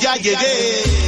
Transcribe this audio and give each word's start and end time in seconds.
ya 0.00 0.16
llegué. 0.16 1.07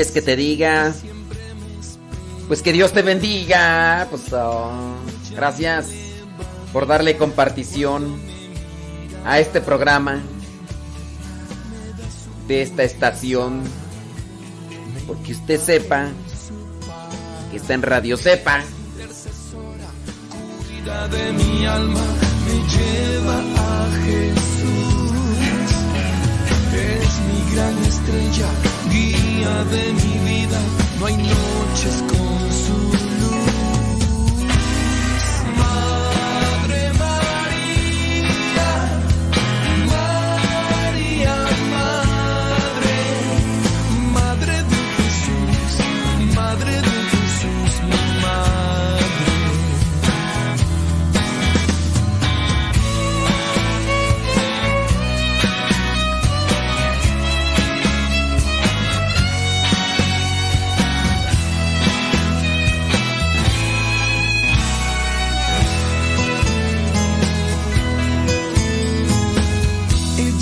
Quieres 0.00 0.12
que 0.14 0.22
te 0.22 0.34
diga? 0.34 0.94
Pues 2.48 2.62
que 2.62 2.72
Dios 2.72 2.90
te 2.94 3.02
bendiga. 3.02 4.06
Pues 4.08 4.32
oh, 4.32 4.96
gracias 5.32 5.90
por 6.72 6.86
darle 6.86 7.18
compartición 7.18 8.18
a 9.26 9.40
este 9.40 9.60
programa 9.60 10.22
de 12.48 12.62
esta 12.62 12.82
estación. 12.82 13.62
Porque 15.06 15.32
usted 15.32 15.60
sepa 15.60 16.08
que 17.50 17.58
está 17.58 17.74
en 17.74 17.82
Radio 17.82 18.16
Sepa. 18.16 18.64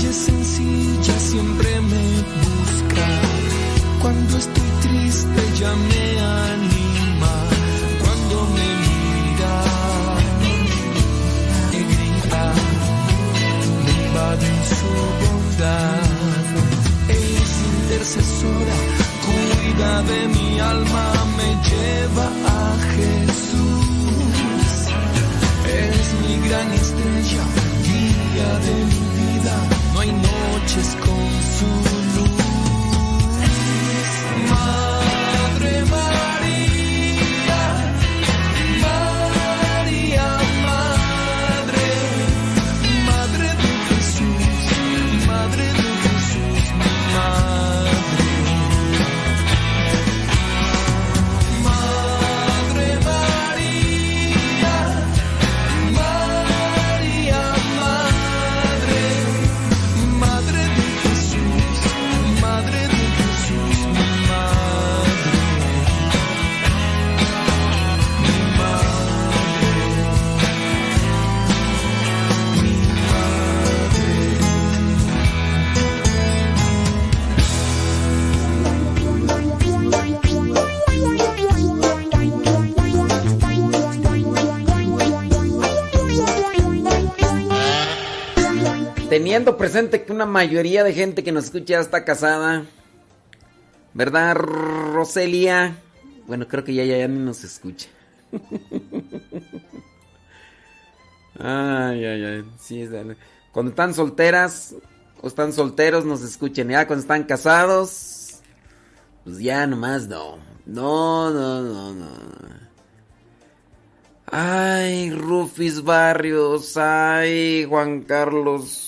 Es 0.08 0.16
sencilla, 0.16 1.18
siempre 1.18 1.80
me 1.82 2.06
busca. 2.40 3.06
Cuando 4.00 4.38
estoy 4.38 4.70
triste, 4.80 5.38
ella 5.52 5.72
me 5.90 6.04
anima. 6.20 7.32
Cuando 8.00 8.36
me 8.54 8.68
mira, 8.84 9.54
me 11.72 11.80
grita, 11.92 12.42
me 13.84 13.92
invade 14.06 14.50
su 14.78 14.90
bondad. 15.20 16.10
Es 17.08 17.50
intercesora, 17.74 18.76
cuida 19.26 19.92
de 20.04 20.20
mi 20.28 20.58
alma, 20.58 21.06
me 21.36 21.48
lleva 21.68 22.26
a 22.46 22.76
Jesús. 22.94 24.72
Es 25.84 26.06
mi 26.22 26.48
gran 26.48 26.68
estrella, 26.72 27.44
guía 27.84 28.50
de 28.66 28.74
mi 28.86 29.07
just 30.68 31.00
go 31.00 31.16
through 31.56 31.88
Teniendo 89.18 89.56
presente 89.56 90.04
que 90.04 90.12
una 90.12 90.26
mayoría 90.26 90.84
de 90.84 90.94
gente 90.94 91.25
que 91.25 91.32
nos 91.32 91.46
escucha 91.46 91.64
ya 91.64 91.80
está 91.80 92.04
casada. 92.04 92.66
¿Verdad, 93.92 94.37
Roselia? 94.37 95.76
Bueno, 96.28 96.46
creo 96.46 96.62
que 96.62 96.72
ya, 96.72 96.84
ya, 96.84 96.98
ya 96.98 97.08
ni 97.08 97.18
nos 97.18 97.42
escucha. 97.42 97.88
Ay, 101.40 102.04
ay, 102.04 102.25
ay. 102.25 102.44
Sí, 102.60 102.88
cuando 103.50 103.70
están 103.70 103.92
solteras 103.94 104.76
o 105.20 105.26
están 105.26 105.52
solteros 105.52 106.04
nos 106.04 106.22
escuchen. 106.22 106.68
Ya 106.68 106.87
cuando 106.87 107.02
están 107.02 107.25
casados, 107.25 108.38
pues 109.25 109.38
ya 109.38 109.66
nomás 109.66 110.06
no. 110.06 110.38
No, 110.64 111.30
no, 111.32 111.62
no, 111.62 111.92
no. 111.92 112.08
Ay, 114.26 115.10
Rufis 115.10 115.82
Barrios. 115.82 116.76
Ay, 116.76 117.64
Juan 117.68 118.02
Carlos 118.02 118.88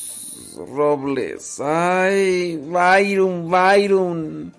Robles. 0.66 1.60
Ay, 1.60 2.56
Byron, 2.56 3.50
Byron. 3.50 4.52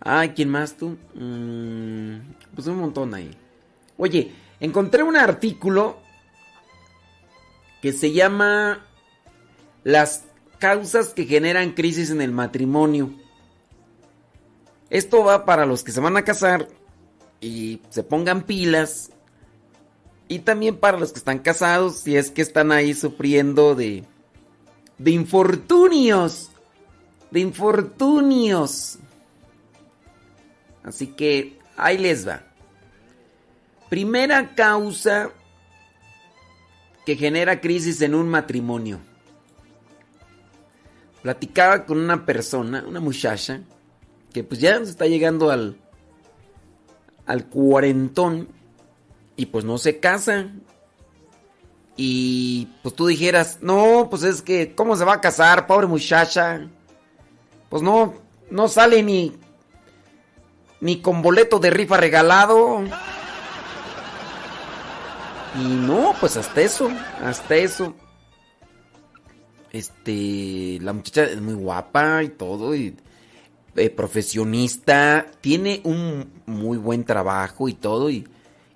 Ay, 0.00 0.30
¿quién 0.30 0.48
más 0.48 0.76
tú? 0.76 0.96
Mm, 1.14 2.20
pues 2.54 2.66
un 2.66 2.76
montón 2.76 3.14
ahí. 3.14 3.36
Oye, 3.96 4.32
encontré 4.60 5.02
un 5.02 5.16
artículo 5.16 5.98
que 7.82 7.92
se 7.92 8.12
llama 8.12 8.86
Las 9.84 10.24
causas 10.58 11.08
que 11.08 11.26
generan 11.26 11.72
crisis 11.72 12.10
en 12.10 12.20
el 12.20 12.32
matrimonio. 12.32 13.10
Esto 14.88 15.24
va 15.24 15.44
para 15.44 15.66
los 15.66 15.84
que 15.84 15.92
se 15.92 16.00
van 16.00 16.16
a 16.16 16.24
casar 16.24 16.68
y 17.40 17.80
se 17.90 18.02
pongan 18.02 18.42
pilas. 18.42 19.10
Y 20.28 20.40
también 20.40 20.76
para 20.76 20.98
los 20.98 21.12
que 21.12 21.18
están 21.18 21.40
casados, 21.40 21.96
si 21.96 22.16
es 22.16 22.30
que 22.30 22.42
están 22.42 22.72
ahí 22.72 22.94
sufriendo 22.94 23.74
de, 23.74 24.04
de 25.00 25.10
infortunios. 25.12 26.50
De 27.30 27.40
infortunios. 27.40 28.98
Así 30.82 31.08
que 31.08 31.58
ahí 31.76 31.96
les 31.96 32.28
va. 32.28 32.42
Primera 33.88 34.54
causa 34.54 35.30
que 37.06 37.16
genera 37.16 37.60
crisis 37.60 38.02
en 38.02 38.14
un 38.14 38.28
matrimonio. 38.28 39.00
Platicaba 41.22 41.86
con 41.86 41.98
una 41.98 42.26
persona, 42.26 42.84
una 42.86 43.00
muchacha, 43.00 43.62
que 44.32 44.44
pues 44.44 44.60
ya 44.60 44.76
está 44.76 45.06
llegando 45.06 45.50
al, 45.50 45.78
al 47.26 47.46
cuarentón 47.46 48.48
y 49.36 49.46
pues 49.46 49.64
no 49.64 49.78
se 49.78 49.98
casa. 49.98 50.50
Y 52.02 52.66
pues 52.82 52.94
tú 52.94 53.08
dijeras, 53.08 53.58
no, 53.60 54.06
pues 54.08 54.22
es 54.22 54.40
que, 54.40 54.74
¿cómo 54.74 54.96
se 54.96 55.04
va 55.04 55.12
a 55.12 55.20
casar, 55.20 55.66
pobre 55.66 55.86
muchacha? 55.86 56.66
Pues 57.68 57.82
no, 57.82 58.14
no 58.50 58.68
sale 58.68 59.02
ni, 59.02 59.36
ni 60.80 61.02
con 61.02 61.20
boleto 61.20 61.58
de 61.58 61.68
rifa 61.68 61.98
regalado. 61.98 62.80
Y 65.60 65.62
no, 65.62 66.14
pues 66.18 66.38
hasta 66.38 66.62
eso, 66.62 66.88
hasta 67.22 67.56
eso. 67.56 67.94
Este, 69.70 70.78
la 70.80 70.94
muchacha 70.94 71.24
es 71.24 71.42
muy 71.42 71.52
guapa 71.52 72.22
y 72.22 72.30
todo, 72.30 72.74
y 72.74 72.96
eh, 73.76 73.90
profesionista, 73.90 75.26
tiene 75.42 75.82
un 75.84 76.32
muy 76.46 76.78
buen 76.78 77.04
trabajo 77.04 77.68
y 77.68 77.74
todo, 77.74 78.08
y, 78.08 78.26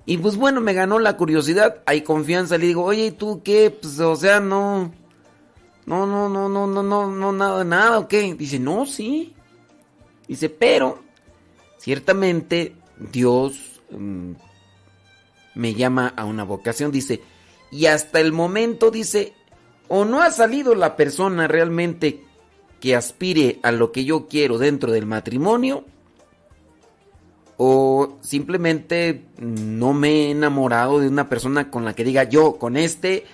y 0.06 0.18
pues 0.18 0.36
bueno, 0.36 0.60
me 0.60 0.74
ganó 0.74 0.98
la 0.98 1.16
curiosidad, 1.16 1.82
hay 1.86 2.02
confianza, 2.02 2.58
le 2.58 2.66
digo, 2.66 2.84
oye, 2.84 3.06
¿y 3.06 3.10
tú 3.10 3.42
qué? 3.42 3.70
Pues, 3.70 3.98
o 4.00 4.16
sea, 4.16 4.38
no, 4.38 4.92
no, 5.86 6.06
no, 6.06 6.28
no, 6.28 6.48
no, 6.48 6.66
no, 6.66 6.82
no, 6.82 7.10
no, 7.10 7.32
nada, 7.32 7.64
nada, 7.64 7.98
¿o 7.98 8.08
qué? 8.08 8.34
Dice, 8.34 8.58
no, 8.58 8.84
sí. 8.84 9.34
Dice, 10.28 10.50
pero 10.50 11.02
ciertamente 11.78 12.76
Dios 13.12 13.80
mm, 13.90 14.32
me 15.54 15.74
llama 15.74 16.12
a 16.16 16.24
una 16.24 16.44
vocación. 16.44 16.92
Dice, 16.92 17.22
y 17.70 17.86
hasta 17.86 18.20
el 18.20 18.32
momento 18.32 18.90
dice, 18.90 19.32
o 19.88 20.04
no 20.04 20.22
ha 20.22 20.30
salido 20.30 20.74
la 20.74 20.96
persona 20.96 21.48
realmente 21.48 22.24
que 22.80 22.94
aspire 22.94 23.58
a 23.62 23.72
lo 23.72 23.92
que 23.92 24.04
yo 24.04 24.28
quiero 24.28 24.58
dentro 24.58 24.92
del 24.92 25.06
matrimonio, 25.06 25.84
o 27.56 28.18
simplemente 28.20 29.24
no 29.38 29.92
me 29.92 30.08
he 30.08 30.30
enamorado 30.30 30.98
de 31.00 31.08
una 31.08 31.28
persona 31.28 31.70
con 31.70 31.84
la 31.84 31.94
que 31.94 32.04
diga 32.04 32.24
yo 32.24 32.56
con 32.58 32.76
este 32.76 33.24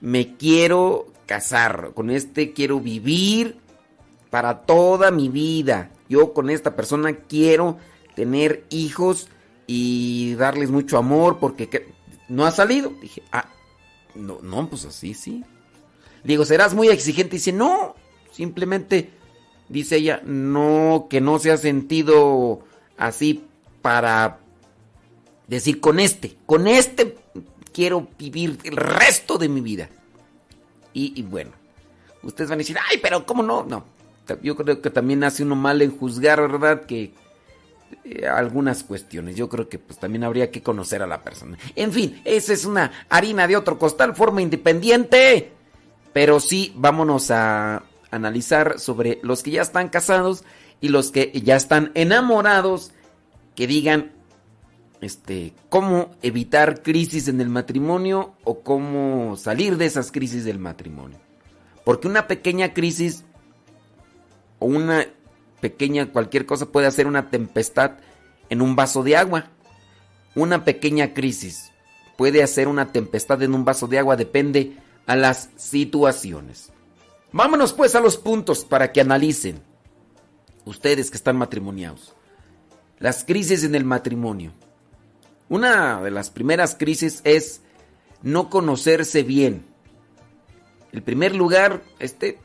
me 0.00 0.36
quiero 0.36 1.06
casar, 1.26 1.92
con 1.94 2.10
este 2.10 2.52
quiero 2.52 2.80
vivir 2.80 3.58
para 4.30 4.62
toda 4.62 5.10
mi 5.10 5.28
vida. 5.28 5.90
Yo 6.08 6.32
con 6.32 6.50
esta 6.50 6.76
persona 6.76 7.14
quiero 7.14 7.78
tener 8.14 8.64
hijos 8.70 9.28
y 9.66 10.34
darles 10.34 10.70
mucho 10.70 10.98
amor 10.98 11.38
porque 11.38 11.88
no 12.28 12.44
ha 12.46 12.50
salido. 12.50 12.92
Dije, 13.00 13.22
ah, 13.32 13.48
no, 14.14 14.38
no, 14.42 14.68
pues 14.68 14.84
así 14.84 15.14
sí. 15.14 15.44
Digo, 16.22 16.44
serás 16.44 16.74
muy 16.74 16.88
exigente. 16.88 17.36
Dice, 17.36 17.52
no, 17.52 17.94
simplemente, 18.30 19.10
dice 19.68 19.96
ella, 19.96 20.22
no, 20.24 21.06
que 21.10 21.20
no 21.20 21.38
se 21.38 21.50
ha 21.50 21.56
sentido 21.56 22.60
así 22.96 23.44
para 23.86 24.40
decir 25.46 25.78
con 25.78 26.00
este, 26.00 26.36
con 26.44 26.66
este 26.66 27.16
quiero 27.72 28.08
vivir 28.18 28.58
el 28.64 28.76
resto 28.76 29.38
de 29.38 29.48
mi 29.48 29.60
vida. 29.60 29.88
Y, 30.92 31.22
bueno, 31.22 31.52
ustedes 32.24 32.50
van 32.50 32.56
a 32.56 32.62
decir, 32.62 32.76
ay, 32.90 32.98
pero 33.00 33.24
¿cómo 33.24 33.44
no? 33.44 33.62
No, 33.62 33.84
yo 34.42 34.56
creo 34.56 34.82
que 34.82 34.90
también 34.90 35.22
hace 35.22 35.44
uno 35.44 35.54
mal 35.54 35.82
en 35.82 35.96
juzgar, 35.96 36.40
¿verdad? 36.40 36.84
Que 36.84 37.12
eh, 38.02 38.26
algunas 38.26 38.82
cuestiones. 38.82 39.36
Yo 39.36 39.48
creo 39.48 39.68
que 39.68 39.78
pues 39.78 40.00
también 40.00 40.24
habría 40.24 40.50
que 40.50 40.64
conocer 40.64 41.00
a 41.00 41.06
la 41.06 41.22
persona. 41.22 41.56
En 41.76 41.92
fin, 41.92 42.20
esa 42.24 42.54
es 42.54 42.64
una 42.64 42.90
harina 43.08 43.46
de 43.46 43.56
otro 43.56 43.78
costal, 43.78 44.16
forma 44.16 44.42
independiente. 44.42 45.52
Pero 46.12 46.40
sí, 46.40 46.72
vámonos 46.74 47.30
a 47.30 47.84
analizar 48.10 48.80
sobre 48.80 49.20
los 49.22 49.44
que 49.44 49.52
ya 49.52 49.62
están 49.62 49.90
casados 49.90 50.42
y 50.80 50.88
los 50.88 51.12
que 51.12 51.30
ya 51.44 51.54
están 51.54 51.92
enamorados 51.94 52.90
que 53.56 53.66
digan 53.66 54.12
este, 55.00 55.52
cómo 55.68 56.10
evitar 56.22 56.82
crisis 56.82 57.28
en 57.28 57.40
el 57.40 57.48
matrimonio 57.48 58.34
o 58.44 58.60
cómo 58.60 59.36
salir 59.36 59.76
de 59.76 59.86
esas 59.86 60.12
crisis 60.12 60.44
del 60.44 60.58
matrimonio. 60.58 61.18
Porque 61.84 62.06
una 62.06 62.26
pequeña 62.26 62.74
crisis 62.74 63.24
o 64.58 64.66
una 64.66 65.06
pequeña 65.60 66.12
cualquier 66.12 66.46
cosa 66.46 66.66
puede 66.66 66.86
hacer 66.86 67.06
una 67.06 67.30
tempestad 67.30 67.92
en 68.48 68.62
un 68.62 68.76
vaso 68.76 69.02
de 69.02 69.16
agua. 69.16 69.50
Una 70.34 70.64
pequeña 70.64 71.14
crisis 71.14 71.72
puede 72.16 72.42
hacer 72.42 72.68
una 72.68 72.92
tempestad 72.92 73.42
en 73.42 73.54
un 73.54 73.64
vaso 73.64 73.86
de 73.86 73.98
agua, 73.98 74.16
depende 74.16 74.76
a 75.06 75.16
las 75.16 75.50
situaciones. 75.56 76.72
Vámonos 77.32 77.72
pues 77.72 77.94
a 77.94 78.00
los 78.00 78.16
puntos 78.16 78.64
para 78.64 78.92
que 78.92 79.00
analicen 79.00 79.62
ustedes 80.64 81.10
que 81.10 81.16
están 81.16 81.36
matrimoniados. 81.36 82.15
Las 82.98 83.24
crisis 83.24 83.64
en 83.64 83.74
el 83.74 83.84
matrimonio. 83.84 84.52
Una 85.48 86.02
de 86.02 86.10
las 86.10 86.30
primeras 86.30 86.74
crisis 86.74 87.20
es 87.24 87.62
no 88.22 88.50
conocerse 88.50 89.22
bien. 89.22 89.64
El 90.92 91.02
primer 91.02 91.34
lugar, 91.34 91.82
este, 91.98 92.38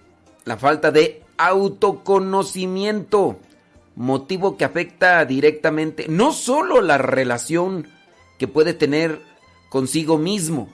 la 0.45 0.57
falta 0.57 0.91
de 0.91 1.23
autoconocimiento, 1.37 3.39
motivo 3.95 4.57
que 4.57 4.65
afecta 4.65 5.23
directamente 5.25 6.07
no 6.07 6.33
solo 6.33 6.81
la 6.81 6.97
relación 6.97 7.87
que 8.37 8.47
puede 8.47 8.73
tener 8.73 9.21
consigo 9.69 10.17
mismo, 10.17 10.69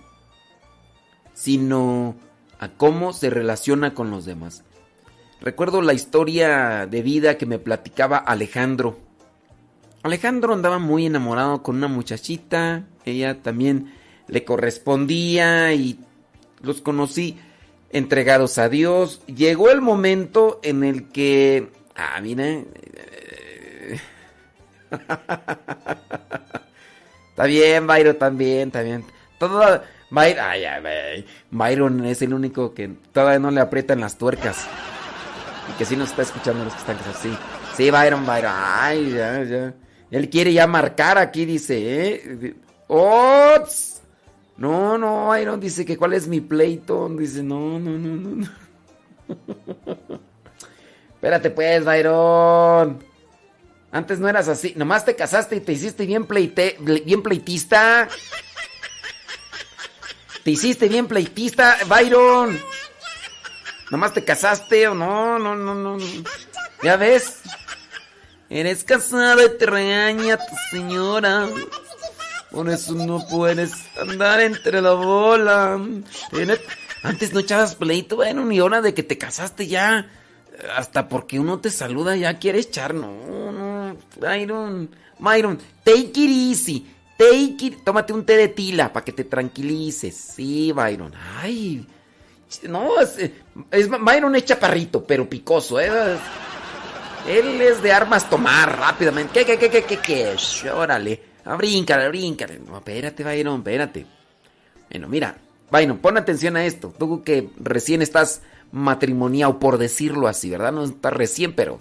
sino 1.34 2.16
a 2.60 2.70
cómo 2.70 3.14
se 3.14 3.30
relaciona 3.30 3.94
con 3.94 4.10
los 4.10 4.26
demás. 4.26 4.64
Recuerdo 5.40 5.82
la 5.82 5.94
historia 5.94 6.88
de 6.88 7.02
vida 7.04 7.38
que 7.38 7.46
me 7.46 7.60
platicaba 7.60 8.18
Alejandro. 8.18 8.98
Alejandro 10.08 10.54
andaba 10.54 10.80
muy 10.80 11.06
enamorado 11.06 11.62
con 11.62 11.76
una 11.76 11.88
muchachita, 11.88 12.86
ella 13.06 13.42
también 13.42 13.94
le 14.28 14.44
correspondía 14.44 15.74
y 15.74 16.00
los 16.62 16.82
conocí 16.82 17.38
entregados 17.90 18.58
a 18.58 18.70
Dios. 18.70 19.22
Llegó 19.28 19.70
el 19.70 19.82
momento 19.82 20.60
en 20.64 20.84
el 20.84 21.10
que, 21.10 21.70
ah, 21.96 22.20
mira, 22.22 22.46
está 27.30 27.46
bien, 27.46 27.86
Byron, 27.88 28.18
también, 28.18 28.72
también. 28.72 29.06
Todo, 29.38 29.82
Byron, 30.10 30.40
ay, 30.42 30.66
ay, 30.66 31.26
Byron 31.52 32.06
es 32.06 32.22
el 32.22 32.34
único 32.34 32.74
que 32.74 32.90
todavía 33.14 33.40
no 33.40 33.52
le 33.52 33.62
aprietan 33.62 34.00
las 34.00 34.18
tuercas. 34.18 34.66
Y 35.70 35.78
que 35.78 35.86
sí 35.86 35.96
nos 35.98 36.10
está 36.12 36.22
escuchando 36.22 36.64
los 36.64 36.74
que 36.74 36.80
están 36.80 36.98
así. 37.10 37.38
Sí, 37.76 37.92
Byron, 37.92 38.26
Byron, 38.26 38.54
ay, 38.56 39.12
ya, 39.12 39.44
ya. 39.44 39.74
Él 40.12 40.30
quiere 40.30 40.54
ya 40.54 40.68
marcar 40.68 41.18
aquí, 41.18 41.46
dice, 41.46 41.76
¿eh? 41.80 42.56
¡Ots! 42.88 44.02
No, 44.58 44.98
no, 44.98 45.38
Iron 45.38 45.60
dice 45.60 45.86
que 45.86 45.98
cuál 45.98 46.14
es 46.14 46.28
mi 46.28 46.42
pleito. 46.42 47.08
Dice, 47.10 47.44
no, 47.44 47.78
no, 47.80 47.92
no, 47.92 48.16
no. 48.16 48.48
Espérate 51.16 51.52
pues, 51.52 51.86
Byron. 51.86 53.04
Antes 53.92 54.20
no 54.20 54.28
eras 54.28 54.48
así. 54.48 54.74
Nomás 54.76 55.06
te 55.06 55.16
casaste 55.16 55.58
y 55.58 55.60
te 55.60 55.74
hiciste 55.74 56.06
bien, 56.06 56.26
pleite, 56.26 56.78
bien 57.06 57.22
pleitista. 57.22 58.08
Te 60.44 60.52
hiciste 60.52 60.88
bien 60.88 61.08
pleitista, 61.08 61.78
Byron. 61.88 62.60
Nomás 63.92 64.14
te 64.14 64.24
casaste 64.24 64.88
o 64.88 64.96
no, 64.96 65.38
no, 65.40 65.56
no, 65.56 65.76
no. 65.76 65.98
¿Ya 66.84 66.98
ves? 66.98 67.42
Eres 68.50 68.84
casada 68.84 69.44
y 69.44 69.58
te 69.58 69.66
regaña 69.66 70.38
tu 70.38 70.56
señora. 70.72 71.50
Por 72.52 72.70
eso 72.70 72.94
no 72.94 73.26
puedes 73.28 73.74
andar 74.00 74.40
entre 74.40 74.82
la 74.82 74.94
bola. 74.94 75.80
Antes 77.04 77.34
no 77.34 77.42
echabas 77.42 77.76
pleito, 77.76 78.16
bueno, 78.16 78.46
ni 78.46 78.62
hora 78.62 78.82
de 78.82 78.94
que 78.94 79.04
te 79.04 79.18
casaste 79.18 79.68
ya. 79.68 80.10
Hasta 80.76 81.08
porque 81.08 81.40
uno 81.40 81.60
te 81.60 81.70
saluda 81.70 82.16
ya 82.16 82.40
quiere 82.40 82.60
echar. 82.60 82.94
No, 82.94 83.52
no. 83.52 83.98
Byron, 84.20 84.90
Byron, 85.20 85.60
take 85.84 86.12
it 86.16 86.16
easy. 86.16 86.88
Take 87.18 87.58
it. 87.66 87.84
Tómate 87.84 88.14
un 88.14 88.26
té 88.26 88.38
de 88.38 88.48
tila 88.48 88.94
para 88.94 89.04
que 89.04 89.12
te 89.12 89.26
tranquilices. 89.26 90.16
Sí, 90.16 90.72
Byron. 90.72 91.14
Ay. 91.42 91.86
No, 92.64 93.00
es, 93.02 93.18
es 93.72 93.90
Byron 93.90 94.36
es 94.36 94.46
chaparrito, 94.46 95.04
pero 95.04 95.30
picoso, 95.30 95.80
¿eh? 95.80 96.18
Él 97.28 97.62
es 97.62 97.82
de 97.82 97.92
armas 97.92 98.30
tomar 98.30 98.78
rápidamente. 98.80 99.34
¿Qué, 99.34 99.46
qué, 99.46 99.58
qué, 99.58 99.70
qué, 99.70 99.84
qué, 99.84 99.98
qué? 100.00 100.70
Órale. 100.72 101.22
Ah, 101.46 101.56
bríncale, 101.56 102.08
bríncale. 102.10 102.60
No, 102.60 102.78
espérate, 102.78 103.24
Byron, 103.24 103.60
espérate. 103.60 104.06
Bueno, 104.90 105.08
mira, 105.08 105.38
Byron, 105.70 105.98
pon 105.98 106.18
atención 106.18 106.56
a 106.58 106.66
esto. 106.66 106.94
Tú 106.98 107.24
que 107.24 107.50
recién 107.60 108.02
estás 108.02 108.42
matrimoniado, 108.72 109.60
por 109.60 109.78
decirlo 109.78 110.28
así, 110.28 110.50
¿verdad? 110.50 110.72
No 110.72 110.84
estás 110.84 111.14
recién, 111.14 111.54
pero 111.54 111.80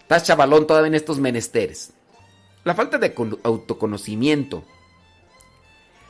estás 0.00 0.24
chavalón 0.24 0.66
todavía 0.66 0.88
en 0.88 0.94
estos 0.94 1.18
menesteres. 1.18 1.92
La 2.64 2.74
falta 2.74 2.98
de 2.98 3.14
autoconocimiento. 3.44 4.64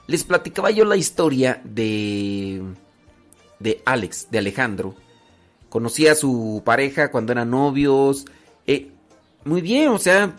Les 0.07 0.25
platicaba 0.25 0.71
yo 0.71 0.85
la 0.87 0.97
historia 0.97 1.61
de 1.65 2.63
de 3.59 3.83
Alex, 3.85 4.29
de 4.31 4.39
Alejandro. 4.39 4.95
Conocía 5.69 6.13
a 6.13 6.17
su 6.17 6.63
pareja 6.65 7.11
cuando 7.11 7.33
eran 7.33 7.51
novios, 7.51 8.25
eh, 8.69 8.91
muy 9.45 9.63
bien, 9.63 9.89
o 9.89 9.99
sea, 9.99 10.37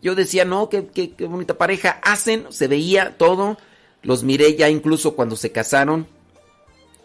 yo 0.00 0.14
decía, 0.14 0.46
no, 0.46 0.70
qué, 0.70 0.86
qué, 0.86 1.12
bonita 1.26 1.58
pareja 1.58 2.00
hacen, 2.02 2.46
se 2.48 2.66
veía 2.66 3.18
todo, 3.18 3.58
los 4.02 4.24
miré 4.24 4.56
ya 4.56 4.70
incluso 4.70 5.14
cuando 5.14 5.36
se 5.36 5.52
casaron, 5.52 6.06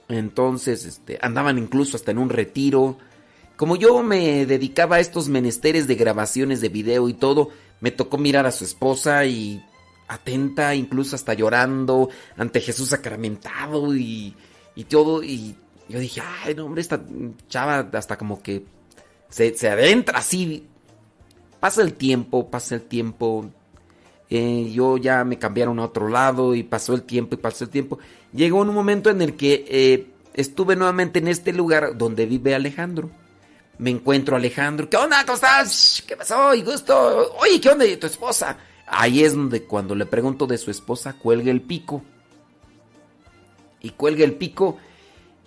entonces 0.07 0.85
este, 0.85 1.19
andaban 1.21 1.57
incluso 1.57 1.97
hasta 1.97 2.11
en 2.11 2.19
un 2.19 2.29
retiro. 2.29 2.97
Como 3.57 3.75
yo 3.75 4.03
me 4.03 4.45
dedicaba 4.45 4.95
a 4.95 4.99
estos 5.01 5.27
menesteres 5.27 5.85
de 5.85 5.95
grabaciones 5.95 6.61
de 6.61 6.69
video 6.69 7.09
y 7.09 7.13
todo, 7.13 7.49
me 7.81 7.91
tocó 7.91 8.17
mirar 8.17 8.45
a 8.45 8.53
su 8.53 8.63
esposa 8.63 9.25
y 9.25 9.61
atenta, 10.07 10.75
incluso 10.75 11.17
hasta 11.17 11.33
llorando 11.33 12.09
ante 12.37 12.61
Jesús 12.61 12.89
sacramentado 12.89 13.93
y, 13.93 14.33
y 14.75 14.85
todo. 14.85 15.23
Y 15.23 15.57
yo 15.89 15.99
dije, 15.99 16.21
ay, 16.21 16.55
no, 16.55 16.67
hombre, 16.67 16.79
esta 16.79 17.01
chava 17.49 17.89
hasta 17.91 18.17
como 18.17 18.41
que 18.41 18.63
se, 19.35 19.69
adentra 19.69 20.19
así. 20.19 20.65
Pasa 21.59 21.81
el 21.81 21.93
tiempo, 21.93 22.49
pasa 22.49 22.75
el 22.75 22.83
tiempo. 22.83 23.45
Eh, 24.29 24.71
yo 24.73 24.97
ya 24.97 25.23
me 25.23 25.37
cambiaron 25.37 25.79
a 25.79 25.85
otro 25.85 26.07
lado 26.07 26.55
y 26.55 26.63
pasó 26.63 26.93
el 26.93 27.03
tiempo 27.03 27.35
y 27.35 27.37
pasó 27.37 27.65
el 27.65 27.69
tiempo. 27.69 27.99
Llegó 28.33 28.61
un 28.61 28.73
momento 28.73 29.09
en 29.09 29.21
el 29.21 29.35
que 29.35 29.65
eh, 29.67 30.07
estuve 30.33 30.75
nuevamente 30.75 31.19
en 31.19 31.27
este 31.27 31.51
lugar 31.51 31.97
donde 31.97 32.25
vive 32.25 32.55
Alejandro. 32.55 33.09
me 33.77 33.89
encuentro 33.89 34.37
Alejandro. 34.37 34.89
¿Qué 34.89 34.95
onda? 34.95 35.23
¿Cómo 35.25 35.35
estás? 35.35 36.03
¿Qué 36.07 36.15
pasó? 36.15 36.53
Y 36.53 36.61
gusto. 36.61 37.33
Oye, 37.39 37.59
¿qué 37.59 37.69
onda? 37.69 37.85
¿Y 37.85 37.97
tu 37.97 38.07
esposa? 38.07 38.57
Ahí 38.87 39.23
es 39.23 39.35
donde 39.35 39.63
cuando 39.63 39.95
le 39.95 40.05
pregunto 40.05 40.47
de 40.47 40.57
su 40.57 40.71
esposa, 40.71 41.13
cuelga 41.13 41.51
el 41.51 41.61
pico. 41.61 42.01
Y 43.81 43.89
cuelga 43.91 44.23
el 44.23 44.35
pico 44.35 44.77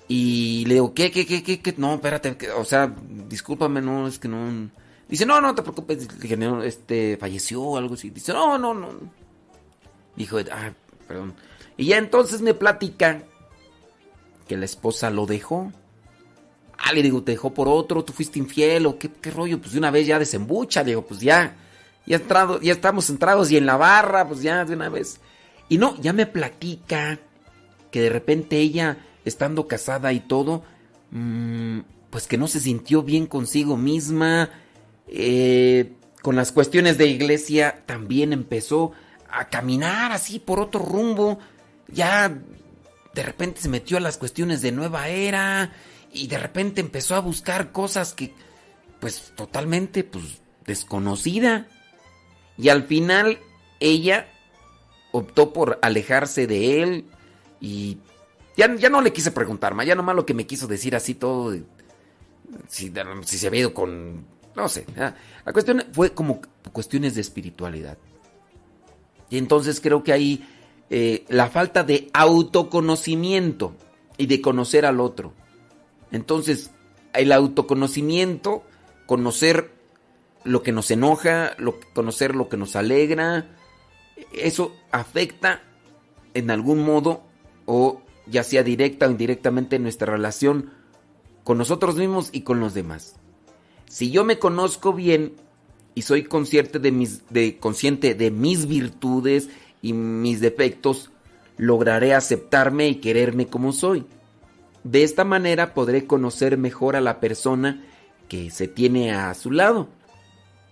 y 0.08 0.64
le 0.64 0.74
digo, 0.74 0.94
¿qué, 0.94 1.10
qué, 1.10 1.26
qué, 1.26 1.42
qué? 1.42 1.60
qué? 1.60 1.74
No, 1.76 1.94
espérate, 1.94 2.50
o 2.52 2.64
sea, 2.64 2.92
discúlpame, 3.28 3.82
no, 3.82 4.08
es 4.08 4.18
que 4.18 4.28
no... 4.28 4.70
Dice, 5.06 5.24
no, 5.24 5.40
no 5.40 5.54
te 5.54 5.62
preocupes, 5.62 6.08
no, 6.38 6.62
este, 6.62 7.16
falleció 7.18 7.62
o 7.62 7.76
algo 7.76 7.94
así. 7.94 8.10
Dice, 8.10 8.32
no, 8.32 8.58
no, 8.58 8.74
no. 8.74 8.90
Dijo, 10.16 10.38
ah, 10.50 10.72
perdón. 11.06 11.34
Y 11.76 11.86
ya 11.86 11.98
entonces 11.98 12.42
me 12.42 12.54
platica 12.54 13.22
que 14.46 14.56
la 14.56 14.64
esposa 14.64 15.10
lo 15.10 15.26
dejó. 15.26 15.72
Ah, 16.78 16.92
le 16.92 17.02
digo, 17.02 17.22
te 17.22 17.32
dejó 17.32 17.54
por 17.54 17.68
otro, 17.68 18.04
tú 18.04 18.12
fuiste 18.12 18.38
infiel 18.38 18.86
o 18.86 18.98
qué, 18.98 19.10
qué 19.10 19.30
rollo, 19.30 19.60
pues 19.60 19.72
de 19.72 19.78
una 19.78 19.90
vez 19.90 20.06
ya 20.06 20.18
desembucha, 20.18 20.84
digo, 20.84 21.02
pues 21.06 21.20
ya, 21.20 21.56
ya 22.06 22.16
entrado, 22.16 22.60
ya 22.60 22.72
estamos 22.72 23.10
entrados 23.10 23.50
y 23.50 23.56
en 23.56 23.66
la 23.66 23.76
barra, 23.76 24.26
pues 24.26 24.42
ya 24.42 24.64
de 24.64 24.74
una 24.74 24.88
vez. 24.88 25.20
Y 25.68 25.78
no, 25.78 26.00
ya 26.00 26.12
me 26.12 26.26
platica 26.26 27.18
que 27.90 28.02
de 28.02 28.10
repente 28.10 28.58
ella, 28.58 28.98
estando 29.28 29.68
casada 29.68 30.12
y 30.12 30.20
todo, 30.20 30.62
mm, 31.10 31.80
pues 32.10 32.26
que 32.26 32.38
no 32.38 32.48
se 32.48 32.60
sintió 32.60 33.02
bien 33.02 33.26
consigo 33.26 33.76
misma, 33.76 34.50
eh, 35.06 35.92
con 36.22 36.36
las 36.36 36.52
cuestiones 36.52 36.98
de 36.98 37.06
iglesia 37.06 37.82
también 37.86 38.32
empezó 38.32 38.92
a 39.30 39.48
caminar 39.48 40.12
así 40.12 40.38
por 40.38 40.60
otro 40.60 40.80
rumbo, 40.80 41.38
ya 41.88 42.28
de 43.14 43.22
repente 43.22 43.60
se 43.60 43.68
metió 43.68 43.96
a 43.96 44.00
las 44.00 44.16
cuestiones 44.16 44.62
de 44.62 44.72
nueva 44.72 45.08
era 45.08 45.72
y 46.12 46.26
de 46.26 46.38
repente 46.38 46.80
empezó 46.80 47.14
a 47.14 47.20
buscar 47.20 47.72
cosas 47.72 48.14
que 48.14 48.32
pues 49.00 49.32
totalmente 49.36 50.04
pues 50.04 50.40
desconocida. 50.66 51.66
Y 52.56 52.68
al 52.68 52.84
final 52.84 53.38
ella 53.80 54.28
optó 55.12 55.52
por 55.52 55.78
alejarse 55.82 56.46
de 56.46 56.82
él 56.82 57.04
y 57.60 57.98
ya, 58.58 58.74
ya 58.74 58.90
no 58.90 59.00
le 59.00 59.12
quise 59.12 59.30
preguntar 59.30 59.72
más, 59.74 59.86
ya 59.86 59.94
nomás 59.94 60.16
lo 60.16 60.26
que 60.26 60.34
me 60.34 60.46
quiso 60.46 60.66
decir 60.66 60.94
así 60.94 61.14
todo, 61.14 61.52
de- 61.52 61.62
si, 62.68 62.92
si 63.24 63.38
se 63.38 63.46
había 63.46 63.60
ido 63.60 63.72
con, 63.72 64.26
no 64.54 64.68
sé, 64.68 64.84
ya. 64.96 65.16
la 65.46 65.52
cuestión 65.52 65.84
fue 65.92 66.12
como 66.12 66.40
cuestiones 66.72 67.14
de 67.14 67.20
espiritualidad. 67.22 67.96
Y 69.30 69.38
entonces 69.38 69.80
creo 69.80 70.02
que 70.02 70.12
ahí 70.12 70.46
eh, 70.90 71.24
la 71.28 71.48
falta 71.48 71.84
de 71.84 72.10
autoconocimiento 72.12 73.74
y 74.16 74.26
de 74.26 74.40
conocer 74.40 74.86
al 74.86 75.00
otro. 75.00 75.34
Entonces, 76.10 76.70
el 77.12 77.30
autoconocimiento, 77.32 78.64
conocer 79.06 79.70
lo 80.44 80.62
que 80.62 80.72
nos 80.72 80.90
enoja, 80.90 81.54
conocer 81.94 82.34
lo 82.34 82.48
que 82.48 82.56
nos 82.56 82.74
alegra, 82.74 83.46
eso 84.32 84.74
afecta 84.90 85.62
en 86.34 86.50
algún 86.50 86.82
modo 86.82 87.22
o 87.66 88.00
ya 88.30 88.42
sea 88.42 88.62
directa 88.62 89.06
o 89.06 89.10
indirectamente 89.10 89.78
nuestra 89.78 90.12
relación 90.12 90.70
con 91.44 91.58
nosotros 91.58 91.96
mismos 91.96 92.30
y 92.32 92.42
con 92.42 92.60
los 92.60 92.74
demás. 92.74 93.16
Si 93.88 94.10
yo 94.10 94.24
me 94.24 94.38
conozco 94.38 94.92
bien 94.92 95.34
y 95.94 96.02
soy 96.02 96.24
consciente 96.24 96.78
de 96.78 96.92
mis, 96.92 97.28
de, 97.30 97.58
consciente 97.58 98.14
de 98.14 98.30
mis 98.30 98.66
virtudes 98.66 99.48
y 99.80 99.94
mis 99.94 100.40
defectos, 100.40 101.10
lograré 101.56 102.14
aceptarme 102.14 102.88
y 102.88 102.96
quererme 102.96 103.46
como 103.46 103.72
soy. 103.72 104.04
De 104.84 105.02
esta 105.02 105.24
manera 105.24 105.74
podré 105.74 106.06
conocer 106.06 106.56
mejor 106.56 106.96
a 106.96 107.00
la 107.00 107.20
persona 107.20 107.84
que 108.28 108.50
se 108.50 108.68
tiene 108.68 109.12
a 109.12 109.32
su 109.34 109.50
lado. 109.50 109.88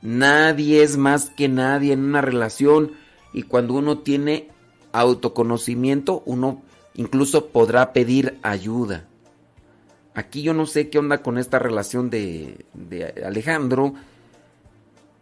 Nadie 0.02 0.82
es 0.82 0.96
más 0.96 1.30
que 1.30 1.48
nadie 1.48 1.92
en 1.92 2.04
una 2.04 2.20
relación 2.20 2.92
y 3.32 3.42
cuando 3.42 3.74
uno 3.74 3.98
tiene 3.98 4.48
autoconocimiento, 4.92 6.22
uno 6.26 6.62
incluso 6.96 7.46
podrá 7.48 7.92
pedir 7.92 8.38
ayuda. 8.42 9.06
Aquí 10.14 10.42
yo 10.42 10.54
no 10.54 10.66
sé 10.66 10.88
qué 10.88 10.98
onda 10.98 11.18
con 11.22 11.38
esta 11.38 11.59
relación 11.59 12.11
de, 12.11 12.66
Alejandro 13.24 13.94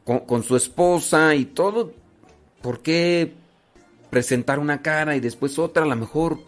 con, 0.04 0.42
su 0.42 0.56
esposa 0.56 1.34
y 1.34 1.46
todo. 1.46 1.92
¿Por 2.62 2.80
qué 2.80 3.32
presentar 4.10 4.58
una 4.58 4.82
cara 4.82 5.16
y 5.16 5.20
después 5.20 5.58
otra? 5.58 5.82
A 5.82 5.86
lo 5.86 5.96
mejor 5.96 6.38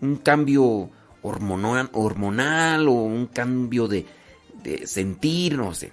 un 0.00 0.16
cambio 0.16 0.90
hormonal, 1.22 2.88
o 2.88 2.92
un 2.92 3.26
cambio 3.26 3.88
de, 3.88 4.04
de 4.62 4.86
sentir, 4.86 5.56
no 5.56 5.74
sé. 5.74 5.92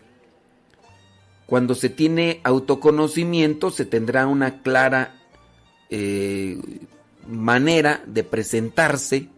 Cuando 1.46 1.76
se 1.76 1.90
tiene 1.90 2.42
autoconocimiento 2.44 3.72
se 3.72 3.86
tendrá 3.86 4.28
una 4.28 4.62
clara 4.62 5.16
eh, 5.90 6.60
manera 7.28 8.04
de 8.06 8.24
presentarse 8.24 9.30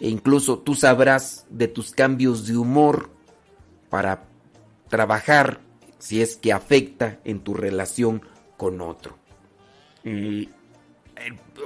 e 0.00 0.08
incluso 0.08 0.58
tú 0.58 0.74
sabrás 0.74 1.46
de 1.50 1.68
tus 1.68 1.92
cambios 1.92 2.46
de 2.46 2.56
humor 2.56 3.10
para 3.90 4.24
trabajar 4.88 5.60
si 5.98 6.22
es 6.22 6.36
que 6.36 6.52
afecta 6.52 7.18
en 7.24 7.40
tu 7.40 7.54
relación 7.54 8.22
con 8.56 8.80
otro. 8.80 9.18
Y, 10.04 10.42
eh, 10.42 10.50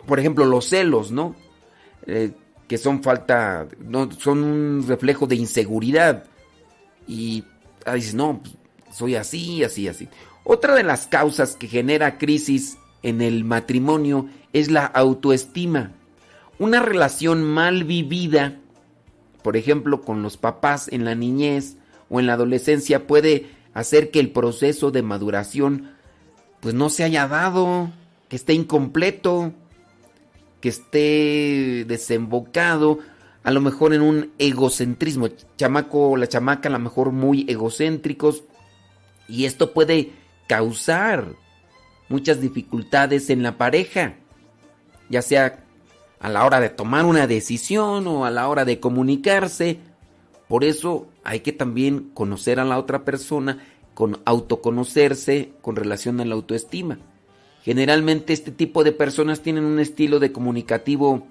por 0.07 0.19
ejemplo, 0.19 0.45
los 0.45 0.69
celos, 0.69 1.11
¿no? 1.11 1.37
Eh, 2.07 2.33
que 2.67 2.79
son 2.79 3.03
falta, 3.03 3.69
no, 3.79 4.11
son 4.13 4.43
un 4.43 4.85
reflejo 4.89 5.27
de 5.27 5.37
inseguridad. 5.37 6.25
Y 7.07 7.45
ah, 7.85 7.95
dices, 7.95 8.15
no, 8.15 8.41
pues, 8.43 8.57
soy 8.93 9.17
así, 9.17 9.63
así, 9.63 9.89
así. 9.89 10.09
Otra 10.45 10.75
de 10.75 10.83
las 10.83 11.07
causas 11.07 11.55
que 11.55 11.69
genera 11.69 12.19
crisis 12.19 12.79
en 13.03 13.21
el 13.21 13.45
matrimonio 13.45 14.27
es 14.53 14.71
la 14.71 14.87
autoestima. 14.87 15.93
Una 16.59 16.81
relación 16.81 17.43
mal 17.43 17.85
vivida, 17.85 18.59
por 19.43 19.57
ejemplo, 19.57 20.03
con 20.03 20.23
los 20.23 20.37
papás 20.37 20.89
en 20.93 21.05
la 21.05 21.15
niñez 21.15 21.77
o 22.09 22.21
en 22.21 22.27
la 22.27 22.35
adolescencia, 22.35 23.07
puede 23.07 23.47
hacer 23.75 24.11
que 24.11 24.21
el 24.21 24.31
proceso 24.31 24.91
de 24.91 25.03
maduración 25.03 25.91
pues 26.61 26.75
no 26.75 26.91
se 26.91 27.03
haya 27.03 27.27
dado, 27.27 27.91
que 28.29 28.37
esté 28.37 28.55
incompleto, 28.55 29.53
que 30.61 30.69
esté 30.69 31.85
desembocado, 31.89 33.01
a 33.43 33.51
lo 33.51 33.61
mejor 33.61 33.93
en 33.95 34.03
un 34.03 34.31
egocentrismo, 34.39 35.29
chamaco 35.57 36.11
o 36.11 36.17
la 36.17 36.29
chamaca 36.29 36.69
a 36.69 36.73
lo 36.73 36.79
mejor 36.79 37.11
muy 37.11 37.45
egocéntricos, 37.49 38.45
y 39.29 39.47
esto 39.47 39.73
puede 39.73 40.13
causar 40.47 41.35
muchas 42.13 42.41
dificultades 42.41 43.31
en 43.31 43.43
la 43.43 43.57
pareja, 43.57 44.15
ya 45.09 45.23
sea 45.23 45.65
a 46.21 46.29
la 46.29 46.45
hora 46.45 46.61
de 46.61 46.69
tomar 46.69 47.05
una 47.07 47.27
decisión 47.27 48.07
o 48.07 48.25
a 48.25 48.31
la 48.31 48.49
hora 48.49 48.65
de 48.65 48.79
comunicarse. 48.79 49.79
Por 50.47 50.63
eso 50.63 51.09
hay 51.25 51.41
que 51.41 51.53
también 51.53 52.11
conocer 52.15 52.61
a 52.61 52.65
la 52.65 52.79
otra 52.79 53.05
persona, 53.05 53.59
con 53.95 54.21
autoconocerse 54.25 55.53
con 55.61 55.77
relación 55.77 56.21
a 56.21 56.25
la 56.25 56.35
autoestima. 56.35 56.99
Generalmente 57.63 58.33
este 58.33 58.51
tipo 58.51 58.85
de 58.85 58.93
personas 58.93 59.41
tienen 59.41 59.65
un 59.65 59.81
estilo 59.81 60.19
de 60.19 60.33
comunicativo, 60.33 61.27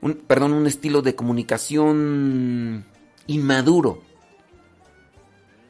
un, 0.00 0.14
perdón, 0.14 0.52
un 0.52 0.66
estilo 0.66 1.02
de 1.02 1.14
comunicación 1.14 2.84
inmaduro. 3.26 4.02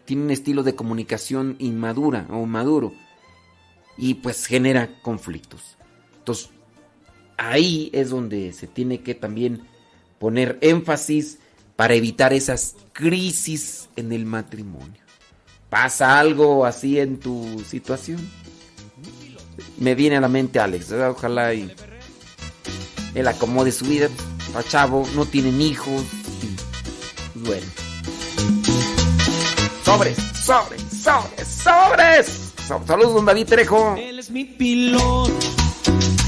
Tienen 0.05 0.27
un 0.27 0.31
estilo 0.31 0.63
de 0.63 0.75
comunicación 0.75 1.57
inmadura 1.59 2.27
o 2.31 2.47
maduro. 2.47 2.93
Y 3.99 4.15
pues 4.15 4.47
genera 4.47 5.01
conflictos. 5.03 5.77
Entonces, 6.19 6.51
ahí 7.37 7.91
es 7.93 8.11
donde 8.11 8.53
se 8.53 8.67
tiene 8.67 9.01
que 9.01 9.15
también 9.15 9.63
poner 10.19 10.59
énfasis 10.61 11.39
para 11.77 11.95
evitar 11.95 12.33
esas 12.33 12.77
crisis 12.93 13.89
en 13.97 14.13
el 14.13 14.25
matrimonio. 14.25 15.03
¿Pasa 15.71 16.19
algo 16.19 16.65
así 16.65 16.99
en 16.99 17.19
tu 17.19 17.63
situación? 17.67 18.19
Me 19.77 19.95
viene 19.95 20.17
a 20.17 20.21
la 20.21 20.29
mente 20.29 20.59
Alex, 20.59 20.93
ojalá 20.93 21.53
y 21.55 21.73
él 23.15 23.29
acomode 23.29 23.73
su 23.73 23.85
vida, 23.85 24.09
está 24.47 24.63
chavo, 24.63 25.07
no 25.15 25.25
tienen 25.27 25.61
hijos. 25.61 26.05
Bueno. 27.35 27.67
Sobres, 29.85 30.19
sobres, 30.45 30.83
sobres, 31.03 31.49
sobres. 31.49 32.48
Saludos, 32.69 33.15
don 33.15 33.25
David 33.25 33.47
Trejo. 33.47 33.97
Él 33.97 34.19
es 34.19 34.31
mi 34.31 34.45
piloto 34.45 35.33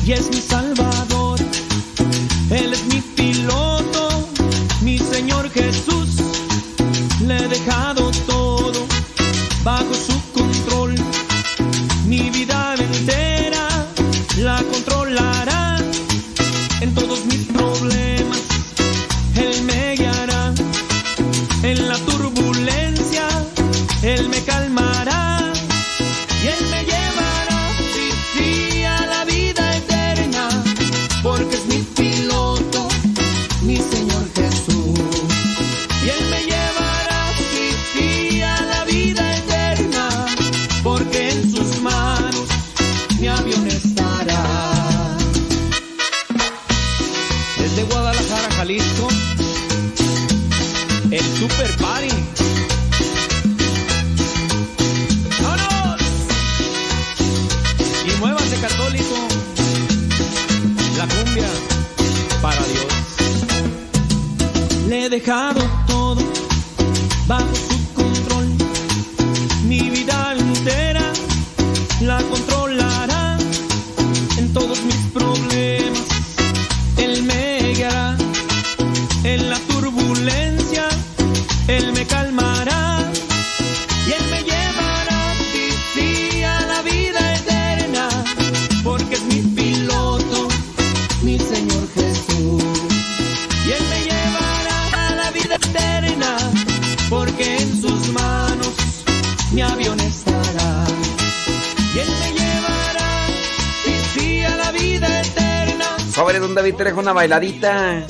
y 0.07 0.13
es 0.13 0.31
mi 0.31 0.41
salvador. 0.41 1.39
Él 2.51 2.73
es 2.73 2.87
mi 2.87 3.03
piloto, 3.03 4.27
mi 4.81 4.99
Señor 4.99 5.51
Jesús. 5.51 6.09
Le 7.27 7.37
he 7.37 7.47
dejado 7.49 8.11
todo 8.27 8.87
bajo 9.63 9.93
su 9.93 10.10
una 107.01 107.13
bailadita. 107.13 108.05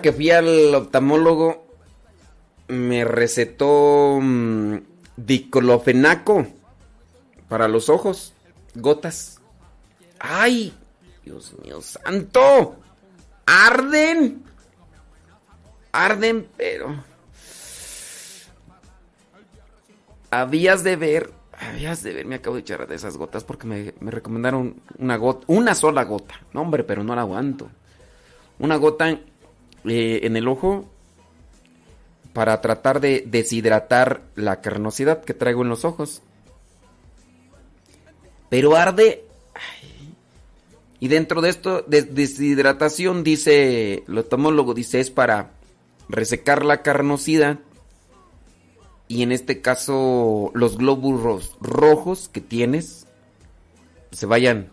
Que 0.00 0.12
fui 0.12 0.30
al 0.30 0.74
oftalmólogo, 0.74 1.66
me 2.68 3.04
recetó 3.04 4.18
mm, 4.20 4.76
diclofenaco 5.16 6.46
para 7.48 7.68
los 7.68 7.88
ojos, 7.88 8.32
gotas. 8.74 9.40
¡Ay! 10.18 10.72
Dios 11.24 11.54
mío 11.62 11.80
santo. 11.80 12.76
Arden. 13.46 14.44
Arden, 15.92 16.48
pero... 16.56 17.10
Habías 20.32 20.84
de 20.84 20.94
ver, 20.94 21.32
habías 21.58 22.04
de 22.04 22.12
ver, 22.12 22.24
me 22.24 22.36
acabo 22.36 22.54
de 22.54 22.62
echar 22.62 22.86
de 22.86 22.94
esas 22.94 23.16
gotas 23.16 23.42
porque 23.42 23.66
me, 23.66 23.94
me 23.98 24.12
recomendaron 24.12 24.80
una 24.96 25.16
gota, 25.16 25.44
una 25.48 25.74
sola 25.74 26.04
gota. 26.04 26.40
No, 26.52 26.60
hombre, 26.60 26.84
pero 26.84 27.02
no 27.02 27.16
la 27.16 27.22
aguanto. 27.22 27.68
Una 28.60 28.76
gota 28.76 29.18
eh, 29.84 30.20
en 30.24 30.36
el 30.36 30.48
ojo 30.48 30.88
para 32.32 32.60
tratar 32.60 33.00
de 33.00 33.24
deshidratar 33.26 34.22
la 34.36 34.60
carnosidad 34.60 35.24
que 35.24 35.34
traigo 35.34 35.62
en 35.62 35.68
los 35.68 35.84
ojos. 35.84 36.22
Pero 38.48 38.76
arde. 38.76 39.24
Y 40.98 41.08
dentro 41.08 41.40
de 41.40 41.48
esto, 41.50 41.82
de 41.82 42.02
deshidratación, 42.02 43.24
dice, 43.24 44.04
el 44.06 44.18
otomólogo 44.18 44.74
dice, 44.74 45.00
es 45.00 45.10
para 45.10 45.52
resecar 46.08 46.64
la 46.64 46.82
carnosidad. 46.82 47.58
Y 49.08 49.22
en 49.22 49.32
este 49.32 49.60
caso, 49.60 50.50
los 50.54 50.76
glóbulos 50.78 51.56
rojos 51.60 52.28
que 52.28 52.40
tienes 52.40 53.06
se 54.12 54.26
vayan, 54.26 54.70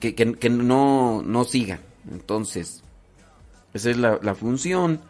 que, 0.00 0.14
que- 0.14 0.34
que 0.34 0.48
no, 0.50 1.22
no 1.22 1.44
sigan. 1.44 1.80
Entonces, 2.10 2.82
esa 3.74 3.90
es 3.90 3.96
la, 3.96 4.34
función. 4.34 5.00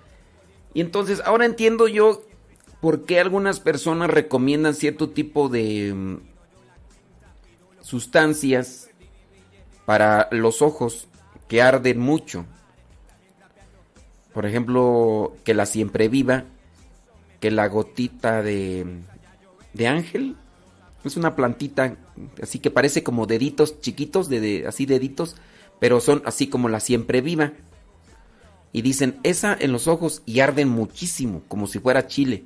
Y 0.75 0.81
entonces, 0.81 1.23
ahora 1.25 1.45
entiendo 1.45 1.89
yo 1.89 2.23
por 2.81 3.05
qué 3.05 3.21
algunas 3.21 3.61
personas 3.61 4.11
recomiendan 4.11 4.75
cierto 4.75 5.11
tipo 5.11 5.49
de 5.49 5.93
mm, 5.95 6.17
sustancias 7.83 8.91
para 9.87 10.29
los 10.31 10.63
ojos 10.63 11.09
que 11.49 11.63
arden 11.63 11.99
mucho. 11.99 12.45
Por 14.35 14.47
ejemplo, 14.47 15.35
que 15.45 15.55
la 15.55 15.67
siempre 15.67 16.09
viva, 16.09 16.45
que 17.41 17.51
la 17.51 17.67
gotita 17.69 18.43
de, 18.43 18.87
de 19.73 19.87
ángel. 19.87 20.37
Es 21.05 21.17
una 21.17 21.35
plantita 21.37 21.97
así 22.43 22.59
que 22.59 22.71
parece 22.71 23.03
como 23.03 23.27
deditos 23.27 23.81
chiquitos, 23.81 24.29
de, 24.29 24.41
de- 24.41 24.67
así 24.67 24.85
deditos, 24.85 25.37
pero 25.81 26.01
son 26.01 26.23
así 26.27 26.49
como 26.49 26.69
la 26.69 26.81
siempre 26.81 27.21
viva. 27.21 27.53
Y 28.73 28.83
dicen, 28.83 29.19
esa 29.23 29.57
en 29.59 29.73
los 29.73 29.89
ojos 29.89 30.23
y 30.27 30.41
arden 30.41 30.69
muchísimo, 30.69 31.43
como 31.49 31.67
si 31.67 31.79
fuera 31.79 32.07
chile. 32.07 32.45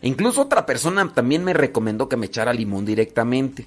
E 0.00 0.08
incluso 0.08 0.42
otra 0.42 0.66
persona 0.66 1.12
también 1.12 1.44
me 1.44 1.52
recomendó 1.52 2.08
que 2.08 2.16
me 2.16 2.26
echara 2.26 2.52
limón 2.52 2.84
directamente. 2.84 3.66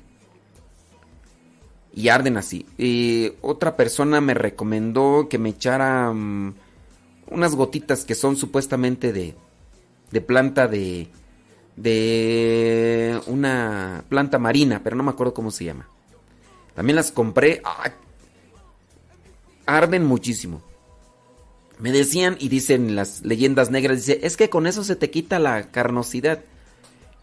Y 1.94 2.10
arden 2.10 2.38
así. 2.38 2.66
Eh, 2.78 3.38
otra 3.42 3.76
persona 3.76 4.22
me 4.22 4.34
recomendó 4.34 5.28
que 5.30 5.38
me 5.38 5.50
echara 5.50 6.12
mm, 6.14 6.54
unas 7.32 7.56
gotitas 7.56 8.06
que 8.06 8.16
son 8.16 8.38
supuestamente 8.38 9.12
de, 9.12 9.36
de 10.12 10.22
planta 10.22 10.68
de, 10.68 11.10
de 11.76 13.20
una 13.28 14.04
planta 14.08 14.40
marina, 14.40 14.82
pero 14.84 14.96
no 14.96 15.04
me 15.04 15.12
acuerdo 15.12 15.34
cómo 15.34 15.52
se 15.52 15.66
llama. 15.66 15.88
También 16.76 16.96
las 16.96 17.12
compré. 17.12 17.62
arden 19.66 20.06
muchísimo. 20.06 20.62
Me 21.80 21.92
decían 21.92 22.36
y 22.40 22.50
dicen 22.50 22.96
las 22.96 23.26
leyendas 23.26 23.72
negras, 23.72 23.98
dice, 24.06 24.20
es 24.24 24.36
que 24.36 24.50
con 24.50 24.68
eso 24.68 24.84
se 24.84 24.98
te 24.98 25.10
quita 25.10 25.40
la 25.40 25.72
carnosidad. 25.72 26.44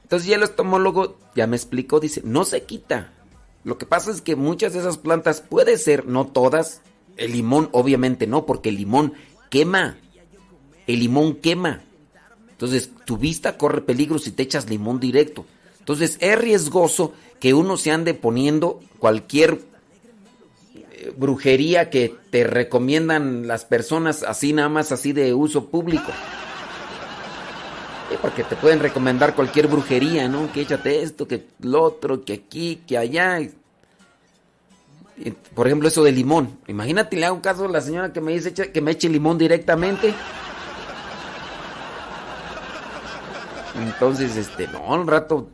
Entonces 0.02 0.28
ya 0.28 0.36
el 0.36 0.42
estomólogo 0.42 1.18
ya 1.34 1.46
me 1.46 1.56
explicó, 1.56 2.00
dice, 2.00 2.22
no 2.24 2.44
se 2.44 2.62
quita. 2.62 3.12
Lo 3.64 3.76
que 3.76 3.84
pasa 3.84 4.10
es 4.10 4.22
que 4.22 4.34
muchas 4.34 4.72
de 4.72 4.78
esas 4.78 4.96
plantas, 4.96 5.40
puede 5.42 5.76
ser, 5.76 6.06
no 6.06 6.26
todas, 6.26 6.80
el 7.16 7.32
limón 7.32 7.68
obviamente 7.72 8.26
no, 8.26 8.46
porque 8.46 8.70
el 8.70 8.76
limón 8.76 9.12
quema. 9.50 9.98
El 10.86 11.00
limón 11.00 11.36
quema. 11.36 11.82
Entonces 12.50 12.90
tu 13.04 13.18
vista 13.18 13.58
corre 13.58 13.82
peligro 13.82 14.18
si 14.18 14.30
te 14.30 14.42
echas 14.42 14.70
limón 14.70 15.00
directo. 15.00 15.44
Entonces 15.80 16.16
es 16.20 16.38
riesgoso 16.38 17.12
que 17.40 17.52
uno 17.52 17.76
se 17.76 17.90
ande 17.90 18.14
poniendo 18.14 18.80
cualquier 18.98 19.60
brujería 21.16 21.90
que 21.90 22.14
te 22.30 22.44
recomiendan 22.44 23.46
las 23.46 23.64
personas 23.64 24.22
así 24.22 24.52
nada 24.52 24.68
más 24.68 24.92
así 24.92 25.12
de 25.12 25.34
uso 25.34 25.66
público. 25.66 26.12
Porque 28.22 28.44
te 28.44 28.56
pueden 28.56 28.80
recomendar 28.80 29.34
cualquier 29.34 29.66
brujería, 29.66 30.28
¿no? 30.28 30.50
Que 30.52 30.60
échate 30.62 31.02
esto, 31.02 31.26
que 31.26 31.46
lo 31.60 31.82
otro, 31.82 32.24
que 32.24 32.34
aquí, 32.34 32.82
que 32.86 32.96
allá. 32.96 33.40
Por 35.54 35.66
ejemplo, 35.66 35.88
eso 35.88 36.04
de 36.04 36.12
limón. 36.12 36.58
Imagínate, 36.68 37.16
le 37.16 37.26
hago 37.26 37.40
caso 37.42 37.64
a 37.64 37.68
la 37.68 37.80
señora 37.80 38.12
que 38.12 38.20
me 38.20 38.32
dice 38.32 38.52
que 38.52 38.80
me 38.80 38.92
eche 38.92 39.08
limón 39.08 39.38
directamente. 39.38 40.14
Entonces, 43.82 44.36
este, 44.36 44.68
no, 44.68 44.94
al 44.94 45.06
rato 45.06 45.48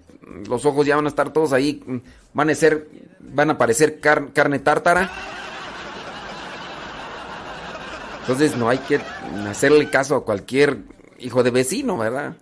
los 0.48 0.64
ojos 0.64 0.86
ya 0.86 0.96
van 0.96 1.06
a 1.06 1.08
estar 1.08 1.32
todos 1.32 1.52
ahí, 1.52 1.82
mm, 1.84 1.96
van 2.34 2.50
a 2.50 2.54
ser, 2.54 2.88
van 3.20 3.50
a 3.50 3.58
parecer 3.58 4.00
car- 4.00 4.32
carne 4.32 4.58
tártara. 4.58 5.10
Entonces 8.22 8.56
no 8.56 8.68
hay 8.68 8.78
que 8.78 9.00
hacerle 9.48 9.90
caso 9.90 10.16
a 10.16 10.24
cualquier 10.24 10.78
hijo 11.18 11.42
de 11.42 11.50
vecino, 11.50 11.98
¿verdad? 11.98 12.36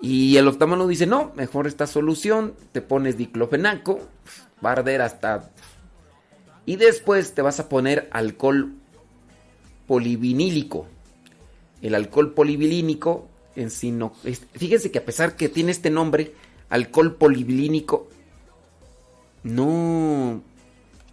Y 0.00 0.36
el 0.38 0.48
oftalmólogo 0.48 0.88
dice, 0.88 1.06
no, 1.06 1.32
mejor 1.36 1.66
esta 1.66 1.86
solución, 1.86 2.54
te 2.72 2.80
pones 2.80 3.16
diclofenaco, 3.18 4.00
va 4.64 4.70
a 4.70 4.72
arder 4.72 5.02
hasta... 5.02 5.50
Y 6.64 6.76
después 6.76 7.34
te 7.34 7.42
vas 7.42 7.60
a 7.60 7.68
poner 7.68 8.08
alcohol 8.12 8.72
polivinílico. 9.86 10.86
El 11.82 11.94
alcohol 11.94 12.32
polivilínico 12.32 13.28
en 13.56 13.70
sí 13.70 13.90
no... 13.90 14.12
es- 14.24 14.46
Fíjense 14.54 14.90
que 14.90 14.98
a 15.00 15.04
pesar 15.04 15.36
que 15.36 15.48
tiene 15.50 15.72
este 15.72 15.90
nombre, 15.90 16.34
alcohol 16.70 17.16
polivilínico, 17.16 18.08
no... 19.42 20.42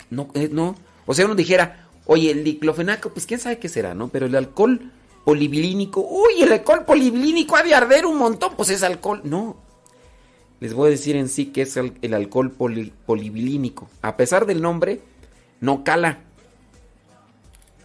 No, 0.09 0.29
eh, 0.35 0.49
no. 0.51 0.75
O 1.05 1.13
sea, 1.13 1.25
uno 1.25 1.35
dijera, 1.35 1.86
oye, 2.07 2.31
el 2.31 2.43
diclofenaco, 2.43 3.11
pues 3.11 3.25
quién 3.25 3.39
sabe 3.39 3.59
qué 3.59 3.69
será, 3.69 3.93
¿no? 3.93 4.07
Pero 4.07 4.25
el 4.25 4.35
alcohol 4.35 4.91
polivilínico, 5.23 6.01
uy, 6.01 6.41
el 6.41 6.51
alcohol 6.51 6.85
polivilínico 6.85 7.55
ha 7.55 7.63
de 7.63 7.75
arder 7.75 8.05
un 8.05 8.17
montón, 8.17 8.55
pues 8.55 8.69
es 8.69 8.81
alcohol. 8.83 9.21
No. 9.23 9.57
Les 10.59 10.73
voy 10.73 10.87
a 10.87 10.91
decir 10.91 11.15
en 11.15 11.29
sí 11.29 11.47
que 11.47 11.61
es 11.63 11.77
el, 11.77 12.13
alcohol 12.13 12.51
poli-. 12.51 12.93
A 14.01 14.17
pesar 14.17 14.45
del 14.45 14.61
nombre, 14.61 15.01
no 15.59 15.83
cala. 15.83 16.19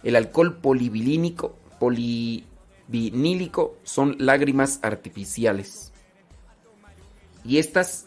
El 0.03 0.15
alcohol 0.15 0.57
polivilínico, 0.57 1.55
polivinílico, 1.79 3.77
son 3.83 4.15
lágrimas 4.19 4.79
artificiales. 4.81 5.91
Y 7.45 7.57
estas 7.57 8.05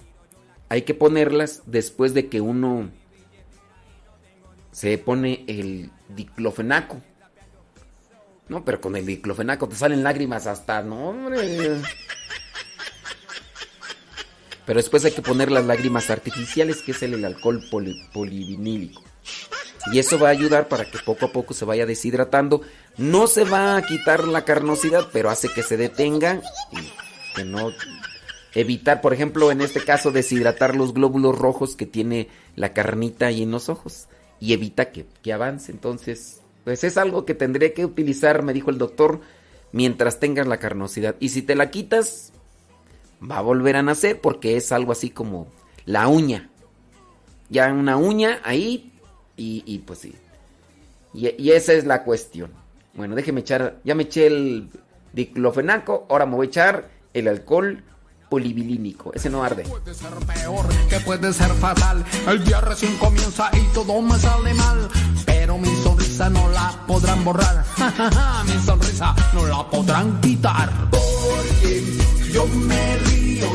hay 0.68 0.82
que 0.82 0.94
ponerlas 0.94 1.62
después 1.66 2.14
de 2.14 2.28
que 2.28 2.40
uno 2.40 2.90
se 4.72 4.98
pone 4.98 5.44
el 5.46 5.90
diclofenaco. 6.08 7.00
No, 8.48 8.64
pero 8.64 8.80
con 8.80 8.94
el 8.96 9.04
diclofenaco 9.06 9.68
te 9.68 9.74
salen 9.74 10.02
lágrimas 10.04 10.46
hasta, 10.46 10.82
no, 10.82 11.08
hombre. 11.10 11.80
Pero 14.64 14.78
después 14.80 15.04
hay 15.04 15.12
que 15.12 15.22
poner 15.22 15.50
las 15.50 15.64
lágrimas 15.64 16.10
artificiales, 16.10 16.82
que 16.82 16.92
es 16.92 17.02
el, 17.02 17.24
alcohol 17.24 17.62
poli- 17.70 18.00
polivinílico. 18.12 19.02
Y 19.92 20.00
eso 20.00 20.18
va 20.18 20.28
a 20.28 20.32
ayudar 20.32 20.66
para 20.68 20.84
que 20.84 20.98
poco 20.98 21.26
a 21.26 21.32
poco 21.32 21.54
se 21.54 21.64
vaya 21.64 21.86
deshidratando. 21.86 22.62
No 22.96 23.28
se 23.28 23.44
va 23.44 23.76
a 23.76 23.82
quitar 23.82 24.26
la 24.26 24.44
carnosidad, 24.44 25.08
pero 25.12 25.30
hace 25.30 25.48
que 25.48 25.62
se 25.62 25.76
detenga 25.76 26.40
y 26.72 27.36
que 27.36 27.44
no 27.44 27.70
evitar, 28.54 29.00
por 29.00 29.12
ejemplo, 29.12 29.52
en 29.52 29.60
este 29.60 29.84
caso, 29.84 30.10
deshidratar 30.10 30.74
los 30.74 30.94
glóbulos 30.94 31.38
rojos 31.38 31.76
que 31.76 31.86
tiene 31.86 32.28
la 32.56 32.72
carnita 32.72 33.26
ahí 33.26 33.42
en 33.42 33.50
los 33.52 33.68
ojos 33.68 34.08
y 34.40 34.52
evita 34.52 34.90
que, 34.92 35.06
que 35.22 35.32
avance. 35.32 35.72
Entonces, 35.72 36.40
pues 36.64 36.84
es 36.84 36.96
algo 36.96 37.24
que 37.24 37.34
tendré 37.34 37.72
que 37.72 37.84
utilizar, 37.84 38.42
me 38.42 38.52
dijo 38.52 38.70
el 38.70 38.78
doctor, 38.78 39.20
mientras 39.72 40.20
tengas 40.20 40.46
la 40.46 40.58
carnosidad. 40.58 41.16
Y 41.20 41.30
si 41.30 41.42
te 41.42 41.54
la 41.54 41.70
quitas, 41.70 42.32
va 43.22 43.38
a 43.38 43.42
volver 43.42 43.76
a 43.76 43.82
nacer 43.82 44.20
porque 44.20 44.56
es 44.56 44.72
algo 44.72 44.92
así 44.92 45.10
como 45.10 45.48
la 45.84 46.08
uña. 46.08 46.50
Ya 47.48 47.72
una 47.72 47.96
uña 47.96 48.40
ahí 48.44 48.92
y, 49.36 49.62
y 49.66 49.78
pues 49.78 50.00
sí. 50.00 50.14
Y, 51.14 51.30
y 51.40 51.52
esa 51.52 51.72
es 51.72 51.86
la 51.86 52.02
cuestión. 52.04 52.50
Bueno, 52.94 53.14
déjeme 53.14 53.40
echar, 53.40 53.78
ya 53.84 53.94
me 53.94 54.04
eché 54.04 54.26
el 54.26 54.68
diclofenaco, 55.12 56.06
ahora 56.08 56.26
me 56.26 56.36
voy 56.36 56.46
a 56.46 56.48
echar 56.48 56.90
el 57.14 57.28
alcohol 57.28 57.84
polivilínico. 58.36 59.12
Ese 59.14 59.30
no 59.30 59.42
arde. 59.42 59.62
Puede 59.62 59.94
ser 59.94 60.12
peor, 60.26 60.66
que 60.90 61.00
puede 61.00 61.32
ser 61.32 61.50
fatal. 61.54 62.04
El 62.28 62.44
día 62.44 62.60
recién 62.60 62.94
comienza 62.98 63.48
y 63.54 63.62
todo 63.72 64.02
me 64.02 64.18
sale 64.18 64.52
mal. 64.52 64.88
Pero 65.24 65.56
mi 65.56 65.74
sonrisa 65.82 66.28
no 66.28 66.46
la 66.50 66.84
podrán 66.86 67.24
borrar. 67.24 67.64
mi 68.46 68.62
sonrisa 68.62 69.14
no 69.32 69.46
la 69.46 69.66
podrán 69.70 70.20
quitar. 70.20 70.70
Porque 70.90 71.82
yo 72.30 72.46
me 72.46 72.96
río, 73.06 73.48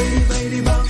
Baby, 0.00 0.24
baby, 0.28 0.60
bam, 0.62 0.89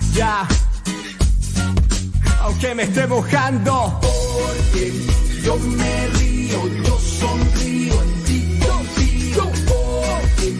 ya 0.13 0.47
Aunque 2.41 2.75
me 2.75 2.83
esté 2.83 3.07
mojando 3.07 3.99
Porque 4.01 4.93
yo 5.43 5.57
me 5.57 6.07
río, 6.19 6.59
yo 6.83 6.99
sonrío 6.99 7.93
en 8.03 8.23
ti 8.23 8.59
confío. 8.67 9.51
Porque 9.67 10.53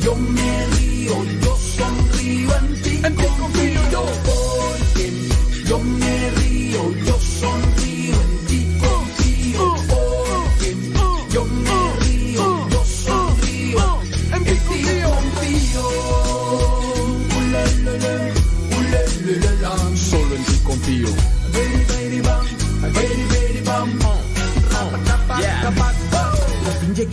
yo 0.00 0.16
me 0.16 0.66
río, 0.76 1.24
yo 1.40 1.56
sonrío 1.56 2.56
en 2.56 2.82
ti 2.82 3.00
confío. 3.02 4.02
Porque 4.24 5.12
yo 5.66 5.78
me 5.78 6.30
río, 6.30 6.94
yo 7.06 7.18
sonrío 7.20 7.83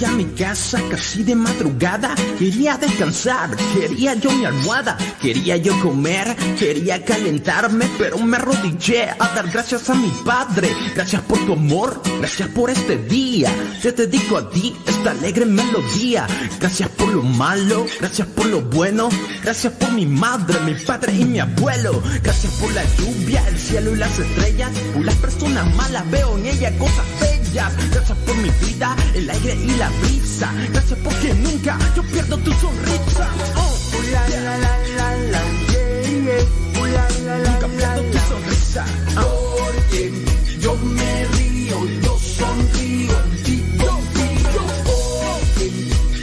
llegué 0.02 0.06
a 0.06 0.12
mi 0.12 0.26
casa 0.36 0.82
casi 0.90 1.24
de 1.24 1.36
madrugada. 1.36 2.16
Quería 2.38 2.78
descansar, 2.78 3.56
quería 3.74 4.16
yo 4.16 4.32
mi 4.32 4.46
almohada, 4.46 4.98
quería 5.22 5.58
yo 5.58 5.80
comer, 5.82 6.36
quería 6.58 7.04
calentarme, 7.04 7.86
pero 7.98 8.18
me 8.20 8.38
arrodillé 8.38 9.10
a 9.10 9.28
dar 9.36 9.50
gracias 9.50 9.90
a 9.90 9.94
mi 9.94 10.12
padre. 10.26 10.74
Gracias 10.96 11.22
por 11.24 11.38
tu 11.46 11.54
amor, 11.54 12.02
gracias 12.20 12.50
por 12.50 12.70
este 12.70 12.98
día. 12.98 13.54
Te 13.82 13.92
dedico 13.92 14.38
a 14.38 14.50
ti 14.50 14.76
esta 14.88 15.12
alegre 15.12 15.46
melodía. 15.46 16.28
Gracias 16.60 16.90
por 16.90 17.10
lo 17.10 17.24
malo, 17.24 17.86
gracias 18.00 18.28
por 18.28 18.46
lo 18.48 18.62
bueno, 18.62 19.10
gracias 19.44 19.74
por 19.74 19.92
mi 19.92 20.06
madre, 20.06 20.60
mi 20.62 20.74
padre 20.74 21.14
y 21.14 21.26
mi 21.26 21.40
abuelo. 21.40 22.02
Gracias 22.24 22.54
por 22.54 22.72
la 22.74 22.84
lluvia, 22.98 23.44
el 23.48 23.58
cielo 23.58 23.94
y 23.94 23.98
las 23.98 24.18
estrellas. 24.18 24.72
Por 24.94 25.06
las 25.06 25.16
personas 25.16 25.76
malas 25.76 26.10
veo 26.10 26.38
en 26.38 26.46
ella 26.48 26.72
cosas 26.78 27.06
bellas. 27.20 27.72
Gracias 27.92 28.18
por 28.20 28.36
mi 28.38 28.50
vida, 28.66 28.96
el 29.14 29.30
aire 29.30 29.56
y 29.56 29.76
la 29.78 29.91
brisa. 30.02 30.54
Gracias 30.72 31.00
porque 31.04 31.34
nunca 31.36 31.78
yo 31.96 32.04
pierdo 32.04 32.38
tu 32.38 32.52
sonrisa. 32.54 33.30
Oh, 33.56 33.78
la, 34.12 34.28
la, 34.30 34.58
la, 34.58 34.78
la, 34.98 35.18
la, 35.34 35.42
yeah, 35.72 36.02
yeah. 36.26 36.46
La, 36.92 37.10
la, 37.26 37.38
la, 37.38 37.52
nunca 37.52 37.68
pierdo 37.68 38.04
tu 38.12 38.18
sonrisa. 38.30 38.86
Porque 39.16 40.12
yo 40.60 40.76
me 40.76 41.26
río, 41.26 41.78
yo 42.04 42.18
sonrío 42.18 43.24
en 43.24 43.44
ti. 43.44 43.64
Porque 43.78 45.72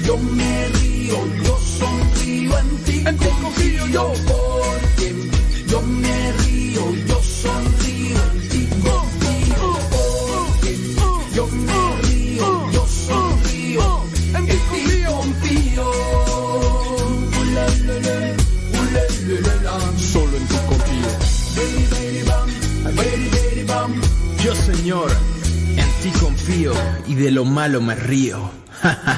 yo 0.04 0.16
me 0.18 0.68
río, 0.68 1.18
yo 1.44 1.58
sonrío 1.78 2.58
en 2.58 2.68
ti 2.84 3.04
confío. 3.04 4.12
Porque 4.26 5.14
yo 5.66 5.82
me 5.82 6.27
de 27.28 27.32
lo 27.32 27.44
malo 27.44 27.82
me 27.82 27.94
río. 27.94 28.50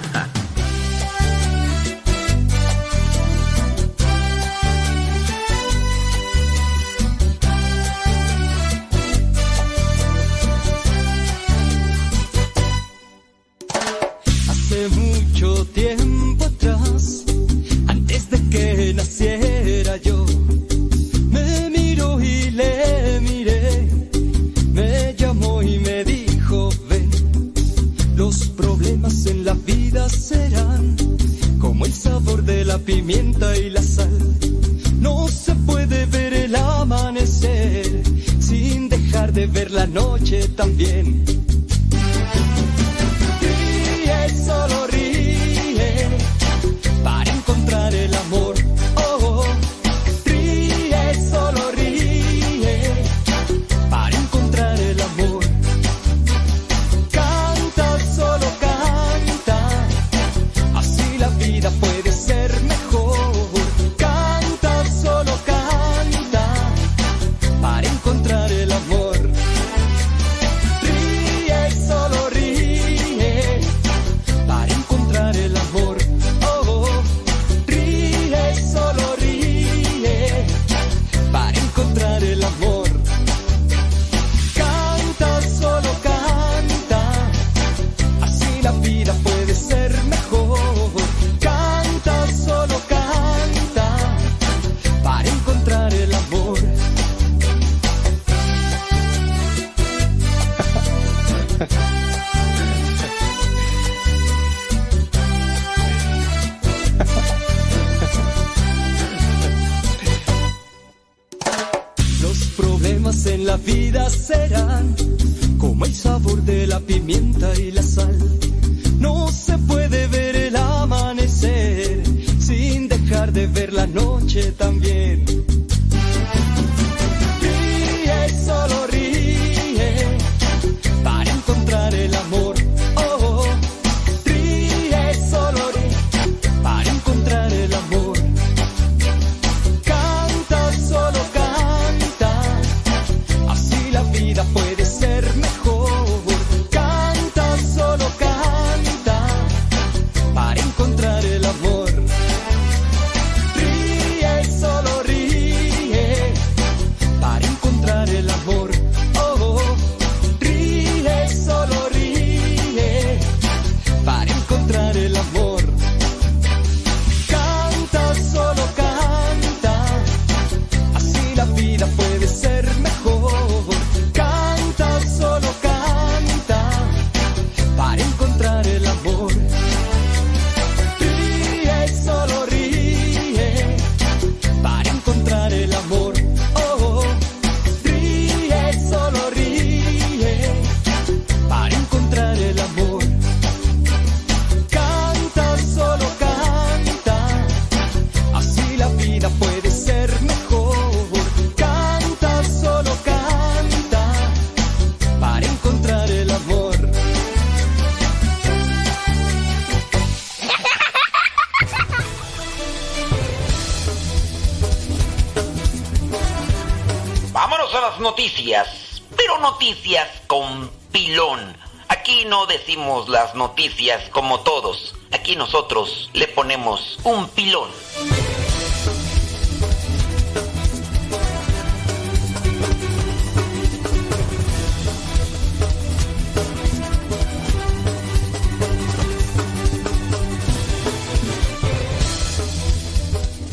como 224.12 224.40
todos. 224.40 224.94
Aquí 225.10 225.36
nosotros 225.36 226.10
le 226.12 226.28
ponemos 226.28 226.98
un 227.04 227.28
pilón. 227.30 227.70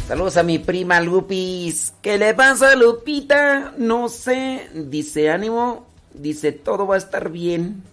Saludos 0.08 0.38
a 0.38 0.44
mi 0.44 0.60
prima 0.60 1.00
Lupis. 1.00 1.94
¿Qué 2.02 2.18
le 2.18 2.34
pasa, 2.34 2.76
Lupita? 2.76 3.74
No 3.78 4.10
sé. 4.10 4.70
Dice 4.74 5.30
ánimo. 5.30 5.88
Dice 6.14 6.52
todo 6.52 6.86
va 6.86 6.96
a 6.96 6.98
estar 6.98 7.30
bien. 7.30 7.84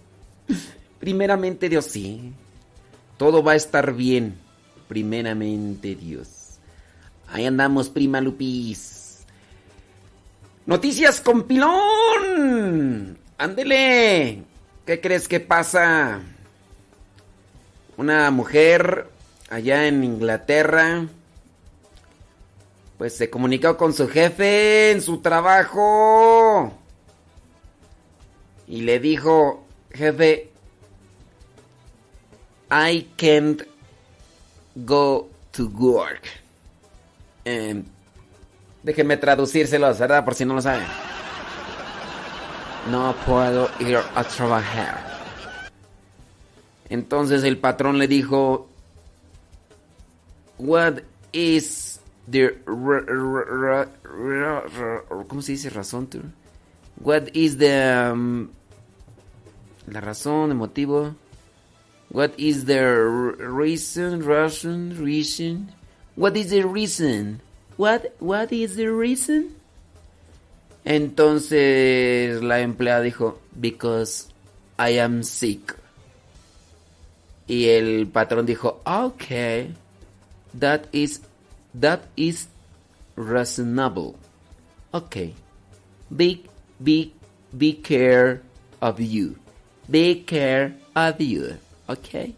Primeramente 1.05 1.69
Dios, 1.69 1.85
sí. 1.85 2.33
Todo 3.17 3.43
va 3.43 3.51
a 3.51 3.55
estar 3.55 3.93
bien. 3.93 4.39
Primeramente 4.87 5.93
Dios. 5.93 6.57
Ahí 7.27 7.45
andamos, 7.45 7.89
prima 7.89 8.21
Lupis. 8.21 9.19
Noticias 10.65 11.21
con 11.21 11.43
pilón. 11.43 13.19
Ándele. 13.37 14.41
¿Qué 14.87 14.99
crees 14.99 15.27
que 15.27 15.39
pasa? 15.39 16.21
Una 17.97 18.31
mujer 18.31 19.07
allá 19.51 19.85
en 19.85 20.03
Inglaterra 20.03 21.05
pues 22.97 23.15
se 23.15 23.29
comunicó 23.29 23.77
con 23.77 23.93
su 23.93 24.07
jefe 24.07 24.89
en 24.89 25.03
su 25.03 25.19
trabajo. 25.19 26.73
Y 28.67 28.81
le 28.81 28.99
dijo, 28.99 29.67
jefe, 29.91 30.54
I 32.69 33.07
can't 33.17 33.63
go 34.75 35.29
to 35.51 35.67
work. 35.67 36.23
Em, 37.45 37.83
déjenme 38.83 39.17
traducírselos, 39.17 39.99
¿verdad? 39.99 40.25
Por 40.25 40.35
si 40.35 40.45
no 40.45 40.55
lo 40.55 40.61
saben. 40.61 40.87
No 42.89 43.15
puedo 43.25 43.69
ir 43.79 43.97
a 43.97 44.23
trabajar. 44.23 45.15
Entonces 46.89 47.43
el 47.43 47.57
patrón 47.57 47.97
le 47.97 48.07
dijo, 48.07 48.67
What 50.57 50.99
is 51.31 51.99
the 52.29 52.57
¿cómo 55.27 55.41
se 55.41 55.51
dice 55.53 55.69
razón? 55.69 56.07
What 57.01 57.23
is 57.33 57.57
the 57.57 58.11
um, 58.11 58.49
la 59.87 60.01
razón, 60.01 60.51
el 60.51 60.57
motivo? 60.57 61.15
What 62.15 62.39
is 62.39 62.63
the 62.63 62.79
reason, 62.79 64.23
reason, 64.23 64.95
reason? 65.03 65.75
What 66.15 66.37
is 66.37 66.55
the 66.55 66.63
reason? 66.63 67.41
What 67.75 68.15
what 68.23 68.55
is 68.55 68.79
the 68.79 68.87
reason? 68.87 69.59
Entonces 70.85 72.39
la 72.41 72.63
empleada 72.63 73.03
dijo, 73.03 73.35
because 73.59 74.31
I 74.79 74.91
am 75.03 75.23
sick. 75.23 75.75
Y 77.49 77.67
el 77.67 78.07
patrón 78.07 78.47
dijo, 78.47 78.79
okay, 78.87 79.75
that 80.53 80.87
is 80.93 81.19
that 81.75 82.07
is 82.15 82.47
reasonable. 83.17 84.15
Okay. 84.93 85.35
Be 86.15 86.47
be 86.79 87.11
be 87.51 87.73
care 87.73 88.41
of 88.79 89.01
you. 89.01 89.35
Be 89.91 90.23
care 90.23 90.79
of 90.95 91.19
you. 91.19 91.59
Okay. 91.87 92.35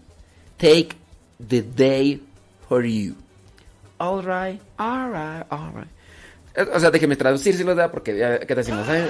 Take 0.58 0.96
the 1.40 1.62
day 1.62 2.20
for 2.68 2.84
you. 2.86 3.16
All 4.00 4.22
right. 4.22 4.60
All 4.78 5.10
right. 5.10 5.46
All 5.50 5.72
right. 5.74 5.88
Eh, 6.56 6.66
O 6.74 6.80
sea, 6.80 6.92
déjeme 6.92 7.16
traducírselo, 7.16 7.68
¿verdad? 7.76 7.92
Porque 7.92 8.18
ya, 8.18 8.40
¿qué 8.40 8.56
decimos? 8.56 8.88
eh? 8.90 9.08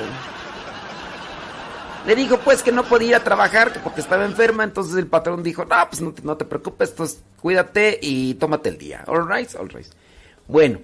Le 2.05 2.15
dijo 2.15 2.37
pues 2.39 2.63
que 2.63 2.71
no 2.71 2.83
podía 2.85 3.21
trabajar 3.23 3.73
que 3.73 3.79
porque 3.79 3.99
estaba 3.99 4.23
enferma, 4.23 4.63
entonces 4.63 4.95
el 4.95 5.07
patrón 5.07 5.43
dijo, 5.43 5.65
no, 5.65 5.75
pues 5.89 6.01
no 6.01 6.13
te, 6.13 6.21
no 6.21 6.37
te 6.37 6.45
preocupes, 6.45 6.91
pues 6.91 7.21
cuídate 7.41 7.99
y 8.01 8.35
tómate 8.35 8.69
el 8.69 8.77
día. 8.77 9.03
All 9.07 9.27
right, 9.27 9.53
all 9.55 9.67
right. 9.67 9.87
Bueno, 10.47 10.79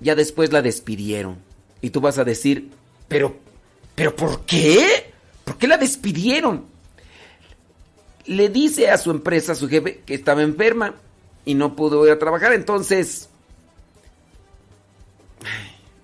ya 0.00 0.16
después 0.16 0.52
la 0.52 0.60
despidieron. 0.62 1.38
Y 1.80 1.90
tú 1.90 2.00
vas 2.00 2.18
a 2.18 2.24
decir, 2.24 2.70
pero, 3.06 3.36
pero 3.94 4.16
¿por 4.16 4.44
qué? 4.44 5.12
¿Por 5.44 5.56
qué 5.56 5.68
la 5.68 5.76
despidieron? 5.78 6.66
Le 8.26 8.48
dice 8.48 8.90
a 8.90 8.98
su 8.98 9.10
empresa, 9.10 9.52
a 9.52 9.54
su 9.56 9.68
jefe, 9.68 10.02
que 10.06 10.14
estaba 10.14 10.42
enferma 10.42 10.94
y 11.44 11.54
no 11.54 11.74
pudo 11.74 12.04
ir 12.06 12.12
a 12.12 12.18
trabajar. 12.18 12.52
Entonces, 12.52 13.28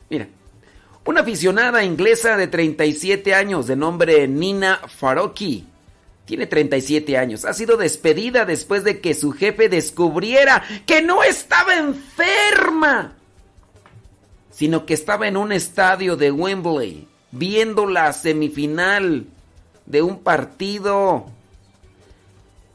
mira, 0.09 0.29
una 1.05 1.21
aficionada 1.21 1.85
inglesa 1.85 2.37
de 2.37 2.49
37 2.49 3.35
años 3.35 3.67
de 3.67 3.77
nombre 3.77 4.27
Nina 4.27 4.81
Faroki. 4.89 5.67
Tiene 6.25 6.49
37 6.49 7.17
años. 7.17 7.45
Ha 7.45 7.55
sido 7.55 7.77
despedida 7.77 8.45
después 8.45 8.83
de 8.83 9.01
que 9.01 9.15
su 9.15 9.31
jefe 9.31 9.69
descubriera 9.69 10.65
que 10.85 11.01
no 11.01 11.23
estaba 11.23 11.77
enferma, 11.77 13.13
sino 14.51 14.85
que 14.87 14.95
estaba 14.95 15.29
en 15.29 15.37
un 15.37 15.53
estadio 15.53 16.17
de 16.17 16.33
Wembley 16.33 17.07
viendo 17.31 17.87
la 17.87 18.13
semifinal 18.13 19.27
de 19.85 20.03
un 20.03 20.19
partido. 20.19 21.27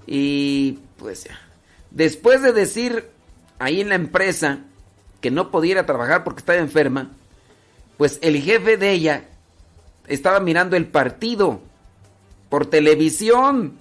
Y 0.07 0.79
pues 0.97 1.25
ya. 1.25 1.39
Después 1.91 2.41
de 2.41 2.53
decir 2.53 3.09
ahí 3.59 3.81
en 3.81 3.89
la 3.89 3.95
empresa 3.95 4.59
que 5.19 5.31
no 5.31 5.51
podía 5.51 5.71
ir 5.71 5.77
a 5.77 5.85
trabajar 5.85 6.23
porque 6.23 6.39
estaba 6.39 6.59
enferma, 6.59 7.11
Pues 7.97 8.17
el 8.23 8.41
jefe 8.41 8.77
de 8.77 8.91
ella 8.91 9.25
estaba 10.07 10.39
mirando 10.39 10.75
el 10.75 10.87
partido 10.87 11.61
por 12.49 12.65
televisión. 12.65 13.77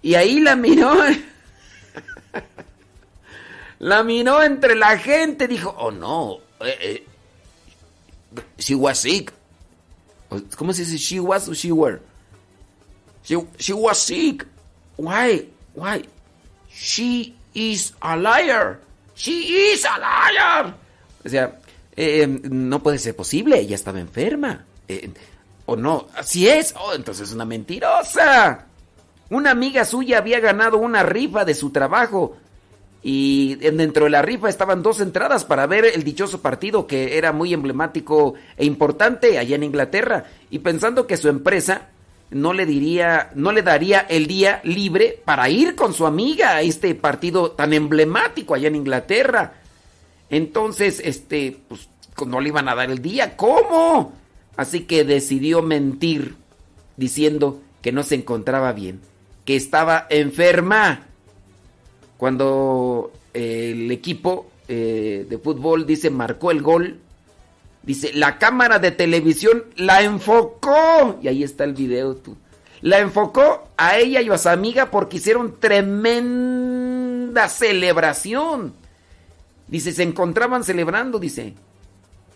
Y 0.00 0.14
ahí 0.14 0.40
la 0.40 0.56
miró. 0.56 0.94
la 3.78 4.02
miró 4.04 4.42
entre 4.42 4.76
la 4.76 4.96
gente. 4.98 5.48
Dijo, 5.48 5.74
oh 5.76 5.90
no. 5.90 6.38
Eh, 6.60 6.78
eh, 6.80 7.06
she 8.58 8.74
was 8.74 8.98
sick. 8.98 9.32
¿Cómo 10.56 10.72
se 10.72 10.84
dice? 10.84 10.96
She 10.96 11.20
was 11.20 11.48
o 11.48 11.52
she 11.52 11.72
were? 11.72 12.00
She, 13.22 13.36
she 13.58 13.72
was 13.72 13.98
sick. 13.98 14.46
Why? 14.96 15.46
Why? 15.74 16.02
She 16.70 17.34
is 17.54 17.94
a 18.00 18.16
liar. 18.16 18.80
She 19.14 19.72
is 19.72 19.84
a 19.84 19.98
liar. 19.98 20.74
O 21.24 21.28
sea, 21.28 21.58
eh, 21.96 22.26
no 22.26 22.82
puede 22.82 22.98
ser 22.98 23.14
posible. 23.14 23.58
Ella 23.58 23.76
estaba 23.76 24.00
enferma. 24.00 24.64
o 25.66 25.76
no. 25.76 26.08
Así 26.16 26.48
es. 26.48 26.74
Oh, 26.78 26.94
entonces 26.94 27.28
es 27.28 27.34
una 27.34 27.44
mentirosa. 27.44 28.66
Una 29.30 29.50
amiga 29.50 29.84
suya 29.84 30.18
había 30.18 30.40
ganado 30.40 30.78
una 30.78 31.02
rifa 31.02 31.44
de 31.44 31.54
su 31.54 31.70
trabajo 31.70 32.36
y 33.02 33.56
dentro 33.56 34.04
de 34.04 34.10
la 34.10 34.22
rifa 34.22 34.48
estaban 34.48 34.82
dos 34.82 35.00
entradas 35.00 35.44
para 35.44 35.66
ver 35.66 35.86
el 35.86 36.04
dichoso 36.04 36.40
partido 36.40 36.86
que 36.86 37.16
era 37.18 37.32
muy 37.32 37.52
emblemático 37.52 38.34
e 38.56 38.64
importante 38.64 39.38
allá 39.38 39.56
en 39.56 39.64
Inglaterra 39.64 40.24
y 40.50 40.60
pensando 40.60 41.06
que 41.06 41.16
su 41.16 41.28
empresa 41.28 41.88
no 42.32 42.52
le 42.52 42.66
diría, 42.66 43.30
no 43.34 43.52
le 43.52 43.62
daría 43.62 44.00
el 44.00 44.26
día 44.26 44.60
libre 44.64 45.20
para 45.24 45.48
ir 45.48 45.74
con 45.74 45.94
su 45.94 46.06
amiga 46.06 46.56
a 46.56 46.62
este 46.62 46.94
partido 46.94 47.52
tan 47.52 47.72
emblemático 47.72 48.54
allá 48.54 48.68
en 48.68 48.76
Inglaterra. 48.76 49.54
Entonces, 50.30 51.00
este, 51.04 51.58
pues 51.68 51.88
no 52.26 52.40
le 52.40 52.48
iban 52.48 52.68
a 52.68 52.74
dar 52.74 52.90
el 52.90 53.00
día, 53.00 53.36
¿cómo? 53.36 54.12
Así 54.56 54.80
que 54.80 55.04
decidió 55.04 55.62
mentir 55.62 56.36
diciendo 56.96 57.60
que 57.80 57.92
no 57.92 58.02
se 58.02 58.16
encontraba 58.16 58.72
bien 58.72 59.00
que 59.44 59.56
estaba 59.56 60.06
enferma. 60.10 61.06
Cuando 62.16 63.12
eh, 63.34 63.72
el 63.72 63.90
equipo 63.90 64.50
eh, 64.68 65.26
de 65.28 65.38
fútbol 65.38 65.86
dice 65.86 66.10
marcó 66.10 66.50
el 66.50 66.62
gol, 66.62 67.00
dice 67.82 68.12
la 68.14 68.38
cámara 68.38 68.78
de 68.78 68.90
televisión 68.90 69.64
la 69.76 70.02
enfocó. 70.02 71.18
Y 71.22 71.28
ahí 71.28 71.42
está 71.42 71.64
el 71.64 71.74
video 71.74 72.14
tú. 72.16 72.36
La 72.80 72.98
enfocó 72.98 73.68
a 73.76 73.98
ella 73.98 74.20
y 74.20 74.28
a 74.28 74.38
su 74.38 74.48
amiga 74.48 74.90
porque 74.90 75.18
hicieron 75.18 75.60
tremenda 75.60 77.48
celebración. 77.48 78.74
Dice, 79.68 79.92
se 79.92 80.02
encontraban 80.02 80.64
celebrando, 80.64 81.18
dice. 81.18 81.54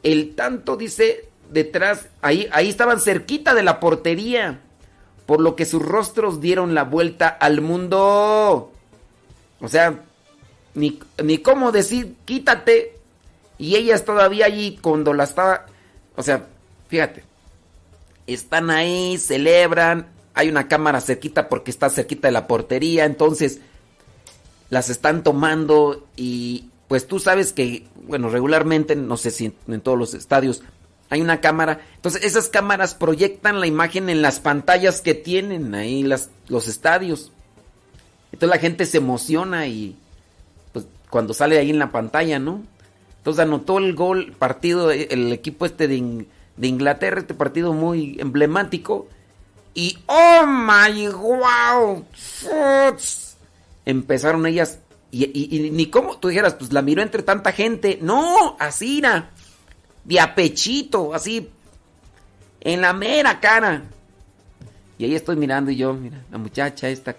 El 0.03 0.35
tanto, 0.37 0.77
dice, 0.77 1.29
detrás, 1.51 2.09
ahí, 2.23 2.49
ahí 2.53 2.69
estaban 2.69 3.01
cerquita 3.01 3.55
de 3.55 3.63
la 3.63 3.81
portería 3.81 4.61
por 5.27 5.41
lo 5.41 5.57
que 5.57 5.65
sus 5.65 5.83
rostros 5.83 6.41
dieron 6.41 6.75
la 6.75 6.85
vuelta 6.85 7.29
al 7.29 7.61
mundo. 7.61 8.73
O 9.61 9.69
sea, 9.69 10.01
ni, 10.75 11.01
ni 11.23 11.39
cómo 11.39 11.73
decir, 11.73 12.15
quítate. 12.25 12.96
Y 13.59 13.77
ellas 13.77 14.05
todavía 14.05 14.47
allí 14.47 14.79
cuando 14.81 15.13
la 15.15 15.25
estaba... 15.25 15.67
O 16.17 16.23
sea, 16.23 16.47
fíjate. 16.89 17.25
Están 18.27 18.71
ahí, 18.71 19.19
celebran. 19.19 20.09
Hay 20.35 20.49
una 20.49 20.69
cámara 20.69 21.01
cerquita 21.01 21.49
porque 21.49 21.71
está 21.71 21.89
cerquita 21.91 22.29
de 22.29 22.33
la 22.33 22.47
portería. 22.47 23.05
Entonces, 23.05 23.61
las 24.71 24.91
están 24.91 25.23
tomando 25.23 26.07
y 26.17 26.71
pues 26.89 27.07
tú 27.07 27.19
sabes 27.19 27.53
que, 27.53 27.87
bueno, 28.07 28.29
regularmente, 28.29 28.95
no 28.95 29.17
sé 29.17 29.31
si 29.31 29.53
en 29.67 29.81
todos 29.81 29.99
los 29.99 30.15
estadios, 30.15 30.63
hay 31.09 31.21
una 31.21 31.41
cámara. 31.41 31.81
Entonces, 31.97 32.25
esas 32.25 32.49
cámaras 32.49 32.95
proyectan 32.95 33.61
la 33.61 33.67
imagen 33.67 34.09
en 34.09 34.23
las 34.23 34.41
pantallas 34.41 35.01
que 35.01 35.15
tienen 35.15 35.75
ahí 35.75 36.03
las, 36.03 36.31
los 36.49 36.69
estadios. 36.69 37.33
Entonces 38.33 38.55
la 38.55 38.61
gente 38.61 38.87
se 38.87 38.99
emociona 38.99 39.67
y 39.67 39.97
pues 40.73 40.87
cuando 41.09 41.33
sale 41.33 41.59
ahí 41.59 41.71
en 41.71 41.79
la 41.79 41.91
pantalla, 41.91 42.39
¿no? 42.39 42.63
Entonces 43.27 43.43
anotó 43.43 43.79
el 43.79 43.93
gol, 43.97 44.37
partido, 44.39 44.93
el 44.93 45.33
equipo 45.33 45.67
este 45.67 45.89
de, 45.89 45.97
Inglaterra, 46.63 47.19
este 47.19 47.35
partido 47.35 47.73
muy 47.73 48.17
emblemático. 48.21 49.09
Y 49.75 49.99
¡oh 50.07 50.47
my 50.47 51.09
wow! 51.09 52.07
Empezaron 53.85 54.47
ellas. 54.47 54.79
Y, 55.11 55.71
ni 55.73 55.87
como 55.87 56.19
tú 56.19 56.29
dijeras, 56.29 56.55
pues 56.55 56.73
la 56.73 56.83
miró 56.83 57.03
entre 57.03 57.25
tanta 57.25 57.51
gente. 57.51 57.99
No, 58.01 58.57
así 58.61 58.99
era 58.99 59.31
de 60.05 60.21
apechito, 60.21 61.13
así, 61.13 61.51
en 62.61 62.81
la 62.81 62.93
mera 62.93 63.41
cara. 63.41 63.83
Y 64.99 65.05
ahí 65.05 65.17
estoy 65.17 65.35
mirando 65.35 65.73
y 65.73 65.77
yo, 65.77 65.93
mira, 65.95 66.23
la 66.31 66.39
muchacha 66.39 66.89
está 66.89 67.17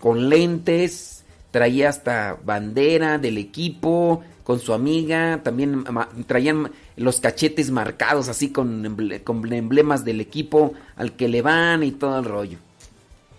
con 0.00 0.28
lentes, 0.28 1.19
traía 1.50 1.88
hasta 1.88 2.38
bandera 2.44 3.18
del 3.18 3.38
equipo, 3.38 4.22
con 4.44 4.60
su 4.60 4.72
amiga, 4.72 5.40
también 5.42 5.84
traían 6.26 6.70
los 6.96 7.20
cachetes 7.20 7.70
marcados 7.70 8.28
así 8.28 8.50
con, 8.50 8.96
con 9.24 9.52
emblemas 9.52 10.04
del 10.04 10.20
equipo 10.20 10.74
al 10.96 11.12
que 11.12 11.28
le 11.28 11.42
van 11.42 11.82
y 11.82 11.92
todo 11.92 12.18
el 12.18 12.24
rollo. 12.24 12.58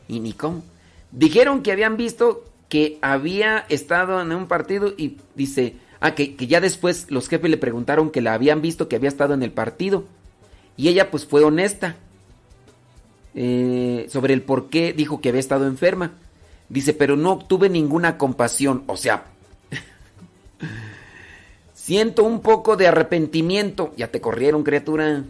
Y 0.07 0.19
ni 0.19 0.33
cómo. 0.33 0.63
Dijeron 1.11 1.63
que 1.63 1.71
habían 1.71 1.97
visto 1.97 2.45
que 2.69 2.97
había 3.01 3.65
estado 3.67 4.21
en 4.21 4.31
un 4.31 4.47
partido 4.47 4.93
y 4.97 5.17
dice, 5.35 5.75
Ah, 6.03 6.15
que, 6.15 6.35
ya 6.35 6.59
después 6.59 7.05
los 7.09 7.29
jefes 7.29 7.51
le 7.51 7.57
preguntaron 7.57 8.09
que 8.09 8.21
la 8.21 8.33
habían 8.33 8.59
visto 8.59 8.89
que 8.89 8.95
había 8.95 9.07
estado 9.07 9.35
en 9.35 9.43
el 9.43 9.51
partido. 9.51 10.03
Y 10.75 10.87
ella 10.87 11.11
pues 11.11 11.27
fue 11.27 11.43
honesta 11.43 11.95
eh, 13.35 14.07
sobre 14.09 14.33
el 14.33 14.41
por 14.41 14.71
qué 14.71 14.93
dijo 14.93 15.21
que 15.21 15.29
había 15.29 15.39
estado 15.39 15.67
enferma. 15.67 16.13
Dice, 16.71 16.93
pero 16.93 17.17
no 17.17 17.33
obtuve 17.33 17.67
ninguna 17.67 18.17
compasión. 18.17 18.83
O 18.87 18.95
sea, 18.95 19.25
siento 21.73 22.23
un 22.23 22.39
poco 22.39 22.77
de 22.77 22.87
arrepentimiento. 22.87 23.91
Ya 23.97 24.07
te 24.07 24.21
corrieron, 24.21 24.63
criatura. 24.63 25.25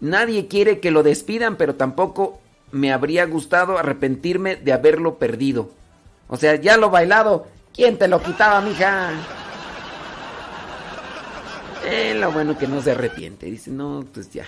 Nadie 0.00 0.48
quiere 0.48 0.80
que 0.80 0.90
lo 0.90 1.04
despidan, 1.04 1.54
pero 1.54 1.76
tampoco 1.76 2.40
me 2.72 2.92
habría 2.92 3.26
gustado 3.26 3.78
arrepentirme 3.78 4.56
de 4.56 4.72
haberlo 4.72 5.18
perdido. 5.18 5.70
O 6.26 6.36
sea, 6.36 6.56
ya 6.56 6.76
lo 6.76 6.90
bailado. 6.90 7.46
¿Quién 7.72 7.96
te 7.96 8.08
lo 8.08 8.20
quitaba, 8.20 8.60
mija? 8.60 9.12
Eh, 11.86 12.12
lo 12.16 12.32
bueno 12.32 12.58
que 12.58 12.66
no 12.66 12.82
se 12.82 12.90
arrepiente. 12.90 13.46
Dice, 13.46 13.70
no, 13.70 14.04
pues 14.12 14.32
ya. 14.32 14.46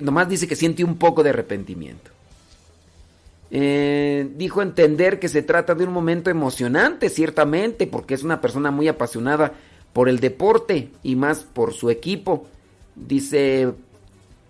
nomás 0.00 0.26
dice 0.26 0.48
que 0.48 0.56
siente 0.56 0.82
un 0.82 0.96
poco 0.96 1.22
de 1.22 1.28
arrepentimiento. 1.28 2.12
Eh, 3.52 4.30
dijo 4.36 4.62
entender 4.62 5.18
que 5.18 5.28
se 5.28 5.42
trata 5.42 5.74
de 5.74 5.84
un 5.84 5.92
momento 5.92 6.30
emocionante, 6.30 7.08
ciertamente, 7.08 7.86
porque 7.86 8.14
es 8.14 8.22
una 8.22 8.40
persona 8.40 8.70
muy 8.70 8.88
apasionada 8.88 9.52
por 9.92 10.08
el 10.08 10.20
deporte 10.20 10.90
y 11.02 11.16
más 11.16 11.42
por 11.42 11.72
su 11.74 11.90
equipo. 11.90 12.46
Dice, 12.94 13.72